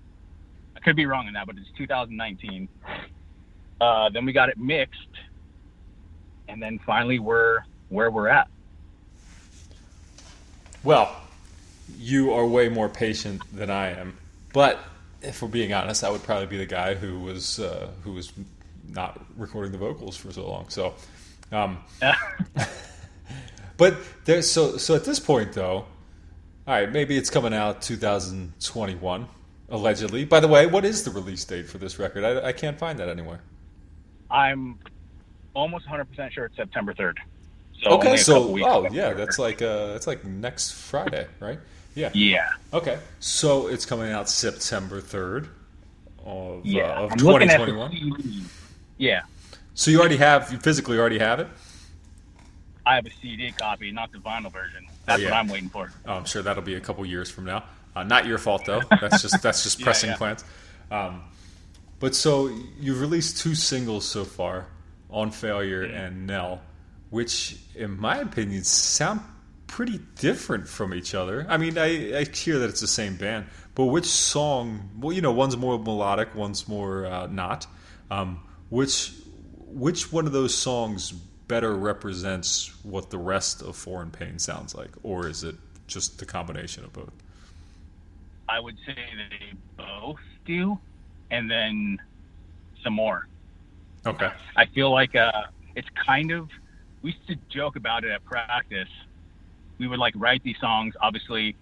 I 0.76 0.80
could 0.80 0.96
be 0.96 1.06
wrong 1.06 1.26
on 1.26 1.32
that, 1.34 1.46
but 1.46 1.56
it's 1.56 1.70
2019. 1.76 2.68
Uh, 3.80 4.08
then 4.10 4.24
we 4.24 4.32
got 4.32 4.48
it 4.48 4.58
mixed, 4.58 5.08
and 6.48 6.62
then 6.62 6.78
finally 6.84 7.18
we're 7.18 7.60
where 7.88 8.10
we're 8.10 8.28
at. 8.28 8.48
Well, 10.82 11.16
you 11.98 12.32
are 12.32 12.46
way 12.46 12.68
more 12.68 12.88
patient 12.88 13.42
than 13.52 13.70
I 13.70 13.90
am. 13.98 14.16
But 14.52 14.78
if 15.22 15.42
we're 15.42 15.48
being 15.48 15.72
honest, 15.72 16.04
I 16.04 16.10
would 16.10 16.22
probably 16.22 16.46
be 16.46 16.58
the 16.58 16.66
guy 16.66 16.94
who 16.94 17.20
was 17.20 17.58
uh, 17.58 17.88
who 18.02 18.12
was 18.12 18.32
not 18.88 19.20
recording 19.36 19.72
the 19.72 19.78
vocals 19.78 20.16
for 20.16 20.32
so 20.32 20.48
long. 20.48 20.68
So, 20.68 20.94
um, 21.54 21.78
but 23.76 23.96
there's 24.24 24.50
so 24.50 24.76
so 24.76 24.94
at 24.94 25.04
this 25.04 25.20
point 25.20 25.52
though, 25.52 25.86
all 26.66 26.74
right, 26.74 26.90
maybe 26.90 27.16
it's 27.16 27.30
coming 27.30 27.54
out 27.54 27.82
2021 27.82 29.28
allegedly. 29.68 30.24
By 30.24 30.40
the 30.40 30.48
way, 30.48 30.66
what 30.66 30.84
is 30.84 31.04
the 31.04 31.10
release 31.10 31.44
date 31.44 31.68
for 31.68 31.78
this 31.78 31.98
record? 31.98 32.24
I, 32.24 32.48
I 32.48 32.52
can't 32.52 32.78
find 32.78 32.98
that 32.98 33.08
anywhere. 33.08 33.40
I'm 34.30 34.78
almost 35.54 35.86
100% 35.86 36.32
sure 36.32 36.46
it's 36.46 36.56
September 36.56 36.94
3rd. 36.94 37.18
So 37.82 37.90
Okay, 37.90 38.16
so 38.16 38.56
oh 38.64 38.88
yeah, 38.90 39.12
that's 39.12 39.38
like 39.38 39.60
uh, 39.60 39.88
that's 39.88 40.06
like 40.06 40.24
next 40.24 40.72
Friday, 40.72 41.26
right? 41.40 41.58
Yeah. 41.94 42.10
yeah, 42.12 42.48
Okay, 42.72 42.98
so 43.20 43.68
it's 43.68 43.86
coming 43.86 44.10
out 44.10 44.28
September 44.28 45.00
third 45.00 45.48
of 46.24 46.66
yeah. 46.66 46.98
uh, 46.98 47.04
of 47.04 47.12
I'm 47.12 47.18
looking 47.18 47.50
at 47.50 47.60
the 47.60 47.66
2021. 47.66 48.50
Yeah, 48.98 49.22
So 49.74 49.90
you 49.90 49.98
already 49.98 50.16
have 50.16 50.52
you 50.52 50.58
physically 50.58 50.98
already 50.98 51.18
have 51.18 51.40
it. 51.40 51.48
I 52.86 52.94
have 52.96 53.06
a 53.06 53.10
CD 53.10 53.50
copy, 53.52 53.90
not 53.90 54.12
the 54.12 54.18
vinyl 54.18 54.52
version. 54.52 54.86
That's 55.06 55.22
yeah. 55.22 55.30
what 55.30 55.36
I'm 55.36 55.48
waiting 55.48 55.68
for. 55.68 55.90
Oh, 56.06 56.14
I'm 56.14 56.24
sure 56.24 56.42
that'll 56.42 56.62
be 56.62 56.74
a 56.74 56.80
couple 56.80 57.04
years 57.04 57.30
from 57.30 57.44
now. 57.44 57.64
Uh, 57.96 58.04
not 58.04 58.26
your 58.26 58.38
fault 58.38 58.64
though. 58.66 58.82
That's 59.00 59.22
just 59.22 59.42
that's 59.42 59.62
just 59.62 59.78
Yeah, 59.80 59.84
pressing 59.84 60.10
yeah. 60.10 60.16
plans. 60.16 60.44
Um, 60.90 61.22
but 61.98 62.14
so 62.14 62.56
you've 62.78 63.00
released 63.00 63.38
two 63.38 63.54
singles 63.54 64.04
so 64.04 64.24
far, 64.24 64.66
"On 65.10 65.30
Failure" 65.30 65.82
and 65.82 66.26
"Nell," 66.26 66.60
which, 67.10 67.56
in 67.74 67.98
my 67.98 68.18
opinion, 68.18 68.64
sound 68.64 69.20
pretty 69.66 69.98
different 70.16 70.68
from 70.68 70.94
each 70.94 71.14
other. 71.14 71.46
I 71.48 71.56
mean, 71.56 71.78
I, 71.78 72.18
I 72.18 72.24
hear 72.24 72.60
that 72.60 72.68
it's 72.68 72.80
the 72.80 72.86
same 72.86 73.16
band, 73.16 73.46
but 73.74 73.86
which 73.86 74.06
song? 74.06 74.90
Well, 75.00 75.12
you 75.12 75.22
know, 75.22 75.32
one's 75.32 75.56
more 75.56 75.78
melodic, 75.78 76.34
one's 76.34 76.68
more 76.68 77.06
uh, 77.06 77.26
not. 77.26 77.66
Um, 78.10 78.40
which 78.68 79.12
which 79.74 80.12
one 80.12 80.26
of 80.26 80.32
those 80.32 80.54
songs 80.54 81.10
better 81.10 81.74
represents 81.74 82.72
what 82.84 83.10
the 83.10 83.18
rest 83.18 83.60
of 83.60 83.76
Foreign 83.76 84.10
Pain 84.10 84.38
sounds 84.38 84.74
like, 84.74 84.90
or 85.02 85.28
is 85.28 85.44
it 85.44 85.56
just 85.86 86.18
the 86.18 86.24
combination 86.24 86.84
of 86.84 86.92
both? 86.92 87.12
I 88.48 88.60
would 88.60 88.76
say 88.86 88.94
they 88.94 89.52
both 89.76 90.20
do, 90.44 90.78
and 91.30 91.50
then 91.50 91.98
some 92.82 92.92
more. 92.92 93.26
Okay. 94.06 94.30
I 94.56 94.66
feel 94.66 94.90
like 94.90 95.16
uh, 95.16 95.44
it's 95.74 95.88
kind 96.06 96.30
of. 96.30 96.48
We 97.02 97.10
used 97.10 97.26
to 97.26 97.36
joke 97.50 97.76
about 97.76 98.04
it 98.04 98.10
at 98.10 98.24
practice. 98.24 98.88
We 99.78 99.88
would 99.88 99.98
like 99.98 100.14
write 100.16 100.42
these 100.42 100.58
songs. 100.58 100.94
Obviously, 101.00 101.56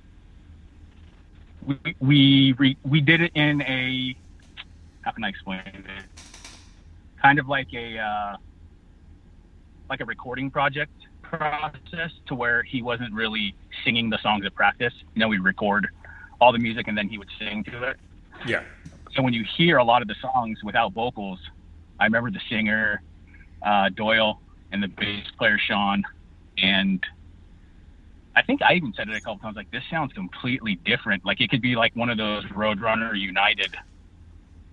we 1.64 1.76
we 2.00 2.52
we, 2.58 2.76
we 2.84 3.00
did 3.00 3.20
it 3.22 3.32
in 3.34 3.62
a. 3.62 4.16
How 5.02 5.12
can 5.12 5.24
I 5.24 5.28
explain 5.28 5.60
it? 5.66 6.11
Kind 7.22 7.38
of 7.38 7.48
like 7.48 7.68
a 7.72 7.98
uh, 7.98 8.36
like 9.88 10.00
a 10.00 10.04
recording 10.04 10.50
project 10.50 10.92
process 11.22 12.10
to 12.26 12.34
where 12.34 12.62
he 12.62 12.82
wasn't 12.82 13.12
really 13.14 13.54
singing 13.84 14.10
the 14.10 14.18
songs 14.22 14.44
at 14.44 14.54
practice. 14.54 14.92
You 15.14 15.20
know, 15.20 15.28
we'd 15.28 15.44
record 15.44 15.88
all 16.40 16.52
the 16.52 16.58
music 16.58 16.88
and 16.88 16.98
then 16.98 17.08
he 17.08 17.18
would 17.18 17.30
sing 17.38 17.64
to 17.64 17.84
it. 17.84 17.96
Yeah. 18.46 18.62
So 19.14 19.22
when 19.22 19.32
you 19.32 19.44
hear 19.56 19.78
a 19.78 19.84
lot 19.84 20.02
of 20.02 20.08
the 20.08 20.16
songs 20.20 20.58
without 20.64 20.92
vocals, 20.92 21.38
I 22.00 22.04
remember 22.04 22.30
the 22.30 22.40
singer 22.48 23.02
uh, 23.64 23.90
Doyle 23.90 24.40
and 24.72 24.82
the 24.82 24.88
bass 24.88 25.24
player 25.38 25.58
Sean, 25.58 26.02
and 26.58 27.04
I 28.34 28.42
think 28.42 28.62
I 28.62 28.74
even 28.74 28.92
said 28.96 29.08
it 29.08 29.14
a 29.14 29.20
couple 29.20 29.38
times. 29.38 29.56
Like 29.56 29.70
this 29.70 29.84
sounds 29.90 30.12
completely 30.12 30.76
different. 30.84 31.24
Like 31.24 31.40
it 31.40 31.50
could 31.50 31.62
be 31.62 31.76
like 31.76 31.94
one 31.94 32.10
of 32.10 32.18
those 32.18 32.44
Roadrunner 32.46 33.18
United. 33.18 33.76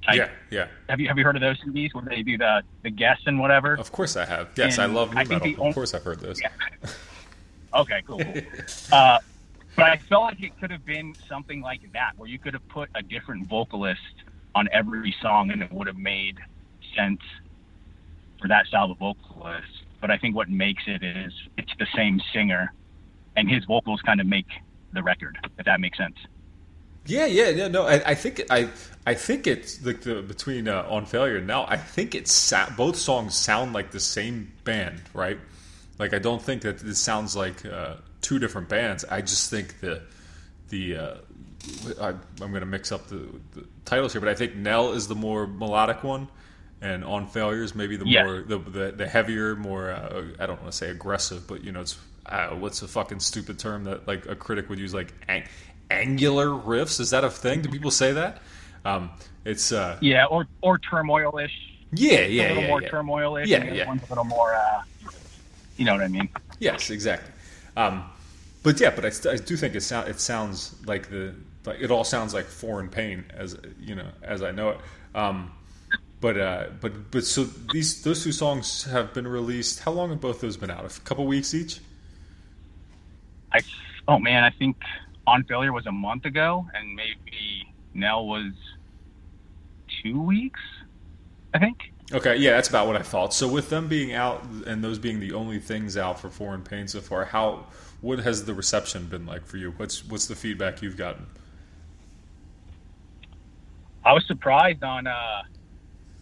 Type. 0.06 0.16
Yeah. 0.18 0.30
Yeah. 0.50 0.68
Have 0.88 1.00
you 1.00 1.08
have 1.08 1.18
you 1.18 1.24
heard 1.24 1.36
of 1.36 1.42
those 1.42 1.60
CDs 1.62 1.94
where 1.94 2.04
they 2.06 2.24
do 2.24 2.38
the 2.38 2.64
the 2.84 2.90
guests 2.90 3.24
and 3.26 3.40
whatever? 3.40 3.74
Of 3.76 3.92
course 3.92 4.16
I 4.16 4.26
have. 4.26 4.50
Yes, 4.56 4.80
I 4.80 4.86
love 4.86 5.14
new 5.14 5.20
I 5.20 5.24
metal. 5.26 5.40
the 5.40 5.56
only- 5.58 5.70
Of 5.70 5.76
course 5.76 5.94
I've 5.94 6.04
heard 6.04 6.20
those. 6.20 6.42
Yeah. 6.42 6.50
Okay, 7.72 8.02
cool. 8.08 8.18
cool. 8.18 8.34
uh, 8.92 9.20
but 9.76 9.86
I 9.86 9.98
felt 9.98 10.24
like 10.24 10.42
it 10.42 10.60
could 10.60 10.72
have 10.72 10.84
been 10.86 11.14
something 11.28 11.62
like 11.62 11.82
that, 11.94 12.14
where 12.18 12.28
you 12.28 12.40
could 12.40 12.54
have 12.56 12.68
put 12.68 12.90
a 12.96 13.04
different 13.04 13.48
vocalist 13.48 14.02
on 14.56 14.68
every 14.72 15.14
song, 15.22 15.52
and 15.52 15.62
it 15.62 15.72
would 15.72 15.86
have 15.86 15.96
made 15.96 16.40
sense 16.96 17.22
for 18.42 18.48
that 18.48 18.66
style 18.66 18.90
of 18.92 18.98
vocalist. 18.98 19.68
But 20.02 20.10
I 20.10 20.18
think 20.18 20.36
what 20.36 20.50
makes 20.50 20.84
it 20.88 21.04
is 21.04 21.32
it's 21.58 21.72
the 21.78 21.86
same 21.96 22.20
singer, 22.34 22.74
and 23.36 23.50
his 23.50 23.66
vocals 23.66 24.02
kind 24.02 24.20
of 24.20 24.26
make 24.26 24.48
the 24.94 25.04
record, 25.04 25.38
if 25.60 25.66
that 25.66 25.80
makes 25.80 25.98
sense. 26.00 26.16
Yeah, 27.06 27.26
yeah, 27.26 27.50
yeah. 27.50 27.68
No, 27.68 27.84
I, 27.88 28.12
I 28.12 28.16
think 28.16 28.44
I, 28.50 28.70
I 29.06 29.14
think 29.16 29.48
it's 29.48 29.84
like 29.86 30.02
the 30.02 30.22
between 30.22 30.68
uh, 30.68 30.86
on 30.90 31.06
failure 31.06 31.38
and 31.38 31.48
now. 31.48 31.66
I 31.68 31.78
think 31.78 32.14
it's 32.16 32.32
sa- 32.32 32.70
both 32.76 32.96
songs 32.96 33.36
sound 33.36 33.74
like 33.74 33.92
the 33.92 34.00
same 34.00 34.52
band, 34.64 35.02
right? 35.14 35.40
Like 35.98 36.14
I 36.14 36.20
don't 36.20 36.42
think 36.42 36.62
that 36.64 36.80
this 36.80 37.00
sounds 37.00 37.36
like 37.36 37.66
uh, 37.66 37.96
two 38.22 38.38
different 38.40 38.70
bands. 38.70 39.06
I 39.06 39.22
just 39.22 39.50
think 39.50 39.80
the 39.80 40.02
the 40.70 40.96
uh, 40.98 41.16
I, 42.00 42.10
I'm 42.10 42.52
going 42.52 42.60
to 42.62 42.66
mix 42.66 42.92
up 42.92 43.08
the, 43.08 43.28
the 43.56 43.66
titles 43.86 44.14
here, 44.14 44.22
but 44.22 44.30
I 44.30 44.36
think 44.36 44.56
Nell 44.56 44.92
is 44.94 45.08
the 45.08 45.16
more 45.16 45.48
melodic 45.48 46.04
one, 46.04 46.28
and 46.82 47.04
on 47.04 47.28
failure 47.28 47.64
is 47.64 47.74
maybe 47.76 47.98
the 47.98 48.08
Yes. 48.08 48.26
more 48.26 48.42
the, 48.44 48.58
the 48.60 48.92
the 48.92 49.08
heavier, 49.08 49.56
more 49.56 49.90
uh, 49.90 50.26
I 50.40 50.46
don't 50.46 50.62
want 50.62 50.72
to 50.72 50.78
say 50.78 50.90
aggressive, 50.92 51.48
but 51.48 51.64
you 51.64 51.72
know 51.72 51.82
it's 51.82 51.98
uh, 52.28 52.50
what's 52.50 52.82
a 52.84 52.88
fucking 52.88 53.20
stupid 53.20 53.58
term 53.58 53.86
that 53.86 54.08
like 54.08 54.28
a 54.28 54.36
critic 54.36 54.70
would 54.70 54.78
use 54.78 54.94
like 54.94 55.12
ang- 55.28 55.46
angular 55.90 56.48
riffs. 56.48 57.00
Is 57.00 57.10
that 57.12 57.24
a 57.24 57.30
thing? 57.30 57.62
Do 57.62 57.70
people 57.70 57.92
say 57.92 58.12
that? 58.14 58.42
Um, 58.86 59.10
it's 59.46 59.72
uh, 59.72 59.98
Yeah, 60.02 60.26
or 60.26 60.48
or 60.62 60.78
turmoil-ish. 60.80 61.52
yeah, 61.94 62.22
yeah, 62.22 62.44
A 62.44 62.50
little 62.50 62.64
yeah, 62.64 62.70
more 62.70 62.82
yeah. 62.82 62.90
turmoil-ish. 62.90 63.48
Yeah, 63.48 63.58
and 63.64 63.76
yeah. 63.76 63.88
One's 63.88 64.04
a 64.04 64.10
little 64.10 64.24
more. 64.24 64.54
Uh, 64.54 64.82
you 65.78 65.86
know 65.86 65.94
what 65.94 66.04
I 66.04 66.08
mean? 66.08 66.30
Yes, 66.60 66.90
exactly. 66.90 67.32
Um, 67.78 68.04
but 68.64 68.80
yeah, 68.80 68.90
but 68.90 69.06
I, 69.06 69.32
I 69.32 69.38
do 69.38 69.56
think 69.56 69.76
it 69.76 69.82
sound 69.82 70.10
it 70.10 70.20
sounds 70.20 70.76
like 70.86 71.10
the 71.10 71.34
like 71.66 71.80
it 71.80 71.92
all 71.92 72.04
sounds 72.04 72.34
like 72.34 72.46
foreign 72.46 72.90
pain 72.90 73.24
as 73.34 73.58
you 73.80 73.96
know 73.96 74.08
as 74.22 74.44
I 74.44 74.52
know 74.52 74.70
it. 74.72 74.78
Um, 75.16 75.52
but 76.22 76.38
uh, 76.38 76.66
but 76.82 77.12
but 77.12 77.24
so 77.26 77.46
these 77.72 78.04
those 78.04 78.24
two 78.24 78.34
songs 78.34 78.84
have 78.84 79.14
been 79.14 79.28
released. 79.28 79.80
How 79.80 79.92
long 79.92 80.10
have 80.10 80.20
both 80.20 80.42
those 80.42 80.58
been 80.58 80.70
out? 80.72 80.86
A 80.86 81.00
couple 81.02 81.26
weeks 81.26 81.54
each. 81.54 81.80
I 83.54 83.62
oh 84.08 84.20
man, 84.20 84.44
I 84.44 84.50
think 84.50 84.76
on 85.30 85.44
failure 85.44 85.72
was 85.72 85.86
a 85.86 85.92
month 85.92 86.26
ago, 86.26 86.66
and 86.74 86.96
maybe 86.96 87.74
Nell 87.94 88.28
was 88.28 88.52
two 90.02 90.22
weeks. 90.22 90.60
I 91.54 91.60
think. 91.60 91.92
Okay, 92.12 92.38
yeah, 92.38 92.52
that's 92.52 92.70
about 92.70 92.88
what 92.88 92.96
I 92.96 93.02
thought. 93.02 93.34
So 93.34 93.48
with 93.48 93.70
them 93.70 93.88
being 93.88 94.14
out 94.14 94.44
and 94.66 94.84
those 94.84 94.98
being 94.98 95.20
the 95.20 95.34
only 95.34 95.60
things 95.60 95.96
out 95.98 96.20
for 96.20 96.30
foreign 96.30 96.64
pain 96.64 96.88
so 96.88 97.02
far, 97.02 97.26
how 97.26 97.68
what 98.02 98.20
has 98.20 98.46
the 98.46 98.54
reception 98.54 99.06
been 99.06 99.26
like 99.26 99.46
for 99.46 99.58
you? 99.58 99.74
What's 99.78 100.06
what's 100.06 100.28
the 100.28 100.36
feedback 100.36 100.82
you've 100.82 100.98
gotten? 100.98 101.26
I 104.04 104.14
was 104.14 104.26
surprised 104.28 104.84
on. 104.84 105.08
uh 105.08 105.44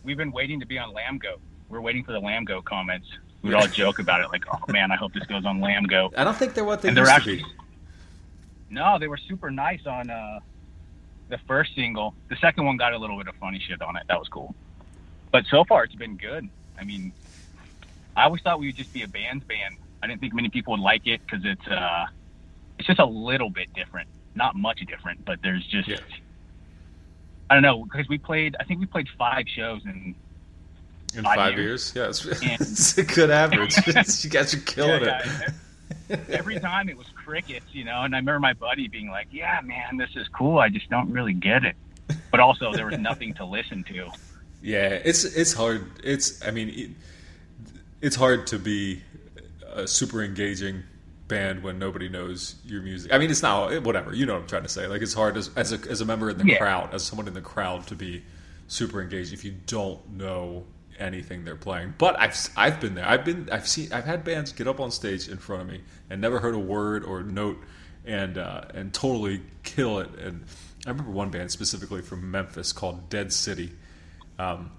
We've 0.04 0.18
been 0.18 0.32
waiting 0.32 0.62
to 0.62 0.66
be 0.66 0.78
on 0.78 0.94
Lambgoat. 0.94 1.40
We're 1.68 1.82
waiting 1.82 2.06
for 2.06 2.14
the 2.14 2.22
Lambgoat 2.22 2.64
comments. 2.64 3.08
We 3.42 3.50
would 3.50 3.60
all 3.60 3.68
joke 3.84 4.00
about 4.00 4.22
it, 4.22 4.30
like, 4.30 4.46
"Oh 4.50 4.72
man, 4.72 4.90
I 4.90 4.96
hope 4.96 5.14
this 5.14 5.26
goes 5.26 5.46
on 5.46 5.60
Lambgoat." 5.60 6.14
I 6.18 6.24
don't 6.24 6.38
think 6.38 6.54
they're 6.54 6.64
what 6.64 6.82
they 6.82 6.88
And 6.88 6.98
they're 6.98 7.08
actually 7.08 7.40
to 7.40 7.44
be. 7.44 7.52
No, 8.70 8.98
they 9.00 9.08
were 9.08 9.18
super 9.18 9.50
nice 9.52 9.86
on 9.86 10.10
uh 10.10 10.40
the 11.30 11.38
first 11.48 11.76
single. 11.76 12.14
The 12.30 12.38
second 12.38 12.66
one 12.66 12.78
got 12.78 12.94
a 12.94 12.98
little 12.98 13.18
bit 13.18 13.28
of 13.28 13.36
funny 13.36 13.60
shit 13.60 13.82
on 13.82 13.96
it. 13.98 14.04
That 14.08 14.18
was 14.20 14.30
cool. 14.30 14.56
But 15.32 15.46
so 15.52 15.64
far, 15.66 15.84
it's 15.84 15.96
been 15.96 16.16
good. 16.16 16.48
I 16.80 16.84
mean, 16.86 17.12
I 18.16 18.24
always 18.24 18.42
thought 18.42 18.60
we 18.60 18.68
would 18.68 18.78
just 18.78 18.94
be 18.94 19.04
a 19.04 19.08
band's 19.08 19.44
band. 19.44 19.76
I 20.02 20.08
didn't 20.08 20.22
think 20.22 20.34
many 20.34 20.50
people 20.50 20.72
would 20.72 20.80
like 20.80 21.06
it 21.06 21.20
because 21.26 21.44
it's 21.44 21.68
uh, 21.68 22.06
it's 22.80 22.88
just 22.88 23.00
a 23.00 23.06
little 23.06 23.50
bit 23.50 23.74
different. 23.74 24.08
Not 24.36 24.56
much 24.56 24.80
different, 24.88 25.26
but 25.26 25.40
there's 25.42 25.66
just 25.68 25.88
Yeah. 25.90 25.98
I 27.50 27.56
don't 27.56 27.64
know 27.64 27.84
because 27.84 28.08
we 28.08 28.18
played. 28.18 28.56
I 28.60 28.64
think 28.64 28.80
we 28.80 28.86
played 28.86 29.08
five 29.18 29.46
shows 29.48 29.82
in 29.86 30.16
In 31.16 31.24
Five 31.24 31.58
years. 31.58 31.94
years, 31.96 32.24
yeah, 32.26 32.30
it's, 32.32 32.42
it's 32.62 32.98
a 32.98 33.04
good 33.04 33.32
average. 33.32 33.76
you 34.24 34.30
guys 34.30 34.54
are 34.54 34.60
killing 34.60 35.04
Yeah, 35.04 35.22
it. 35.48 35.54
Every 36.30 36.60
time 36.60 36.90
it 36.90 36.98
was 36.98 37.08
crickets, 37.16 37.66
you 37.74 37.84
know. 37.84 38.04
And 38.04 38.16
I 38.16 38.20
remember 38.20 38.40
my 38.40 38.54
buddy 38.54 38.88
being 38.88 39.10
like, 39.10 39.28
"Yeah, 39.32 39.60
man, 39.64 39.98
this 39.98 40.10
is 40.16 40.28
cool. 40.30 40.58
I 40.60 40.70
just 40.70 40.90
don't 40.90 41.12
really 41.12 41.34
get 41.34 41.64
it." 41.66 41.76
But 42.32 42.40
also, 42.40 42.74
there 42.74 42.86
was 42.86 43.00
nothing 43.00 43.34
to 43.36 43.46
listen 43.46 43.84
to. 43.86 44.10
Yeah, 44.62 44.88
it's 44.90 45.24
it's 45.24 45.54
hard. 45.54 45.86
It's 46.04 46.46
I 46.46 46.52
mean, 46.52 46.70
it, 46.70 46.90
it's 48.02 48.16
hard 48.16 48.48
to 48.48 48.60
be 48.60 49.02
a 49.74 49.88
super 49.88 50.24
engaging 50.24 50.84
band 51.28 51.62
when 51.62 51.78
nobody 51.78 52.08
knows 52.08 52.56
your 52.66 52.82
music. 52.82 53.14
I 53.14 53.18
mean, 53.18 53.30
it's 53.30 53.42
not 53.42 53.84
whatever. 53.84 54.14
You 54.14 54.26
know 54.26 54.34
what 54.34 54.44
I'm 54.44 54.48
trying 54.48 54.64
to 54.64 54.70
say. 54.70 54.88
Like 54.88 55.02
it's 55.02 55.14
hard 55.14 55.36
as 55.38 55.50
as 55.56 55.74
a, 55.74 55.80
as 55.90 56.02
a 56.02 56.06
member 56.06 56.30
in 56.30 56.38
the 56.38 56.46
Yeah. 56.46 56.58
crowd, 56.58 56.94
as 56.94 57.04
someone 57.04 57.28
in 57.28 57.34
the 57.34 57.42
crowd, 57.42 57.86
to 57.88 57.96
be 57.96 58.24
super 58.68 59.02
engaged 59.02 59.34
if 59.34 59.44
you 59.46 59.54
don't 59.66 60.10
know 60.12 60.66
anything 61.00 61.46
they're 61.46 61.56
playing. 61.56 61.94
But 61.98 62.20
I've 62.20 62.36
I've 62.56 62.80
been 62.80 62.96
there. 62.96 63.08
I've 63.08 63.26
been 63.26 63.50
I've 63.52 63.68
seen 63.68 63.92
I've 63.94 64.06
had 64.06 64.24
bands 64.24 64.52
get 64.52 64.68
up 64.68 64.80
on 64.80 64.92
stage 64.92 65.28
in 65.30 65.38
front 65.38 65.62
of 65.64 65.68
me 65.68 65.82
and 66.10 66.22
never 66.22 66.40
heard 66.40 66.56
a 66.56 66.60
word 66.60 67.04
or 67.04 67.24
note 67.24 67.58
and 68.06 68.38
uh, 68.38 68.62
and 68.74 68.94
totally 68.94 69.42
kill 69.64 70.00
it. 70.00 70.10
And 70.20 70.46
I 70.86 70.90
remember 70.90 71.12
one 71.12 71.30
band 71.30 71.52
specifically 71.52 72.02
from 72.02 72.30
Memphis 72.32 72.72
called 72.74 73.10
Dead 73.10 73.34
City. 73.34 73.72
Um, 74.40 74.72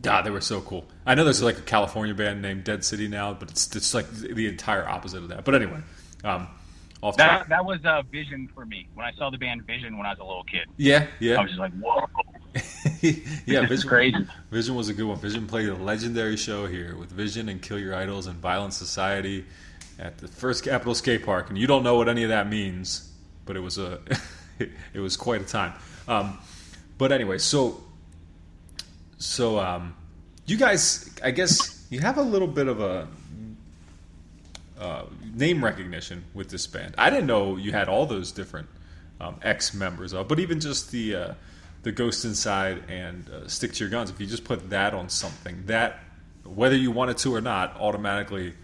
God, 0.00 0.22
they 0.22 0.30
were 0.30 0.40
so 0.40 0.60
cool. 0.62 0.86
I 1.06 1.14
know 1.14 1.24
there's 1.24 1.42
like 1.42 1.58
a 1.58 1.62
California 1.62 2.14
band 2.14 2.42
named 2.42 2.64
Dead 2.64 2.84
City 2.84 3.08
now, 3.08 3.34
but 3.34 3.50
it's 3.50 3.74
it's 3.76 3.94
like 3.94 4.10
the 4.12 4.46
entire 4.48 4.88
opposite 4.88 5.18
of 5.22 5.28
that. 5.28 5.44
But 5.44 5.54
anyway, 5.54 5.80
um, 6.24 6.48
off 7.02 7.16
That 7.16 7.28
track. 7.28 7.48
that 7.48 7.64
was 7.64 7.80
a 7.84 8.02
vision 8.10 8.48
for 8.54 8.64
me 8.64 8.88
when 8.94 9.04
I 9.06 9.12
saw 9.12 9.30
the 9.30 9.38
band 9.38 9.64
Vision 9.66 9.96
when 9.98 10.06
I 10.06 10.10
was 10.10 10.18
a 10.20 10.24
little 10.24 10.44
kid. 10.44 10.66
Yeah, 10.76 11.06
yeah. 11.20 11.36
I 11.36 11.42
was 11.42 11.50
just 11.50 11.60
like, 11.60 11.72
"Whoa, 11.74 12.06
yeah. 13.46 13.66
Vision, 13.66 13.88
crazy." 13.88 14.26
Vision 14.50 14.74
was 14.74 14.88
a 14.88 14.94
good 14.94 15.06
one. 15.06 15.18
Vision 15.18 15.46
played 15.46 15.68
a 15.68 15.74
legendary 15.74 16.36
show 16.36 16.66
here 16.66 16.96
with 16.96 17.10
Vision 17.10 17.48
and 17.48 17.62
Kill 17.62 17.78
Your 17.78 17.94
Idols 17.94 18.26
and 18.26 18.38
Violent 18.38 18.74
Society 18.74 19.44
at 19.98 20.18
the 20.18 20.28
first 20.28 20.64
Capitol 20.64 20.94
Skate 20.94 21.24
Park, 21.24 21.48
and 21.48 21.58
you 21.58 21.66
don't 21.66 21.82
know 21.82 21.96
what 21.96 22.08
any 22.08 22.22
of 22.22 22.28
that 22.30 22.48
means, 22.48 23.10
but 23.44 23.56
it 23.56 23.60
was 23.60 23.78
a 23.78 24.00
it 24.58 25.00
was 25.00 25.16
quite 25.16 25.40
a 25.40 25.44
time. 25.44 25.72
Um, 26.08 26.38
but 26.98 27.12
anyway, 27.12 27.38
so 27.38 27.82
so 29.18 29.58
um, 29.58 29.94
you 30.46 30.56
guys, 30.56 31.14
I 31.22 31.30
guess 31.30 31.86
you 31.90 32.00
have 32.00 32.18
a 32.18 32.22
little 32.22 32.48
bit 32.48 32.68
of 32.68 32.80
a 32.80 33.08
uh, 34.78 35.04
name 35.34 35.64
recognition 35.64 36.24
with 36.34 36.50
this 36.50 36.66
band. 36.66 36.94
I 36.98 37.08
didn't 37.08 37.26
know 37.26 37.56
you 37.56 37.72
had 37.72 37.88
all 37.88 38.06
those 38.06 38.32
different 38.32 38.68
um, 39.20 39.36
ex 39.42 39.72
members 39.72 40.12
of, 40.12 40.28
but 40.28 40.40
even 40.40 40.58
just 40.58 40.90
the 40.90 41.14
uh, 41.14 41.34
the 41.82 41.92
Ghost 41.92 42.24
Inside 42.24 42.84
and 42.88 43.28
uh, 43.28 43.48
Stick 43.48 43.72
to 43.74 43.84
Your 43.84 43.90
Guns. 43.90 44.10
If 44.10 44.20
you 44.20 44.26
just 44.26 44.44
put 44.44 44.70
that 44.70 44.94
on 44.94 45.08
something, 45.08 45.64
that 45.66 46.00
whether 46.44 46.76
you 46.76 46.90
wanted 46.90 47.18
to 47.18 47.34
or 47.34 47.40
not, 47.40 47.76
automatically 47.80 48.54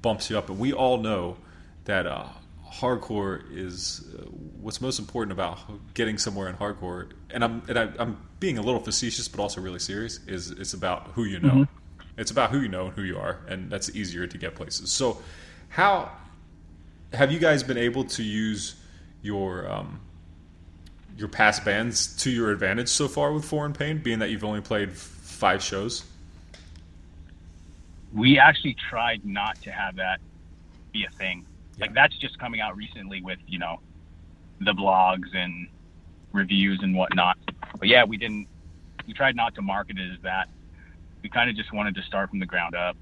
bumps 0.00 0.30
you 0.30 0.38
up. 0.38 0.48
And 0.48 0.58
we 0.58 0.72
all 0.72 0.98
know 0.98 1.36
that 1.84 2.06
uh, 2.06 2.26
hardcore 2.72 3.42
is 3.50 4.04
uh, 4.18 4.22
what's 4.60 4.80
most 4.80 4.98
important 4.98 5.32
about 5.32 5.58
getting 5.94 6.18
somewhere 6.18 6.48
in 6.48 6.56
hardcore. 6.56 7.10
And 7.30 7.44
I'm 7.44 7.62
and 7.68 7.78
I, 7.78 7.88
I'm 7.98 8.18
being 8.40 8.58
a 8.58 8.62
little 8.62 8.80
facetious, 8.80 9.28
but 9.28 9.40
also 9.40 9.60
really 9.60 9.78
serious. 9.78 10.20
Is 10.26 10.50
it's 10.50 10.74
about 10.74 11.08
who 11.14 11.24
you 11.24 11.40
know. 11.40 11.66
It's 12.16 12.30
about 12.30 12.50
who 12.50 12.60
you 12.60 12.68
know 12.68 12.86
and 12.86 12.94
who 12.94 13.02
you 13.02 13.18
are, 13.18 13.40
and 13.48 13.70
that's 13.70 13.94
easier 13.96 14.26
to 14.26 14.38
get 14.38 14.54
places. 14.54 14.90
So, 14.90 15.22
how 15.70 16.12
have 17.14 17.32
you 17.32 17.38
guys 17.38 17.62
been 17.62 17.78
able 17.78 18.04
to 18.04 18.22
use 18.22 18.76
your 19.22 19.70
um, 19.70 20.00
your 21.16 21.28
past 21.28 21.64
bands 21.64 22.16
to 22.18 22.30
your 22.30 22.50
advantage 22.50 22.88
so 22.88 23.08
far 23.08 23.32
with 23.32 23.44
Foreign 23.44 23.72
Pain, 23.72 23.98
being 23.98 24.18
that 24.20 24.30
you've 24.30 24.44
only 24.44 24.60
played 24.60 24.92
five 24.92 25.62
shows? 25.62 26.04
we 28.12 28.38
actually 28.38 28.76
tried 28.90 29.24
not 29.24 29.60
to 29.62 29.70
have 29.70 29.96
that 29.96 30.20
be 30.92 31.04
a 31.04 31.10
thing. 31.10 31.46
Like 31.78 31.94
that's 31.94 32.16
just 32.18 32.38
coming 32.38 32.60
out 32.60 32.76
recently 32.76 33.22
with 33.22 33.38
you 33.46 33.58
know 33.58 33.80
the 34.60 34.72
blogs 34.72 35.34
and 35.34 35.68
reviews 36.32 36.80
and 36.82 36.94
whatnot. 36.94 37.38
But 37.78 37.88
yeah, 37.88 38.04
we 38.04 38.16
didn't. 38.16 38.46
We 39.06 39.14
tried 39.14 39.34
not 39.34 39.54
to 39.56 39.62
market 39.62 39.98
it 39.98 40.12
as 40.12 40.20
that. 40.22 40.48
We 41.22 41.28
kind 41.28 41.48
of 41.48 41.56
just 41.56 41.72
wanted 41.72 41.94
to 41.96 42.02
start 42.02 42.30
from 42.30 42.40
the 42.40 42.46
ground 42.46 42.74
up. 42.74 42.96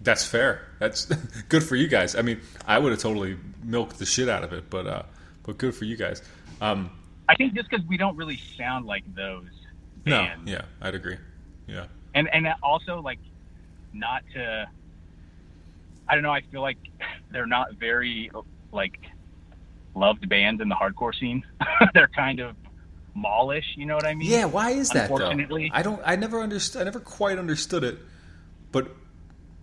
That's 0.00 0.24
fair. 0.24 0.62
That's 0.78 1.06
good 1.48 1.64
for 1.64 1.74
you 1.74 1.88
guys. 1.88 2.14
I 2.14 2.22
mean, 2.22 2.40
I 2.66 2.78
would 2.78 2.92
have 2.92 3.00
totally 3.00 3.36
milked 3.62 3.98
the 3.98 4.06
shit 4.06 4.28
out 4.28 4.44
of 4.44 4.52
it, 4.52 4.70
but 4.70 4.86
uh, 4.86 5.02
but 5.48 5.56
good 5.56 5.74
for 5.74 5.86
you 5.86 5.96
guys. 5.96 6.20
Um, 6.60 6.90
I 7.26 7.34
think 7.34 7.54
just 7.54 7.70
because 7.70 7.84
we 7.86 7.96
don't 7.96 8.16
really 8.16 8.38
sound 8.58 8.84
like 8.84 9.02
those 9.14 9.46
Bands. 10.04 10.44
no, 10.44 10.52
yeah, 10.52 10.62
I'd 10.82 10.94
agree. 10.94 11.16
Yeah, 11.66 11.86
and 12.14 12.28
and 12.32 12.46
also 12.62 13.00
like 13.00 13.18
not 13.94 14.22
to. 14.34 14.68
I 16.06 16.14
don't 16.14 16.22
know. 16.22 16.30
I 16.30 16.42
feel 16.52 16.60
like 16.60 16.76
they're 17.32 17.46
not 17.46 17.74
very 17.74 18.30
like 18.72 18.98
loved 19.94 20.28
bands 20.28 20.60
in 20.60 20.68
the 20.68 20.74
hardcore 20.74 21.18
scene. 21.18 21.42
they're 21.94 22.08
kind 22.08 22.40
of 22.40 22.54
mallish. 23.16 23.64
You 23.74 23.86
know 23.86 23.94
what 23.94 24.06
I 24.06 24.14
mean? 24.14 24.30
yeah. 24.30 24.44
Why 24.44 24.72
is 24.72 24.90
that 24.90 25.08
though? 25.08 25.34
I 25.72 25.82
don't. 25.82 26.02
I 26.04 26.16
never 26.16 26.42
understood. 26.42 26.82
I 26.82 26.84
never 26.84 27.00
quite 27.00 27.38
understood 27.38 27.84
it, 27.84 27.98
but 28.70 28.94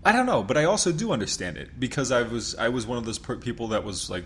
I 0.03 0.13
don't 0.13 0.25
know. 0.25 0.41
But 0.41 0.57
I 0.57 0.63
also 0.63 0.91
do 0.91 1.11
understand 1.11 1.57
it 1.57 1.79
because 1.79 2.11
I 2.11 2.23
was 2.23 2.55
I 2.55 2.69
was 2.69 2.87
one 2.87 2.97
of 2.97 3.05
those 3.05 3.19
per- 3.19 3.37
people 3.37 3.67
that 3.67 3.83
was 3.83 4.09
like 4.09 4.25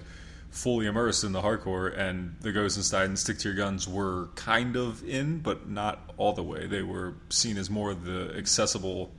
fully 0.51 0.85
immersed 0.87 1.23
in 1.23 1.31
the 1.31 1.41
hardcore, 1.41 1.95
and 1.97 2.35
the 2.41 2.51
Ghost 2.51 2.75
Inside 2.77 3.05
and 3.05 3.17
Stick 3.19 3.37
to 3.39 3.49
Your 3.49 3.55
Guns 3.57 3.87
were 3.87 4.29
kind 4.35 4.75
of 4.75 5.03
in, 5.07 5.39
but 5.39 5.69
not 5.69 6.11
all 6.17 6.33
the 6.33 6.43
way. 6.43 6.65
They 6.67 6.81
were 6.83 7.13
seen 7.29 7.57
as 7.57 7.69
more 7.69 7.91
of 7.91 8.03
the 8.05 8.33
accessible. 8.37 9.11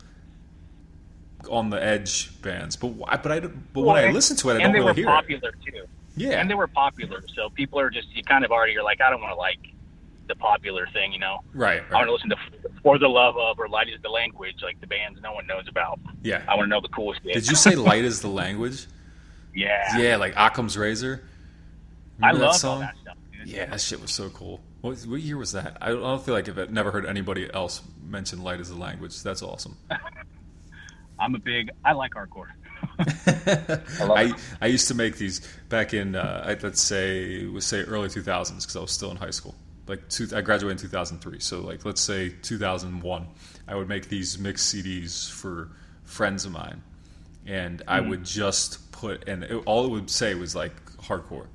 On 1.49 1.71
the 1.71 1.83
edge 1.83 2.39
bands, 2.43 2.77
but 2.77 2.89
why- 2.89 3.17
but 3.17 3.33
I 3.33 3.41
but 3.41 3.81
when 3.81 3.97
I 3.97 4.03
and- 4.03 4.15
listen 4.15 4.37
to 4.39 4.51
it, 4.51 4.53
I 4.53 4.55
and 4.57 4.65
don't 4.65 4.73
they 4.75 4.79
really 4.81 4.91
were 4.91 4.95
hear 4.95 5.05
it. 5.05 5.09
popular 5.09 5.53
too. 5.65 5.87
Yeah, 6.15 6.33
and 6.39 6.51
they 6.51 6.55
were 6.55 6.67
popular, 6.67 7.25
so 7.35 7.49
people 7.49 7.81
are 7.81 7.89
just 7.89 8.09
you 8.15 8.23
kind 8.23 8.45
of 8.45 8.51
already 8.51 8.75
you're 8.75 8.85
like 8.85 9.01
I 9.01 9.09
don't 9.09 9.23
want 9.23 9.33
to 9.33 9.37
like 9.39 9.59
the 10.27 10.35
popular 10.35 10.87
thing, 10.93 11.15
you 11.15 11.19
know. 11.19 11.39
right. 11.55 11.83
I 11.91 11.95
want 11.95 12.09
to 12.09 12.13
listen 12.13 12.29
to 12.29 12.37
For 12.83 12.99
the 12.99 13.09
Love 13.09 13.39
of 13.39 13.59
or 13.59 13.71
Light 13.71 13.89
is 13.89 14.03
the 14.03 14.11
Language, 14.11 14.57
like 14.63 14.79
the 14.83 14.87
bands 14.87 15.19
no 15.23 15.33
one 15.33 15.47
knows 15.47 15.67
about. 15.67 15.99
Yeah. 16.23 16.43
I 16.47 16.57
want 16.57 16.67
to 16.67 16.71
know 16.71 16.81
the 16.83 16.89
coolest. 16.89 17.23
Did 17.25 17.49
you 17.49 17.57
say 17.57 17.75
light 17.75 18.05
is 18.05 18.21
the 18.21 18.29
language? 18.29 18.87
Yeah, 19.55 19.99
Yeah, 19.99 20.17
like 20.17 20.35
Occam's 20.37 20.77
Razor. 20.77 21.23
I 22.23 22.33
love 22.33 22.41
that 22.41 22.55
song? 22.55 22.81
that 22.81 22.95
stuff. 23.01 23.17
Yeah, 23.45 23.67
that 23.67 23.81
shit 23.81 24.01
was 24.01 24.11
so 24.11 24.29
cool. 24.31 24.61
What, 24.83 24.99
what 25.01 25.21
year 25.21 25.37
was 25.37 25.53
that? 25.53 25.79
I 25.81 25.89
don't, 25.89 25.99
I 25.99 26.09
don't 26.09 26.23
feel 26.23 26.35
like 26.35 26.49
I've 26.49 26.71
never 26.71 26.91
heard 26.91 27.07
anybody 27.07 27.53
else 27.53 27.83
mention 28.07 28.43
light 28.43 28.61
as 28.61 28.71
a 28.71 28.77
language. 28.77 29.23
That's 29.23 29.43
awesome. 29.43 29.77
I'm 31.19 31.35
a 31.35 31.39
big. 31.39 31.71
I 31.85 31.93
like 31.93 32.13
hardcore. 32.13 32.49
I 34.01 34.33
I 34.61 34.67
used 34.67 34.89
to 34.89 34.95
make 34.95 35.17
these 35.17 35.47
back 35.69 35.93
in 35.93 36.17
uh, 36.17 36.57
let's 36.63 36.81
say 36.81 37.43
let's 37.43 37.67
say 37.67 37.83
early 37.83 38.09
2000s 38.09 38.61
because 38.61 38.77
I 38.77 38.81
was 38.81 38.91
still 38.91 39.11
in 39.11 39.19
high 39.19 39.31
school. 39.31 39.55
Like 39.87 40.09
two, 40.09 40.29
I 40.35 40.41
graduated 40.41 40.83
in 40.83 40.89
2003, 40.91 41.41
so 41.41 41.61
like 41.61 41.85
let's 41.85 42.01
say 42.01 42.31
2001. 42.43 43.27
I 43.69 43.75
would 43.75 43.89
make 43.89 44.09
these 44.09 44.39
mixed 44.39 44.75
CDs 44.75 45.31
for 45.31 45.71
friends 46.05 46.45
of 46.47 46.53
mine, 46.53 46.83
and 47.47 47.83
I 47.87 48.01
would 48.01 48.25
just 48.25 48.90
put 49.01 49.29
and 49.29 49.45
it, 49.45 49.63
all 49.67 49.87
it 49.87 49.91
would 49.91 50.11
say 50.11 50.35
was 50.35 50.55
like 50.55 50.75
hardcore, 50.97 51.47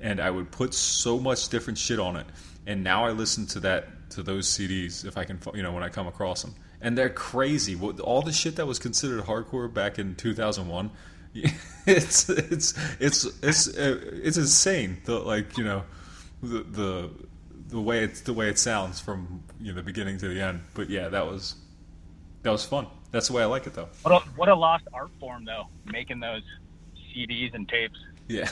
and 0.00 0.20
I 0.20 0.30
would 0.30 0.50
put 0.50 0.74
so 0.74 1.18
much 1.18 1.48
different 1.48 1.78
shit 1.78 2.00
on 2.00 2.16
it. 2.16 2.26
And 2.66 2.84
now 2.84 3.06
I 3.06 3.12
listen 3.12 3.46
to 3.48 3.60
that 3.60 4.10
to 4.10 4.22
those 4.22 4.48
CDs 4.48 5.04
if 5.06 5.16
I 5.16 5.24
can, 5.24 5.38
you 5.54 5.62
know, 5.62 5.72
when 5.72 5.82
I 5.82 5.88
come 5.88 6.06
across 6.06 6.42
them, 6.42 6.54
and 6.80 6.98
they're 6.98 7.10
crazy. 7.10 7.78
All 8.00 8.22
the 8.22 8.32
shit 8.32 8.56
that 8.56 8.66
was 8.66 8.78
considered 8.78 9.24
hardcore 9.24 9.72
back 9.72 9.98
in 9.98 10.16
2001, 10.16 10.90
it's 11.86 12.28
it's 12.28 12.74
it's 13.00 13.24
it's 13.42 13.68
uh, 13.78 14.00
it's 14.12 14.36
insane. 14.36 14.98
The 15.04 15.18
like 15.20 15.56
you 15.56 15.64
know, 15.64 15.84
the 16.42 16.62
the 16.62 17.10
the 17.68 17.80
way 17.80 18.02
it's 18.02 18.22
the 18.22 18.32
way 18.32 18.48
it 18.48 18.58
sounds 18.58 19.00
from 19.00 19.42
you 19.60 19.68
know 19.68 19.76
the 19.76 19.82
beginning 19.82 20.18
to 20.18 20.28
the 20.28 20.40
end. 20.40 20.62
But 20.74 20.90
yeah, 20.90 21.08
that 21.08 21.26
was 21.26 21.54
that 22.42 22.50
was 22.50 22.64
fun. 22.64 22.86
That's 23.10 23.28
the 23.28 23.34
way 23.34 23.42
I 23.42 23.46
like 23.46 23.66
it 23.66 23.74
though. 23.74 23.88
What 24.02 24.22
a, 24.22 24.28
what 24.30 24.48
a 24.48 24.54
lost 24.54 24.84
art 24.92 25.10
form 25.18 25.44
though, 25.44 25.68
making 25.86 26.20
those 26.20 26.42
CDs 27.26 27.54
and 27.54 27.68
tapes. 27.68 27.98
Yeah. 28.28 28.48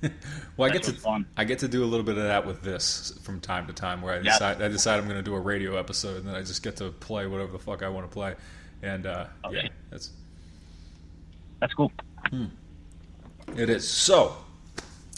well, 0.56 0.70
I 0.70 0.72
get 0.72 0.84
to 0.84 0.92
fun. 0.92 1.26
I 1.36 1.44
get 1.44 1.58
to 1.60 1.68
do 1.68 1.82
a 1.82 1.86
little 1.86 2.04
bit 2.04 2.16
of 2.16 2.24
that 2.24 2.46
with 2.46 2.62
this 2.62 3.18
from 3.22 3.40
time 3.40 3.66
to 3.66 3.72
time, 3.72 4.00
where 4.00 4.14
I 4.14 4.22
decide 4.22 4.62
I 4.62 4.68
decide 4.68 4.98
I'm 4.98 5.04
going 5.06 5.16
to 5.16 5.22
do 5.22 5.34
a 5.34 5.40
radio 5.40 5.76
episode, 5.76 6.18
and 6.18 6.28
then 6.28 6.34
I 6.34 6.40
just 6.40 6.62
get 6.62 6.76
to 6.76 6.90
play 6.90 7.26
whatever 7.26 7.50
the 7.52 7.58
fuck 7.58 7.82
I 7.82 7.88
want 7.88 8.08
to 8.08 8.12
play, 8.12 8.34
and 8.82 9.06
uh, 9.06 9.26
yeah, 9.50 9.68
that's 9.90 10.10
That's 11.60 11.74
cool. 11.74 11.90
it 13.56 13.68
is. 13.70 13.88
So, 13.88 14.36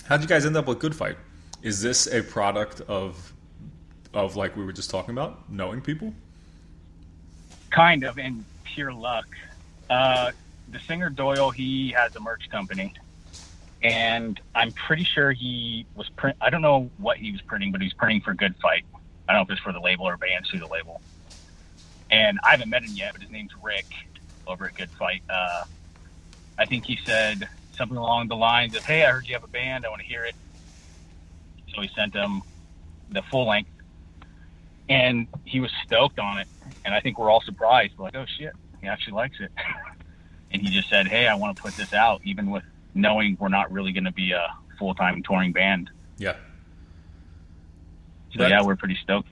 how'd 0.07 0.23
you 0.23 0.29
guys 0.29 0.47
end 0.47 0.57
up 0.57 0.67
with 0.67 0.79
Good 0.79 0.95
Fight? 0.95 1.19
Is 1.63 1.83
this 1.83 2.07
a 2.07 2.23
product 2.23 2.81
of 2.83 3.35
of 4.15 4.35
like 4.35 4.57
we 4.57 4.65
were 4.65 4.73
just 4.73 4.91
talking 4.91 5.11
about, 5.11 5.51
knowing 5.51 5.83
people? 5.83 6.15
Kind 7.71 8.03
of 8.03 8.19
in 8.19 8.45
pure 8.65 8.93
luck. 8.95 9.27
Uh, 9.91 10.31
the 10.71 10.81
singer 10.87 11.11
Doyle, 11.11 11.51
he 11.51 11.95
has 11.97 12.15
a 12.15 12.21
merch 12.21 12.49
company, 12.51 12.95
and 13.83 14.41
I'm 14.55 14.73
pretty 14.87 15.05
sure 15.05 15.33
he 15.33 15.87
was 15.95 16.09
print. 16.17 16.37
I 16.41 16.51
don't 16.51 16.63
know 16.63 16.91
what 16.99 17.17
he 17.17 17.33
was 17.33 17.41
printing, 17.43 17.73
but 17.73 17.81
he 17.81 17.87
was 17.87 17.95
printing 17.95 18.21
for 18.21 18.35
Good 18.35 18.55
Fight. 18.63 18.85
I 19.29 19.33
don't 19.33 19.41
know 19.41 19.53
if 19.53 19.59
it's 19.59 19.61
for 19.63 19.73
the 19.73 19.81
label 19.81 20.07
or 20.07 20.17
bands 20.17 20.49
through 20.51 20.61
the 20.61 20.67
label. 20.67 21.01
And 22.11 22.39
I 22.45 22.51
haven't 22.51 22.69
met 22.69 22.83
him 22.83 22.97
yet, 22.97 23.13
but 23.13 23.23
his 23.23 23.31
name's 23.31 23.53
Rick 23.63 23.87
over 24.47 24.67
at 24.67 24.75
Good 24.75 24.91
Fight. 24.99 25.23
Uh, 25.31 25.65
I 26.59 26.67
think 26.67 26.85
he 26.85 26.99
said 27.07 27.49
something 27.77 27.97
along 27.97 28.29
the 28.29 28.37
lines 28.37 28.75
of, 28.75 28.85
"Hey, 28.85 29.05
I 29.05 29.11
heard 29.11 29.27
you 29.27 29.35
have 29.35 29.45
a 29.45 29.49
band. 29.49 29.87
I 29.87 29.89
want 29.89 30.03
to 30.03 30.09
hear 30.09 30.25
it." 30.25 30.35
So 31.75 31.81
he 31.83 31.91
sent 31.95 32.15
him 32.15 32.43
the 33.11 33.23
full 33.23 33.47
length, 33.47 33.71
and 34.89 35.29
he 35.45 35.61
was 35.61 35.71
stoked 35.85 36.19
on 36.19 36.39
it. 36.39 36.49
And 36.85 36.95
I 36.95 37.01
think 37.01 37.19
we're 37.19 37.31
all 37.31 37.43
surprised, 37.43 37.99
like, 37.99 38.15
"Oh 38.17 38.27
shit, 38.39 38.53
he 38.81 38.89
actually 38.89 39.15
likes 39.15 39.37
it." 39.41 39.53
and 40.51 40.61
he 40.63 40.69
just 40.71 40.89
said, 40.89 41.07
"Hey, 41.09 41.27
I 41.29 41.35
want 41.35 41.57
to 41.57 41.63
put 41.63 41.75
this 41.75 41.93
out, 41.93 42.21
even 42.25 42.51
with 42.51 42.65
knowing 42.95 43.37
we're 43.41 43.49
not 43.49 43.71
really 43.71 43.93
going 43.93 44.05
to 44.05 44.13
be 44.13 44.33
a 44.33 44.47
full 44.79 44.95
time 44.95 45.23
touring 45.23 45.53
band." 45.53 45.91
Yeah. 46.19 46.37
So 48.33 48.41
That- 48.41 48.51
yeah, 48.51 48.63
we're 48.63 48.77
pretty 48.77 48.97
stoked. 49.03 49.29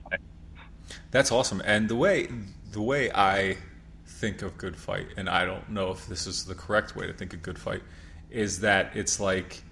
That's 1.11 1.31
awesome. 1.31 1.61
And 1.65 1.87
the 1.89 1.95
way 1.95 2.27
the 2.71 2.81
way 2.81 3.11
I 3.11 3.57
think 4.05 4.41
of 4.41 4.57
Good 4.57 4.75
Fight, 4.75 5.07
and 5.17 5.29
I 5.29 5.45
don't 5.45 5.69
know 5.69 5.91
if 5.91 6.05
this 6.07 6.27
is 6.27 6.45
the 6.45 6.53
correct 6.55 6.95
way 6.95 7.07
to 7.07 7.13
think 7.13 7.33
of 7.33 7.41
Good 7.41 7.57
Fight, 7.57 7.81
is 8.29 8.59
that 8.59 8.95
it's 8.95 9.19
like 9.19 9.63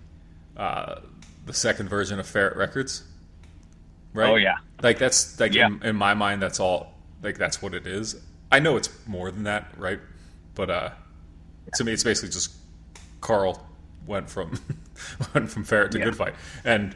uh, 0.56 1.02
the 1.46 1.54
second 1.54 1.90
version 1.90 2.20
of 2.20 2.28
Ferret 2.28 2.56
Records. 2.56 3.04
Right? 4.14 4.30
Oh, 4.32 4.36
yeah. 4.36 4.56
Like 4.82 4.98
that's 4.98 5.40
like 5.40 5.54
Yeah. 5.54 5.68
in, 5.68 5.84
in 5.84 5.96
my 5.96 6.14
mind, 6.14 6.42
that's 6.42 6.60
all. 6.60 6.94
Like 7.22 7.38
that's 7.38 7.62
what 7.62 7.74
it 7.74 7.86
is. 7.86 8.16
I 8.52 8.60
know 8.60 8.78
it's 8.78 8.90
more 9.06 9.30
than 9.30 9.44
that, 9.44 9.68
right? 9.78 10.00
But 10.56 10.70
uh, 10.70 10.90
to 11.76 11.84
me, 11.84 11.92
it's 11.94 12.04
basically 12.04 12.30
just 12.30 12.54
Carl 13.22 13.66
went 14.06 14.30
from 14.30 14.60
went 15.34 15.50
from 15.52 15.64
Ferret 15.64 15.92
to 15.92 16.00
Yeah. 16.00 16.06
Good 16.06 16.16
Fight, 16.16 16.36
and 16.64 16.96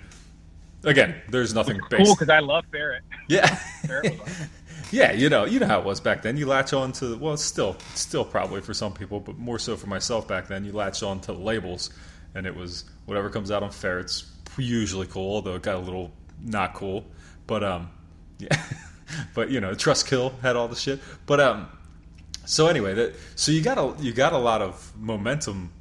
again, 0.84 1.16
there's 1.30 1.54
nothing 1.54 1.78
Cool, 1.80 1.90
based. 2.00 2.16
because 2.20 2.30
I 2.30 2.40
love 2.40 2.66
Ferret. 2.72 3.04
Yeah. 3.28 3.48
Ferret 3.86 4.20
awesome. 4.22 4.50
Yeah, 4.94 5.14
you 5.14 5.30
know, 5.30 5.46
you 5.46 5.58
know 5.62 5.68
how 5.68 5.80
it 5.80 5.86
was 5.86 6.02
back 6.02 6.22
then. 6.22 6.36
You 6.36 6.46
latch 6.48 6.74
on 6.74 6.92
to 6.94 7.16
well, 7.18 7.34
it's 7.36 7.44
still, 7.46 7.78
still 7.96 8.26
probably 8.26 8.60
for 8.60 8.74
some 8.74 8.92
people, 8.92 9.22
but 9.22 9.38
more 9.38 9.58
so 9.58 9.78
for 9.78 9.88
myself 9.88 10.28
back 10.28 10.50
then. 10.50 10.66
You 10.66 10.74
latch 10.74 11.02
on 11.02 11.22
to 11.22 11.32
labels, 11.32 11.92
and 12.36 12.46
it 12.46 12.54
was 12.54 12.84
whatever 13.06 13.30
comes 13.30 13.52
out 13.52 13.64
on 13.64 13.72
Ferrets, 13.72 14.26
usually 14.58 15.08
cool, 15.08 15.36
although 15.36 15.56
it 15.56 15.62
got 15.62 15.76
a 15.76 15.80
little 15.80 16.12
not 16.42 16.74
cool. 16.74 17.06
But 17.48 17.64
um, 17.64 17.90
yeah, 18.38 18.62
but 19.34 19.50
you 19.50 19.62
know, 19.62 19.74
Trust 19.76 20.08
Kill 20.08 20.32
had 20.42 20.58
all 20.58 20.68
the 20.68 20.76
shit. 20.76 21.00
But 21.26 21.40
um, 21.40 21.70
so 22.46 22.68
anyway, 22.68 22.94
that 22.94 23.16
so 23.36 23.52
you 23.52 23.62
got 23.62 23.78
a 23.78 24.02
you 24.02 24.14
got 24.14 24.34
a 24.34 24.38
lot 24.38 24.62
of 24.62 24.92
momentum 24.98 25.72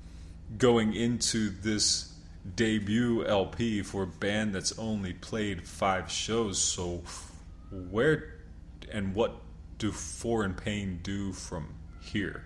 going 0.58 0.94
into 0.94 1.50
this 1.50 2.12
debut 2.56 3.24
LP 3.26 3.82
for 3.82 4.02
a 4.02 4.06
band 4.06 4.54
that's 4.54 4.76
only 4.78 5.12
played 5.12 5.66
five 5.66 6.10
shows. 6.10 6.60
So 6.60 7.02
where 7.70 8.34
and 8.92 9.14
what 9.14 9.36
do 9.78 9.92
Foreign 9.92 10.54
Pain 10.54 11.00
do 11.02 11.32
from 11.32 11.74
here? 12.00 12.44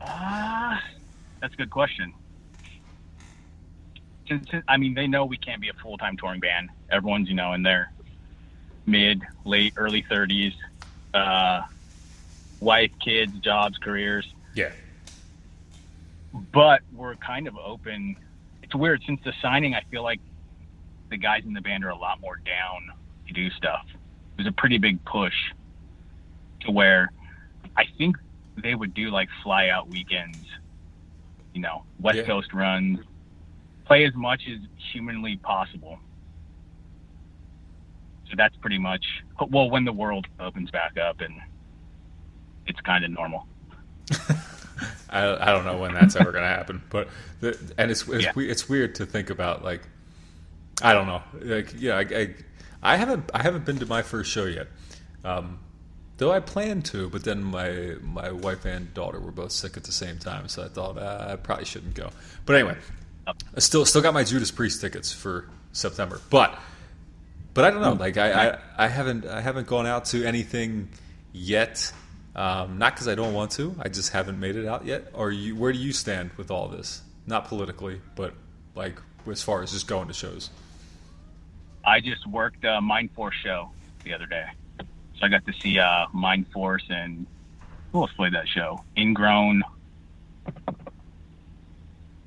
Ah, 0.00 0.82
that's 1.40 1.54
a 1.54 1.56
good 1.56 1.70
question. 1.70 2.12
Since, 4.28 4.48
I 4.68 4.76
mean, 4.76 4.94
they 4.94 5.06
know 5.06 5.24
we 5.24 5.36
can't 5.36 5.60
be 5.60 5.68
a 5.68 5.74
full 5.74 5.98
time 5.98 6.16
touring 6.16 6.40
band. 6.40 6.70
Everyone's, 6.90 7.28
you 7.28 7.34
know, 7.34 7.52
in 7.52 7.62
their 7.62 7.92
mid, 8.86 9.22
late, 9.44 9.74
early 9.76 10.02
30s, 10.02 10.54
uh, 11.14 11.62
wife, 12.60 12.90
kids, 13.04 13.32
jobs, 13.40 13.78
careers. 13.78 14.26
Yeah, 14.54 14.70
But 16.52 16.82
we're 16.92 17.14
kind 17.16 17.46
of 17.48 17.56
open. 17.56 18.16
It's 18.62 18.74
weird. 18.74 19.02
Since 19.06 19.20
the 19.24 19.32
signing, 19.40 19.74
I 19.74 19.82
feel 19.90 20.02
like 20.02 20.20
the 21.10 21.16
guys 21.16 21.44
in 21.44 21.52
the 21.52 21.60
band 21.60 21.84
are 21.84 21.90
a 21.90 21.96
lot 21.96 22.20
more 22.20 22.36
down 22.36 22.90
to 23.26 23.32
do 23.32 23.50
stuff. 23.50 23.86
It 23.92 24.38
was 24.38 24.46
a 24.46 24.52
pretty 24.52 24.78
big 24.78 25.02
push 25.04 25.34
to 26.60 26.70
where 26.70 27.10
I 27.76 27.84
think 27.98 28.16
they 28.62 28.74
would 28.74 28.94
do 28.94 29.10
like 29.10 29.28
fly 29.42 29.68
out 29.68 29.88
weekends, 29.88 30.38
you 31.54 31.60
know, 31.60 31.84
West 32.00 32.18
Yeah. 32.18 32.24
Coast 32.24 32.52
runs, 32.52 32.98
play 33.86 34.04
as 34.04 34.14
much 34.14 34.42
as 34.48 34.58
humanly 34.92 35.36
possible. 35.38 35.98
So 38.32 38.36
that's 38.38 38.56
pretty 38.56 38.78
much 38.78 39.04
well 39.50 39.68
when 39.68 39.84
the 39.84 39.92
world 39.92 40.26
opens 40.40 40.70
back 40.70 40.96
up 40.96 41.20
and 41.20 41.34
it's 42.66 42.80
kind 42.80 43.04
of 43.04 43.10
normal. 43.10 43.46
I, 45.10 45.36
I 45.48 45.52
don't 45.52 45.66
know 45.66 45.76
when 45.76 45.92
that's 45.92 46.16
ever 46.16 46.32
going 46.32 46.42
to 46.44 46.48
happen, 46.48 46.80
but 46.88 47.08
the, 47.40 47.58
and 47.76 47.90
it's 47.90 48.08
it's, 48.08 48.24
Yeah. 48.24 48.32
it's 48.36 48.70
weird 48.70 48.94
to 48.94 49.04
think 49.04 49.28
about. 49.28 49.62
Like, 49.62 49.82
I 50.80 50.94
don't 50.94 51.06
know. 51.06 51.22
Like, 51.42 51.74
yeah, 51.78 51.96
I, 51.98 52.00
I, 52.00 52.34
I 52.82 52.96
haven't 52.96 53.30
I 53.34 53.42
haven't 53.42 53.66
been 53.66 53.78
to 53.80 53.86
my 53.86 54.00
first 54.00 54.30
show 54.30 54.46
yet. 54.46 54.68
Um, 55.24 55.58
though 56.16 56.32
I 56.32 56.40
planned 56.40 56.86
to, 56.86 57.10
but 57.10 57.24
then 57.24 57.44
my 57.44 57.96
my 58.00 58.30
wife 58.32 58.64
and 58.64 58.94
daughter 58.94 59.20
were 59.20 59.30
both 59.32 59.52
sick 59.52 59.76
at 59.76 59.84
the 59.84 59.92
same 59.92 60.18
time, 60.18 60.48
so 60.48 60.64
I 60.64 60.68
thought 60.68 60.96
uh, 60.96 61.28
I 61.32 61.36
probably 61.36 61.66
shouldn't 61.66 61.92
go. 61.94 62.08
But 62.46 62.56
anyway, 62.56 62.78
I 63.26 63.60
still 63.60 63.84
still 63.84 64.00
got 64.00 64.14
my 64.14 64.24
Judas 64.24 64.50
Priest 64.50 64.80
tickets 64.80 65.12
for 65.12 65.50
September, 65.72 66.18
but 66.30 66.58
but 67.54 67.64
I 67.64 67.70
don't 67.70 67.82
know. 67.82 67.92
Like 67.92 68.16
I, 68.16 68.50
I, 68.50 68.58
I 68.78 68.88
haven't 68.88 69.26
I 69.26 69.40
haven't 69.40 69.66
gone 69.66 69.86
out 69.86 70.06
to 70.06 70.24
anything 70.24 70.88
yet. 71.32 71.92
Um, 72.34 72.78
not 72.78 72.94
because 72.94 73.08
I 73.08 73.14
don't 73.14 73.34
want 73.34 73.50
to. 73.52 73.74
I 73.78 73.88
just 73.88 74.12
haven't 74.12 74.40
made 74.40 74.56
it 74.56 74.66
out 74.66 74.86
yet. 74.86 75.10
Or 75.12 75.30
you, 75.30 75.54
where 75.54 75.72
do 75.72 75.78
you 75.78 75.92
stand 75.92 76.30
with 76.36 76.50
all 76.50 76.68
this? 76.68 77.02
Not 77.26 77.46
politically, 77.46 78.00
but 78.16 78.34
like 78.74 78.98
as 79.30 79.42
far 79.42 79.62
as 79.62 79.72
just 79.72 79.86
going 79.86 80.08
to 80.08 80.14
shows. 80.14 80.50
I 81.84 82.00
just 82.00 82.26
worked 82.26 82.64
a 82.64 82.80
Mind 82.80 83.10
Force 83.12 83.34
show 83.42 83.70
the 84.04 84.14
other 84.14 84.26
day. 84.26 84.46
So 84.78 84.86
I 85.22 85.28
got 85.28 85.44
to 85.46 85.52
see 85.52 85.78
uh, 85.78 86.06
Mind 86.12 86.46
Force 86.52 86.84
and 86.88 87.26
who 87.92 88.00
else 88.00 88.12
played 88.12 88.32
that 88.34 88.48
show? 88.48 88.82
Ingrown. 88.96 89.62
I 90.46 90.52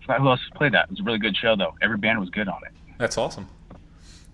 forgot 0.02 0.22
Who 0.22 0.30
else 0.30 0.42
played 0.54 0.74
that? 0.74 0.86
It 0.86 0.92
was 0.92 1.00
a 1.00 1.04
really 1.04 1.18
good 1.18 1.36
show, 1.36 1.56
though. 1.56 1.76
Every 1.82 1.98
band 1.98 2.20
was 2.20 2.30
good 2.30 2.48
on 2.48 2.62
it. 2.66 2.72
That's 3.00 3.18
awesome. 3.18 3.48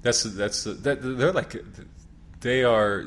That's 0.01 0.23
that's 0.23 0.63
that 0.63 0.99
they're 1.01 1.31
like 1.31 1.55
they 2.41 2.63
are. 2.63 3.05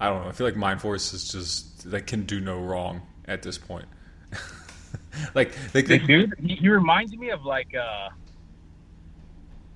I 0.00 0.08
don't 0.08 0.22
know. 0.22 0.28
I 0.28 0.32
feel 0.32 0.46
like 0.46 0.56
Mind 0.56 0.80
Force 0.80 1.12
is 1.12 1.30
just 1.30 1.90
they 1.90 2.00
can 2.00 2.24
do 2.24 2.40
no 2.40 2.60
wrong 2.60 3.02
at 3.26 3.42
this 3.42 3.58
point. 3.58 3.86
like 5.34 5.54
they, 5.72 5.82
they 5.82 5.98
dude, 5.98 6.34
he, 6.40 6.56
he 6.56 6.68
reminds 6.68 7.16
me 7.16 7.30
of 7.30 7.44
like, 7.44 7.74
uh, 7.74 8.10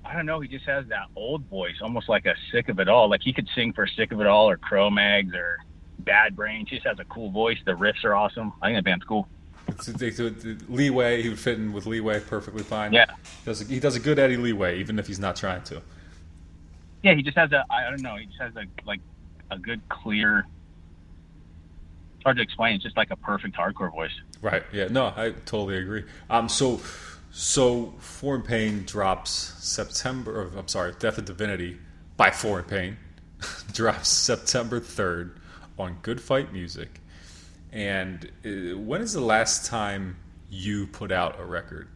I 0.05 0.13
don't 0.13 0.25
know, 0.25 0.39
he 0.39 0.47
just 0.47 0.65
has 0.65 0.85
that 0.87 1.07
old 1.15 1.43
voice, 1.45 1.75
almost 1.81 2.09
like 2.09 2.25
a 2.25 2.35
Sick 2.51 2.69
of 2.69 2.79
It 2.79 2.87
All. 2.87 3.09
Like 3.09 3.21
he 3.21 3.33
could 3.33 3.47
sing 3.55 3.73
for 3.73 3.87
Sick 3.87 4.11
of 4.11 4.21
It 4.21 4.27
All 4.27 4.49
or 4.49 4.57
Cro 4.57 4.89
Mags 4.89 5.33
or 5.33 5.57
Bad 5.99 6.35
Brains. 6.35 6.69
He 6.69 6.77
just 6.77 6.87
has 6.87 6.99
a 6.99 7.05
cool 7.05 7.29
voice. 7.31 7.57
The 7.65 7.73
riffs 7.73 8.03
are 8.03 8.15
awesome. 8.15 8.53
I 8.61 8.67
think 8.67 8.77
that 8.77 8.85
band's 8.85 9.05
cool. 9.05 9.27
They 9.87 10.09
do 10.11 10.27
it- 10.27 10.69
leeway. 10.69 11.21
He 11.21 11.29
would 11.29 11.39
fit 11.39 11.57
in 11.57 11.73
with 11.73 11.85
leeway 11.85 12.19
perfectly 12.19 12.63
fine. 12.63 12.93
Yeah. 12.93 13.05
does 13.45 13.61
a, 13.61 13.65
he 13.65 13.79
does 13.79 13.95
a 13.95 13.99
good 13.99 14.19
Eddie 14.19 14.37
leeway, 14.37 14.79
even 14.79 14.99
if 14.99 15.07
he's 15.07 15.19
not 15.19 15.35
trying 15.35 15.63
to. 15.63 15.81
Yeah, 17.03 17.13
he 17.13 17.21
just 17.21 17.37
has 17.37 17.51
a, 17.51 17.63
I 17.69 17.89
don't 17.89 18.01
know, 18.01 18.15
he 18.15 18.25
just 18.25 18.39
has 18.39 18.55
a, 18.55 18.65
like, 18.85 19.01
a 19.51 19.59
good, 19.59 19.87
clear, 19.89 20.47
it's 22.23 22.25
hard 22.25 22.37
to 22.37 22.43
explain. 22.43 22.75
It's 22.75 22.85
just 22.85 22.95
like 22.95 23.11
a 23.11 23.17
perfect 23.17 23.57
hardcore 23.57 23.91
voice. 23.91 24.13
Right. 24.41 24.63
Yeah. 24.71 24.87
No, 24.87 25.07
I 25.07 25.31
totally 25.45 25.75
agree. 25.75 26.05
Um. 26.29 26.47
So, 26.47 26.79
so 27.31 27.93
Foreign 27.99 28.43
Pain 28.43 28.85
drops 28.85 29.29
September. 29.31 30.43
Or, 30.43 30.57
I'm 30.57 30.69
sorry, 30.69 30.93
Death 30.97 31.17
of 31.17 31.25
Divinity 31.25 31.79
by 32.15 32.31
Foreign 32.31 32.63
Pain 32.63 32.95
drops 33.73 34.07
September 34.07 34.79
third 34.79 35.37
on 35.77 35.97
Good 36.01 36.21
Fight 36.21 36.53
Music. 36.53 37.01
And 37.73 38.31
uh, 38.45 38.77
when 38.77 39.01
is 39.01 39.11
the 39.11 39.19
last 39.19 39.65
time 39.65 40.15
you 40.49 40.87
put 40.87 41.11
out 41.11 41.41
a 41.41 41.43
record? 41.43 41.89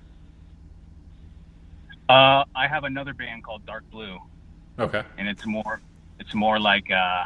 Uh, 2.10 2.44
I 2.54 2.68
have 2.68 2.84
another 2.84 3.14
band 3.14 3.46
called 3.46 3.66
Dark 3.66 3.90
Blue, 3.92 4.18
Okay. 4.80 5.04
and 5.18 5.28
it's 5.28 5.46
more, 5.46 5.82
it's 6.20 6.34
more 6.34 6.60
like, 6.60 6.92
uh, 6.92 7.24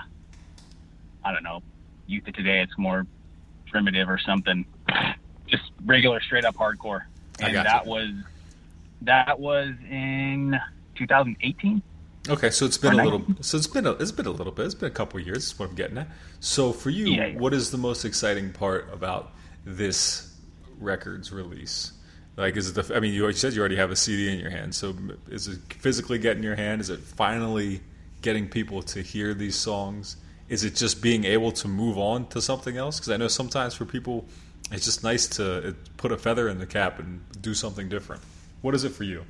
I 1.24 1.32
don't 1.34 1.44
know, 1.44 1.62
youth 2.08 2.28
of 2.28 2.34
today. 2.34 2.62
It's 2.62 2.78
more 2.78 3.06
primitive 3.70 4.10
or 4.10 4.18
something. 4.18 4.66
Just 5.48 5.64
regular, 5.86 6.22
straight 6.22 6.46
up 6.46 6.56
hardcore. 6.56 7.02
And 7.40 7.56
that 7.56 7.86
was, 7.86 8.12
that 9.02 9.40
was 9.40 9.74
in 9.90 10.60
2018. 10.96 11.82
Okay, 12.30 12.52
so 12.52 12.66
it's 12.66 12.78
been 12.78 13.00
a 13.00 13.04
little. 13.04 13.26
So 13.42 13.58
it's 13.58 13.66
been 13.68 13.88
a, 13.88 13.92
it's 13.94 14.12
been 14.12 14.28
a 14.28 14.32
little 14.32 14.54
bit. 14.54 14.66
It's 14.68 14.76
been 14.76 14.90
a 14.92 14.94
couple 14.94 15.20
of 15.20 15.26
years. 15.26 15.46
Is 15.46 15.60
what 15.60 15.70
I'm 15.70 15.76
getting 15.76 15.98
at. 15.98 16.08
So 16.40 16.72
for 16.72 16.92
you, 16.92 17.08
Yeah, 17.08 17.26
yeah. 17.28 17.40
what 17.40 17.54
is 17.54 17.72
the 17.72 17.80
most 17.80 18.06
exciting 18.06 18.52
part 18.54 18.88
about 18.94 19.34
this 19.66 20.32
record's 20.80 21.32
release? 21.32 21.94
Like, 22.42 22.58
is 22.58 22.76
it 22.76 22.88
the? 22.88 22.96
I 22.96 23.00
mean, 23.00 23.14
you 23.14 23.32
said 23.34 23.54
you 23.54 23.60
already 23.60 23.76
have 23.76 23.92
a 23.92 23.96
CD 23.96 24.34
in 24.34 24.40
your 24.40 24.50
hand. 24.50 24.74
So 24.74 24.96
is 25.30 25.48
it 25.48 25.60
physically 25.74 26.18
getting 26.18 26.42
your 26.42 26.56
hand? 26.56 26.82
Is 26.82 26.90
it 26.90 27.00
finally 27.00 27.82
getting 28.24 28.50
people 28.50 28.82
to 28.82 29.02
hear 29.04 29.36
these 29.36 29.56
songs? 29.56 30.18
Is 30.50 30.64
it 30.64 30.76
just 30.76 31.04
being 31.04 31.24
able 31.24 31.52
to 31.52 31.68
move 31.68 32.00
on 32.00 32.28
to 32.30 32.42
something 32.42 32.78
else? 32.78 33.00
Because 33.00 33.12
I 33.12 33.18
know 33.18 33.28
sometimes 33.28 33.76
for 33.76 33.86
people, 33.86 34.26
it's 34.72 34.86
just 34.86 35.04
nice 35.04 35.28
to 35.38 35.76
put 35.98 36.12
a 36.12 36.18
feather 36.18 36.50
in 36.50 36.58
the 36.58 36.66
cap 36.66 36.98
and 36.98 37.22
do 37.42 37.54
something 37.54 37.88
different. 37.90 38.24
What 38.64 38.74
is 38.74 38.86
it 38.86 38.90
for 38.90 39.04
you? 39.04 39.24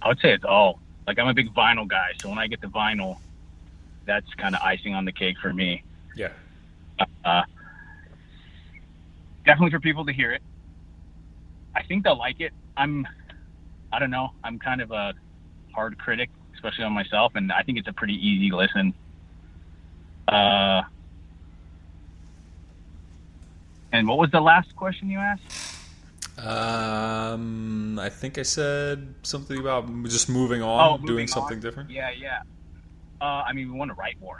I 0.00 0.08
would 0.08 0.20
say 0.20 0.32
it's 0.32 0.44
all. 0.44 0.78
Like 1.08 1.18
I'm 1.18 1.26
a 1.26 1.34
big 1.34 1.52
vinyl 1.52 1.88
guy, 1.88 2.12
so 2.22 2.28
when 2.28 2.38
I 2.38 2.46
get 2.46 2.60
the 2.60 2.68
vinyl, 2.68 3.18
that's 4.06 4.32
kind 4.34 4.54
of 4.54 4.62
icing 4.62 4.94
on 4.94 5.06
the 5.06 5.12
cake 5.12 5.38
for 5.42 5.52
me. 5.52 5.82
Yeah. 6.14 6.30
Uh, 7.24 7.42
definitely 9.44 9.70
for 9.72 9.80
people 9.80 10.06
to 10.06 10.12
hear 10.12 10.30
it. 10.30 10.42
I 11.74 11.82
think 11.82 12.04
they'll 12.04 12.18
like 12.18 12.40
it. 12.40 12.52
I'm, 12.76 13.06
I 13.92 13.98
don't 13.98 14.10
know. 14.10 14.30
I'm 14.44 14.58
kind 14.58 14.80
of 14.80 14.90
a 14.90 15.14
hard 15.74 15.98
critic, 15.98 16.30
especially 16.54 16.84
on 16.84 16.92
myself, 16.92 17.32
and 17.36 17.52
I 17.52 17.62
think 17.62 17.78
it's 17.78 17.88
a 17.88 17.92
pretty 17.92 18.14
easy 18.14 18.50
listen. 18.50 18.92
Uh, 20.28 20.82
and 23.92 24.06
what 24.08 24.18
was 24.18 24.30
the 24.30 24.40
last 24.40 24.74
question 24.76 25.10
you 25.10 25.18
asked? 25.18 25.66
Um, 26.38 27.98
I 27.98 28.08
think 28.08 28.38
I 28.38 28.42
said 28.42 29.14
something 29.22 29.58
about 29.58 29.86
just 30.04 30.28
moving 30.28 30.62
on, 30.62 30.80
Oh, 30.80 30.92
moving 30.92 31.06
doing 31.06 31.26
something 31.26 31.56
on. 31.58 31.60
different. 31.62 31.90
Yeah, 31.90 32.10
yeah. 32.10 32.40
Uh, 33.20 33.24
I 33.46 33.52
mean, 33.52 33.70
we 33.72 33.78
want 33.78 33.90
to 33.90 33.94
write 33.94 34.18
more, 34.20 34.38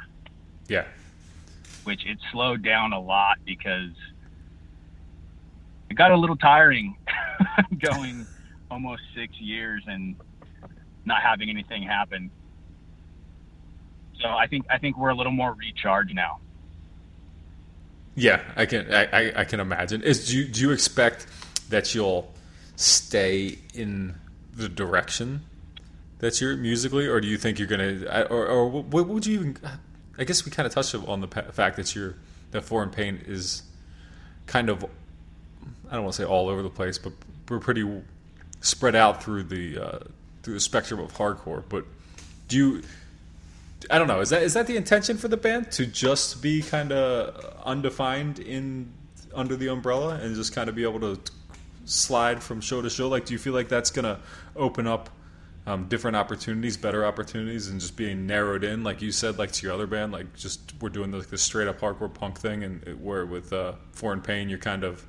Yeah. 0.68 0.84
which 1.84 2.06
it 2.06 2.18
slowed 2.32 2.62
down 2.62 2.92
a 2.94 3.00
lot 3.00 3.38
because 3.44 3.90
it 5.90 5.94
got 5.94 6.10
a 6.12 6.16
little 6.16 6.36
tiring 6.36 6.96
going 7.78 8.26
almost 8.70 9.02
six 9.14 9.34
years 9.40 9.82
and 9.86 10.16
not 11.04 11.22
having 11.22 11.50
anything 11.50 11.82
happen. 11.82 12.30
So 14.20 14.28
I 14.28 14.46
think 14.46 14.66
I 14.70 14.78
think 14.78 14.98
we're 14.98 15.10
a 15.10 15.14
little 15.14 15.32
more 15.32 15.54
recharged 15.54 16.14
now. 16.14 16.40
Yeah, 18.14 18.42
I 18.56 18.66
can 18.66 18.92
I, 18.92 19.40
I, 19.40 19.44
can 19.44 19.60
imagine. 19.60 20.02
Is 20.02 20.28
do 20.28 20.36
you, 20.36 20.44
do 20.46 20.60
you 20.60 20.72
expect 20.72 21.26
that 21.70 21.94
you'll 21.94 22.32
stay 22.76 23.58
in 23.72 24.14
the 24.54 24.68
direction 24.68 25.42
that 26.18 26.40
you're 26.40 26.56
musically, 26.56 27.06
or 27.06 27.20
do 27.20 27.28
you 27.28 27.38
think 27.38 27.58
you're 27.58 27.68
gonna, 27.68 28.26
or, 28.28 28.46
or 28.46 28.68
what 28.68 29.06
would 29.06 29.26
you 29.26 29.34
even? 29.34 29.56
I 30.18 30.24
guess 30.24 30.44
we 30.44 30.50
kind 30.50 30.66
of 30.66 30.74
touched 30.74 30.94
on 30.94 31.20
the 31.22 31.28
fact 31.28 31.76
that 31.76 31.94
you're 31.94 32.14
that 32.50 32.62
foreign 32.62 32.90
pain 32.90 33.22
is 33.26 33.62
kind 34.46 34.68
of 34.68 34.84
I 35.90 35.94
don't 35.94 36.04
want 36.04 36.14
to 36.14 36.22
say 36.22 36.28
all 36.28 36.48
over 36.48 36.62
the 36.62 36.70
place, 36.70 36.98
but 36.98 37.12
we're 37.48 37.58
pretty 37.58 38.02
spread 38.60 38.94
out 38.94 39.22
through 39.22 39.44
the 39.44 39.78
uh, 39.78 39.98
through 40.42 40.54
the 40.54 40.60
spectrum 40.60 41.00
of 41.00 41.12
hardcore. 41.12 41.62
But 41.68 41.84
do 42.48 42.56
you? 42.56 42.82
I 43.90 43.98
don't 43.98 44.08
know. 44.08 44.20
Is 44.20 44.30
that 44.30 44.42
is 44.42 44.54
that 44.54 44.66
the 44.66 44.76
intention 44.76 45.16
for 45.16 45.28
the 45.28 45.36
band 45.36 45.72
to 45.72 45.86
just 45.86 46.42
be 46.42 46.62
kind 46.62 46.92
of 46.92 47.62
undefined 47.64 48.38
in 48.38 48.92
under 49.34 49.56
the 49.56 49.68
umbrella 49.68 50.16
and 50.16 50.34
just 50.34 50.54
kind 50.54 50.68
of 50.68 50.74
be 50.74 50.82
able 50.82 51.00
to 51.00 51.20
slide 51.86 52.42
from 52.42 52.60
show 52.60 52.82
to 52.82 52.90
show? 52.90 53.08
Like, 53.08 53.24
do 53.24 53.32
you 53.32 53.38
feel 53.38 53.54
like 53.54 53.68
that's 53.68 53.90
gonna 53.90 54.20
open 54.54 54.86
up 54.86 55.10
um, 55.66 55.86
different 55.88 56.16
opportunities, 56.16 56.76
better 56.76 57.04
opportunities, 57.04 57.68
and 57.68 57.80
just 57.80 57.96
being 57.96 58.26
narrowed 58.26 58.64
in, 58.64 58.82
like 58.82 59.02
you 59.02 59.12
said, 59.12 59.38
like 59.38 59.52
to 59.52 59.66
your 59.66 59.74
other 59.74 59.86
band, 59.86 60.12
like 60.12 60.34
just 60.34 60.72
we're 60.80 60.88
doing 60.88 61.10
like 61.10 61.28
this 61.28 61.42
straight 61.42 61.68
up 61.68 61.80
hardcore 61.80 62.12
punk 62.12 62.38
thing, 62.38 62.64
and 62.64 62.86
it, 62.86 62.98
where 62.98 63.26
with 63.26 63.52
uh, 63.52 63.72
Foreign 63.92 64.20
Pain, 64.20 64.48
you're 64.48 64.58
kind 64.58 64.84
of 64.84 65.06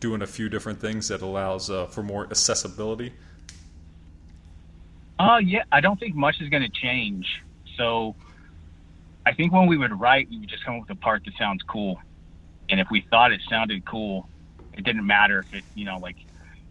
doing 0.00 0.22
a 0.22 0.26
few 0.26 0.48
different 0.48 0.80
things 0.80 1.08
that 1.08 1.22
allows 1.22 1.70
uh, 1.70 1.86
for 1.86 2.02
more 2.02 2.24
accessibility. 2.24 3.12
Uh, 5.18 5.40
yeah, 5.42 5.64
I 5.72 5.80
don't 5.80 5.98
think 5.98 6.14
much 6.14 6.40
is 6.40 6.48
going 6.48 6.62
to 6.62 6.68
change. 6.68 7.42
So 7.76 8.14
I 9.26 9.34
think 9.34 9.52
when 9.52 9.66
we 9.66 9.76
would 9.76 9.98
write, 9.98 10.30
we 10.30 10.38
would 10.38 10.48
just 10.48 10.64
come 10.64 10.76
up 10.76 10.82
with 10.82 10.90
a 10.90 11.00
part 11.00 11.24
that 11.24 11.34
sounds 11.36 11.62
cool. 11.64 12.00
And 12.68 12.78
if 12.78 12.88
we 12.90 13.00
thought 13.10 13.32
it 13.32 13.40
sounded 13.48 13.84
cool, 13.84 14.28
it 14.74 14.84
didn't 14.84 15.06
matter 15.06 15.40
if 15.40 15.54
it, 15.54 15.64
you 15.74 15.84
know, 15.84 15.98
like 15.98 16.16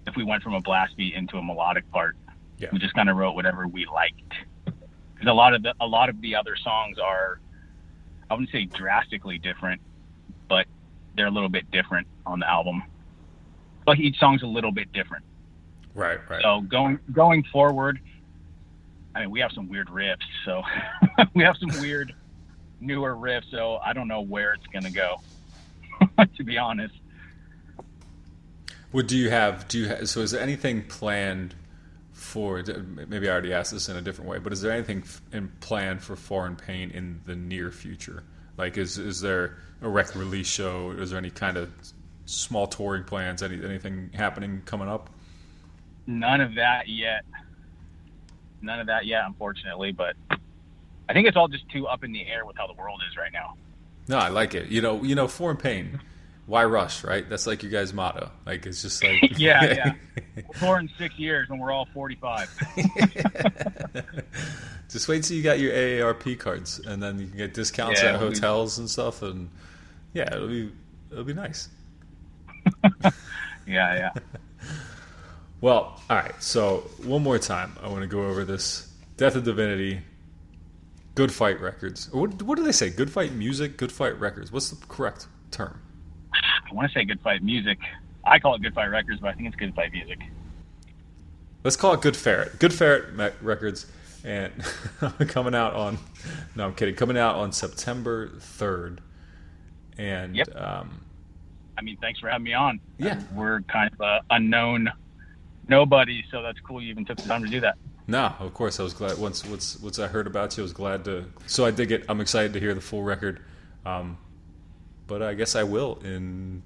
if 0.05 0.15
we 0.15 0.23
went 0.23 0.43
from 0.43 0.53
a 0.53 0.61
blast 0.61 0.95
beat 0.95 1.13
into 1.13 1.37
a 1.37 1.43
melodic 1.43 1.89
part. 1.91 2.15
Yeah. 2.57 2.69
We 2.71 2.79
just 2.79 2.93
kind 2.95 3.09
of 3.09 3.17
wrote 3.17 3.33
whatever 3.33 3.67
we 3.67 3.85
liked. 3.85 4.33
Because 4.65 5.27
a 5.27 5.33
lot 5.33 5.53
of 5.53 5.63
the 5.63 5.73
a 5.79 5.85
lot 5.85 6.09
of 6.09 6.21
the 6.21 6.35
other 6.35 6.55
songs 6.55 6.97
are, 6.99 7.39
I 8.29 8.33
wouldn't 8.33 8.51
say 8.51 8.65
drastically 8.65 9.37
different, 9.37 9.81
but 10.47 10.65
they're 11.15 11.27
a 11.27 11.31
little 11.31 11.49
bit 11.49 11.69
different 11.71 12.07
on 12.25 12.39
the 12.39 12.49
album. 12.49 12.83
Like 13.87 13.99
each 13.99 14.19
song's 14.19 14.43
a 14.43 14.47
little 14.47 14.71
bit 14.71 14.91
different. 14.91 15.23
Right, 15.95 16.19
right. 16.29 16.41
So 16.43 16.61
going 16.61 16.99
going 17.11 17.43
forward, 17.51 17.99
I 19.15 19.21
mean, 19.21 19.31
we 19.31 19.39
have 19.39 19.51
some 19.53 19.69
weird 19.69 19.87
riffs. 19.87 20.17
So 20.45 20.61
we 21.33 21.43
have 21.43 21.55
some 21.57 21.81
weird 21.81 22.13
newer 22.81 23.15
riffs. 23.15 23.49
So 23.49 23.77
I 23.77 23.93
don't 23.93 24.07
know 24.07 24.21
where 24.21 24.53
it's 24.53 24.67
gonna 24.67 24.91
go. 24.91 25.15
to 26.37 26.43
be 26.43 26.57
honest, 26.57 26.93
What 28.91 29.07
do 29.07 29.17
you 29.17 29.29
have? 29.29 29.67
Do 29.67 29.79
you 29.79 29.87
have, 29.87 30.09
so? 30.09 30.19
Is 30.21 30.31
there 30.31 30.41
anything 30.41 30.83
planned 30.83 31.55
for? 32.11 32.63
Maybe 33.07 33.27
I 33.29 33.31
already 33.31 33.53
asked 33.53 33.71
this 33.71 33.89
in 33.89 33.95
a 33.95 34.01
different 34.01 34.29
way, 34.29 34.37
but 34.39 34.53
is 34.53 34.61
there 34.61 34.71
anything 34.71 34.99
f- 35.03 35.21
in 35.31 35.47
plan 35.61 35.99
for 35.99 36.15
Foreign 36.15 36.55
Pain 36.55 36.91
in 36.91 37.21
the 37.25 37.35
near 37.35 37.71
future? 37.71 38.23
Like, 38.57 38.77
is 38.77 38.97
is 38.97 39.21
there 39.21 39.57
a 39.81 39.89
rec 39.89 40.15
release 40.15 40.47
show? 40.47 40.91
Is 40.91 41.09
there 41.11 41.17
any 41.19 41.29
kind 41.31 41.57
of 41.57 41.71
small 42.27 42.67
touring 42.67 43.03
plans? 43.03 43.41
Any 43.41 43.63
anything 43.65 44.11
happening 44.13 44.61
coming 44.65 44.87
up? 44.87 45.09
none 46.09 46.39
of 46.39 46.55
that 46.55 46.87
yet. 46.87 47.25
None 48.61 48.79
of 48.79 48.87
that 48.87 49.05
yet, 49.05 49.23
unfortunately. 49.25 49.91
But 49.91 50.15
I 51.09 51.13
think 51.13 51.27
it's 51.27 51.35
all 51.35 51.47
just 51.49 51.67
too 51.69 51.85
up 51.87 52.03
in 52.03 52.11
the 52.13 52.25
air 52.25 52.45
with 52.45 52.55
how 52.55 52.65
the 52.67 52.73
world 52.73 53.01
is 53.09 53.17
right 53.17 53.33
now. 53.33 53.55
No, 54.07 54.17
I 54.17 54.29
like 54.29 54.55
it. 54.55 54.69
You 54.69 54.81
know, 54.81 55.03
you 55.03 55.15
know, 55.15 55.27
Foreign 55.27 55.57
Pain. 55.57 55.99
Why 56.45 56.63
rush? 56.63 57.03
Right? 57.03 57.29
That's 57.29 57.45
like 57.45 57.61
your 57.61 57.73
guys' 57.73 57.93
motto. 57.93 58.31
Like, 58.45 58.65
it's 58.65 58.81
just 58.81 59.03
like 59.03 59.21
Yeah, 59.37 59.63
yeah. 59.65 59.93
Four 60.55 60.79
in 60.79 60.89
six 60.97 61.19
years, 61.19 61.49
and 61.49 61.59
we're 61.59 61.71
all 61.73 61.87
forty-five. 61.93 62.49
Just 64.89 65.09
wait 65.09 65.23
till 65.25 65.35
you 65.35 65.43
got 65.43 65.59
your 65.59 65.73
AARP 65.73 66.39
cards, 66.39 66.79
and 66.79 67.03
then 67.03 67.19
you 67.19 67.27
can 67.27 67.35
get 67.37 67.53
discounts 67.53 68.01
Yeah, 68.01 68.13
at 68.13 68.19
we'll 68.21 68.29
be- 68.29 68.35
hotels 68.37 68.77
and 68.79 68.89
stuff, 68.89 69.21
and 69.21 69.49
yeah, 70.13 70.33
it'll 70.33 70.47
be 70.47 70.71
it'll 71.11 71.25
be 71.25 71.33
nice. 71.33 71.67
Yeah, 73.67 73.95
yeah. 73.95 74.13
Well, 75.59 75.99
all 76.09 76.15
right. 76.17 76.41
So 76.41 76.87
one 77.03 77.23
more 77.23 77.39
time, 77.39 77.75
I 77.81 77.87
want 77.89 78.01
to 78.01 78.07
go 78.07 78.27
over 78.27 78.45
this 78.45 78.93
Death 79.17 79.35
of 79.35 79.43
Divinity, 79.43 80.01
Good 81.15 81.31
Fight 81.31 81.59
Records. 81.59 82.13
What, 82.13 82.43
what 82.43 82.57
do 82.57 82.63
they 82.63 82.71
say? 82.71 82.91
Good 82.91 83.09
Fight 83.11 83.33
Music, 83.33 83.75
Good 83.75 83.91
Fight 83.91 84.19
Records. 84.19 84.51
What's 84.51 84.69
the 84.69 84.85
correct 84.85 85.25
term? 85.49 85.81
I 86.33 86.73
want 86.73 86.87
to 86.91 86.93
say 86.93 87.05
Good 87.05 87.19
Fight 87.21 87.41
Music. 87.41 87.79
I 88.23 88.37
call 88.37 88.53
it 88.53 88.61
Good 88.61 88.75
Fight 88.75 88.85
Records, 88.85 89.19
but 89.19 89.29
I 89.29 89.33
think 89.33 89.47
it's 89.47 89.55
Good 89.55 89.73
Fight 89.73 89.91
Music. 89.91 90.19
Let's 91.63 91.75
call 91.75 91.93
it 91.95 92.01
Good 92.01 92.15
Ferret. 92.15 92.59
Good 92.59 92.71
Ferret 92.73 93.33
Records, 93.41 93.87
and 94.23 94.53
coming 95.27 95.55
out 95.55 95.73
on. 95.73 95.97
No, 96.55 96.65
I'm 96.67 96.75
kidding. 96.75 96.93
Coming 96.93 97.17
out 97.17 97.35
on 97.35 97.51
September 97.51 98.29
third, 98.39 99.01
and 99.97 100.35
Yep. 100.35 100.55
um, 100.55 101.01
I 101.77 101.81
mean, 101.81 101.97
thanks 101.97 102.19
for 102.19 102.27
having 102.29 102.43
me 102.43 102.53
on. 102.53 102.79
Yeah. 102.97 103.21
We're 103.35 103.61
kind 103.61 103.91
of 103.93 104.01
a 104.01 104.21
unknown 104.29 104.89
nobody, 105.67 106.23
so 106.31 106.41
that's 106.41 106.59
cool 106.59 106.81
you 106.81 106.89
even 106.89 107.05
took 107.05 107.17
the 107.17 107.27
time 107.27 107.43
to 107.43 107.49
do 107.49 107.59
that. 107.61 107.77
No, 108.07 108.33
of 108.39 108.53
course 108.53 108.79
I 108.79 108.83
was 108.83 108.93
glad. 108.93 109.17
Once 109.17 109.45
once 109.45 109.77
once 109.81 109.99
I 109.99 110.07
heard 110.07 110.27
about 110.27 110.55
you, 110.55 110.63
I 110.63 110.65
was 110.65 110.73
glad 110.73 111.03
to. 111.05 111.25
So 111.45 111.65
I 111.65 111.71
did 111.71 111.91
it. 111.91 112.05
I'm 112.07 112.21
excited 112.21 112.53
to 112.53 112.59
hear 112.59 112.73
the 112.73 112.81
full 112.81 113.03
record, 113.03 113.41
um, 113.85 114.17
but 115.07 115.21
I 115.21 115.33
guess 115.33 115.55
I 115.55 115.63
will 115.63 115.99
in 116.03 116.63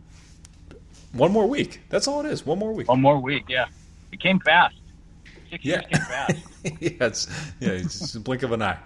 one 1.14 1.32
more 1.32 1.48
week. 1.48 1.82
That's 1.90 2.08
all 2.08 2.24
it 2.24 2.32
is. 2.32 2.46
One 2.46 2.60
more 2.60 2.72
week. 2.72 2.88
One 2.88 3.02
more 3.02 3.20
week, 3.20 3.46
yeah. 3.50 3.66
It 4.12 4.20
came 4.20 4.40
fast. 4.40 4.76
Six 5.50 5.66
yeah, 5.66 5.82
years 5.82 5.86
came 5.92 6.02
fast. 6.02 6.36
yeah, 6.64 7.08
it's, 7.08 7.28
yeah, 7.60 7.70
it's 7.70 8.00
just 8.00 8.16
a 8.16 8.20
blink 8.20 8.44
of 8.44 8.52
an 8.52 8.62
eye. 8.62 8.78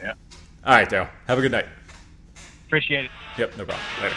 yeah. 0.00 0.12
All 0.64 0.74
right, 0.74 0.88
Dale. 0.88 1.08
Have 1.26 1.38
a 1.38 1.42
good 1.42 1.52
night. 1.52 1.66
Appreciate 2.66 3.06
it. 3.06 3.10
Yep, 3.36 3.56
no 3.58 3.64
problem. 3.64 3.86
Later. 4.02 4.16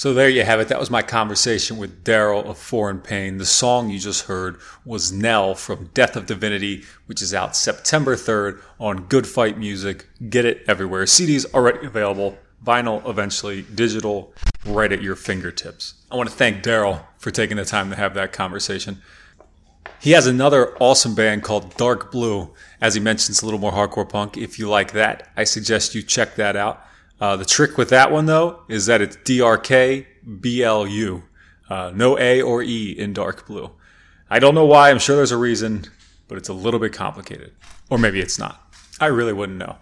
So 0.00 0.14
there 0.14 0.30
you 0.30 0.44
have 0.44 0.60
it. 0.60 0.68
That 0.68 0.80
was 0.80 0.90
my 0.90 1.02
conversation 1.02 1.76
with 1.76 2.04
Daryl 2.04 2.46
of 2.46 2.56
Foreign 2.56 3.00
Pain. 3.00 3.36
The 3.36 3.44
song 3.44 3.90
you 3.90 3.98
just 3.98 4.28
heard 4.28 4.58
was 4.82 5.12
Nell 5.12 5.54
from 5.54 5.90
Death 5.92 6.16
of 6.16 6.24
Divinity, 6.24 6.84
which 7.04 7.20
is 7.20 7.34
out 7.34 7.54
September 7.54 8.16
3rd 8.16 8.62
on 8.78 9.08
Good 9.08 9.26
Fight 9.26 9.58
Music. 9.58 10.08
Get 10.30 10.46
it 10.46 10.64
everywhere. 10.66 11.04
CDs 11.04 11.44
already 11.52 11.86
available, 11.86 12.38
vinyl 12.64 13.06
eventually, 13.06 13.60
digital, 13.60 14.32
right 14.64 14.90
at 14.90 15.02
your 15.02 15.16
fingertips. 15.16 15.92
I 16.10 16.16
want 16.16 16.30
to 16.30 16.34
thank 16.34 16.62
Daryl 16.62 17.04
for 17.18 17.30
taking 17.30 17.58
the 17.58 17.66
time 17.66 17.90
to 17.90 17.96
have 17.96 18.14
that 18.14 18.32
conversation. 18.32 19.02
He 20.00 20.12
has 20.12 20.26
another 20.26 20.78
awesome 20.78 21.14
band 21.14 21.42
called 21.42 21.76
Dark 21.76 22.10
Blue. 22.10 22.54
As 22.80 22.94
he 22.94 23.00
mentions, 23.00 23.42
a 23.42 23.44
little 23.44 23.60
more 23.60 23.72
hardcore 23.72 24.08
punk. 24.08 24.38
If 24.38 24.58
you 24.58 24.66
like 24.66 24.92
that, 24.92 25.28
I 25.36 25.44
suggest 25.44 25.94
you 25.94 26.02
check 26.02 26.36
that 26.36 26.56
out. 26.56 26.86
Uh, 27.20 27.36
the 27.36 27.44
trick 27.44 27.76
with 27.76 27.90
that 27.90 28.10
one, 28.10 28.26
though, 28.26 28.62
is 28.68 28.86
that 28.86 29.02
it's 29.02 29.16
DRK 29.18 30.06
BLU. 30.24 31.22
Uh, 31.68 31.92
no 31.94 32.18
A 32.18 32.40
or 32.42 32.62
E 32.62 32.90
in 32.90 33.12
dark 33.12 33.46
blue. 33.46 33.70
I 34.30 34.38
don't 34.38 34.54
know 34.54 34.64
why. 34.64 34.90
I'm 34.90 34.98
sure 34.98 35.16
there's 35.16 35.32
a 35.32 35.36
reason, 35.36 35.84
but 36.28 36.38
it's 36.38 36.48
a 36.48 36.54
little 36.54 36.80
bit 36.80 36.92
complicated. 36.92 37.52
Or 37.90 37.98
maybe 37.98 38.20
it's 38.20 38.38
not. 38.38 38.74
I 39.00 39.06
really 39.06 39.32
wouldn't 39.32 39.58
know. 39.58 39.76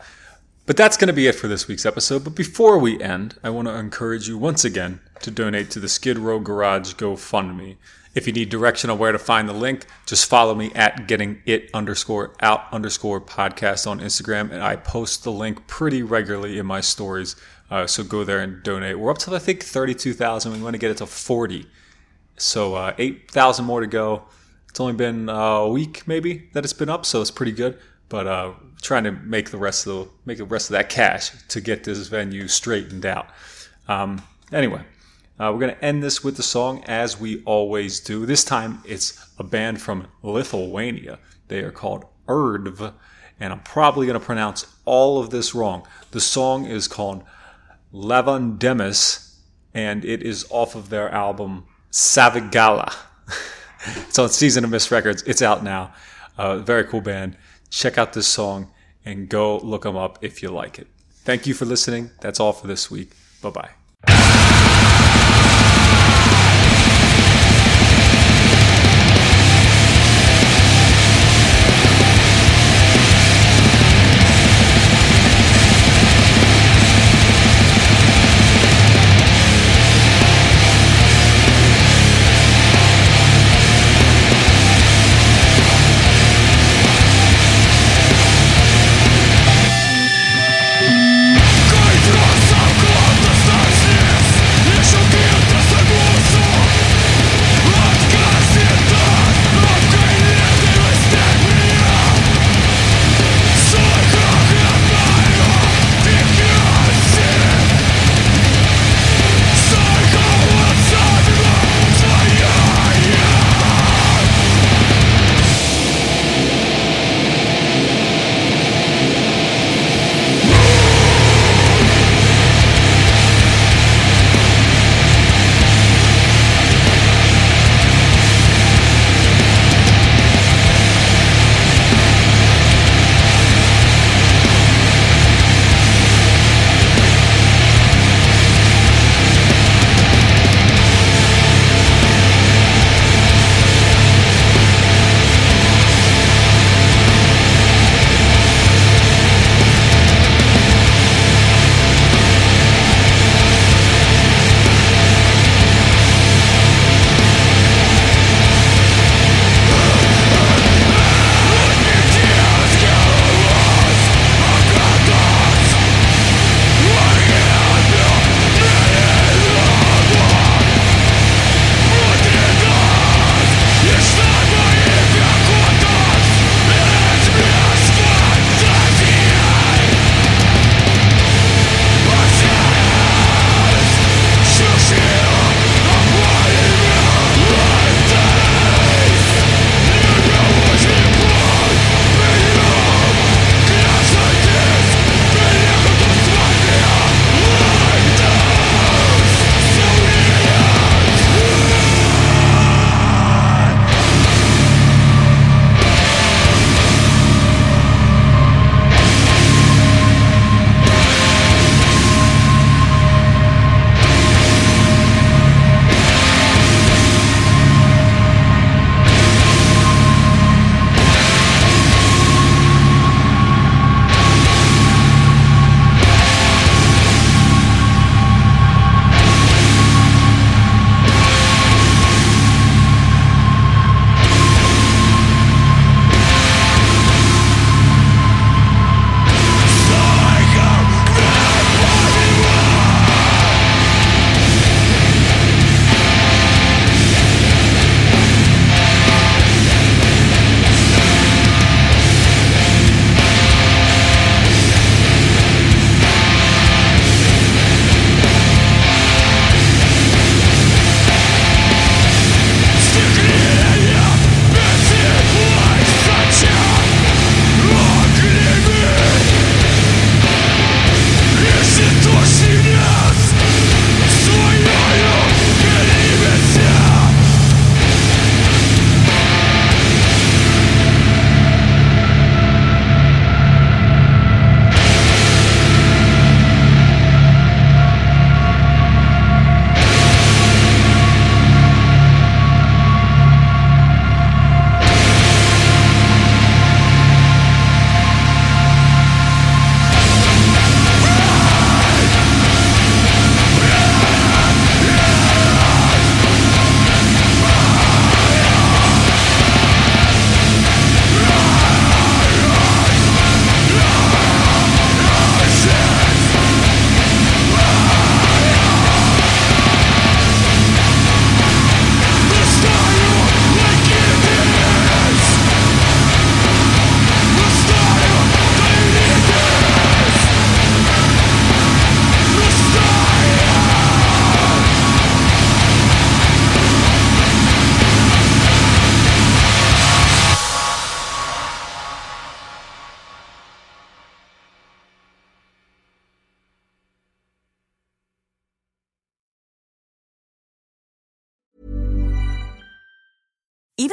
But 0.66 0.76
that's 0.76 0.96
going 0.98 1.08
to 1.08 1.14
be 1.14 1.26
it 1.26 1.34
for 1.34 1.48
this 1.48 1.66
week's 1.66 1.86
episode. 1.86 2.24
But 2.24 2.34
before 2.34 2.78
we 2.78 3.00
end, 3.00 3.38
I 3.42 3.50
want 3.50 3.68
to 3.68 3.74
encourage 3.74 4.28
you 4.28 4.36
once 4.36 4.64
again 4.64 5.00
to 5.22 5.30
donate 5.30 5.70
to 5.70 5.80
the 5.80 5.88
Skid 5.88 6.18
Row 6.18 6.40
Garage 6.40 6.94
GoFundMe. 6.94 7.76
If 8.18 8.26
you 8.26 8.32
need 8.32 8.48
direction 8.48 8.90
on 8.90 8.98
where 8.98 9.12
to 9.12 9.18
find 9.18 9.48
the 9.48 9.52
link, 9.52 9.86
just 10.04 10.28
follow 10.28 10.52
me 10.52 10.72
at 10.74 11.06
getting 11.06 11.40
it 11.46 11.70
underscore 11.72 12.34
out 12.40 12.64
underscore 12.72 13.20
podcast 13.20 13.86
on 13.86 14.00
Instagram, 14.00 14.50
and 14.50 14.60
I 14.60 14.74
post 14.74 15.22
the 15.22 15.30
link 15.30 15.68
pretty 15.68 16.02
regularly 16.02 16.58
in 16.58 16.66
my 16.66 16.80
stories. 16.80 17.36
Uh, 17.70 17.86
so 17.86 18.02
go 18.02 18.24
there 18.24 18.40
and 18.40 18.60
donate. 18.64 18.98
We're 18.98 19.12
up 19.12 19.18
to 19.18 19.36
I 19.36 19.38
think 19.38 19.62
thirty-two 19.62 20.14
thousand. 20.14 20.52
We 20.52 20.60
want 20.60 20.74
to 20.74 20.78
get 20.78 20.90
it 20.90 20.96
to 20.96 21.06
forty, 21.06 21.66
so 22.36 22.74
uh, 22.74 22.92
eight 22.98 23.30
thousand 23.30 23.66
more 23.66 23.80
to 23.82 23.86
go. 23.86 24.24
It's 24.68 24.80
only 24.80 24.94
been 24.94 25.28
a 25.28 25.68
week 25.68 26.08
maybe 26.08 26.48
that 26.54 26.64
it's 26.64 26.72
been 26.72 26.90
up, 26.90 27.06
so 27.06 27.20
it's 27.20 27.30
pretty 27.30 27.52
good. 27.52 27.78
But 28.08 28.26
uh, 28.26 28.54
trying 28.82 29.04
to 29.04 29.12
make 29.12 29.50
the 29.52 29.58
rest 29.58 29.86
of 29.86 29.92
the 29.92 30.10
make 30.24 30.38
the 30.38 30.44
rest 30.44 30.70
of 30.70 30.72
that 30.72 30.88
cash 30.88 31.30
to 31.50 31.60
get 31.60 31.84
this 31.84 32.08
venue 32.08 32.48
straightened 32.48 33.06
out. 33.06 33.28
Um, 33.86 34.22
anyway. 34.50 34.82
Uh, 35.38 35.52
we're 35.52 35.60
going 35.60 35.74
to 35.74 35.84
end 35.84 36.02
this 36.02 36.24
with 36.24 36.36
the 36.36 36.42
song 36.42 36.82
as 36.86 37.20
we 37.20 37.42
always 37.44 38.00
do. 38.00 38.26
This 38.26 38.42
time 38.44 38.82
it's 38.84 39.24
a 39.38 39.44
band 39.44 39.80
from 39.80 40.08
Lithuania. 40.22 41.18
They 41.46 41.60
are 41.60 41.70
called 41.70 42.06
Erdvė, 42.26 42.92
and 43.38 43.52
I'm 43.52 43.60
probably 43.60 44.06
going 44.06 44.18
to 44.18 44.24
pronounce 44.24 44.66
all 44.84 45.20
of 45.20 45.30
this 45.30 45.54
wrong. 45.54 45.86
The 46.10 46.20
song 46.20 46.66
is 46.66 46.88
called 46.88 47.22
Lavandemis, 47.94 49.36
and 49.72 50.04
it 50.04 50.22
is 50.22 50.46
off 50.50 50.74
of 50.74 50.90
their 50.90 51.08
album 51.10 51.66
Savigaila. 51.92 52.94
it's 53.86 54.18
on 54.18 54.28
Season 54.30 54.64
of 54.64 54.70
Mist 54.70 54.90
Records. 54.90 55.22
It's 55.22 55.42
out 55.42 55.62
now. 55.62 55.94
Uh, 56.36 56.58
very 56.58 56.84
cool 56.84 57.00
band. 57.00 57.36
Check 57.70 57.96
out 57.96 58.12
this 58.12 58.26
song 58.26 58.72
and 59.04 59.28
go 59.28 59.58
look 59.58 59.82
them 59.82 59.96
up 59.96 60.18
if 60.20 60.42
you 60.42 60.50
like 60.50 60.78
it. 60.78 60.88
Thank 61.24 61.46
you 61.46 61.54
for 61.54 61.64
listening. 61.64 62.10
That's 62.20 62.40
all 62.40 62.52
for 62.52 62.66
this 62.66 62.90
week. 62.90 63.12
Bye 63.42 63.50
bye. 63.50 63.77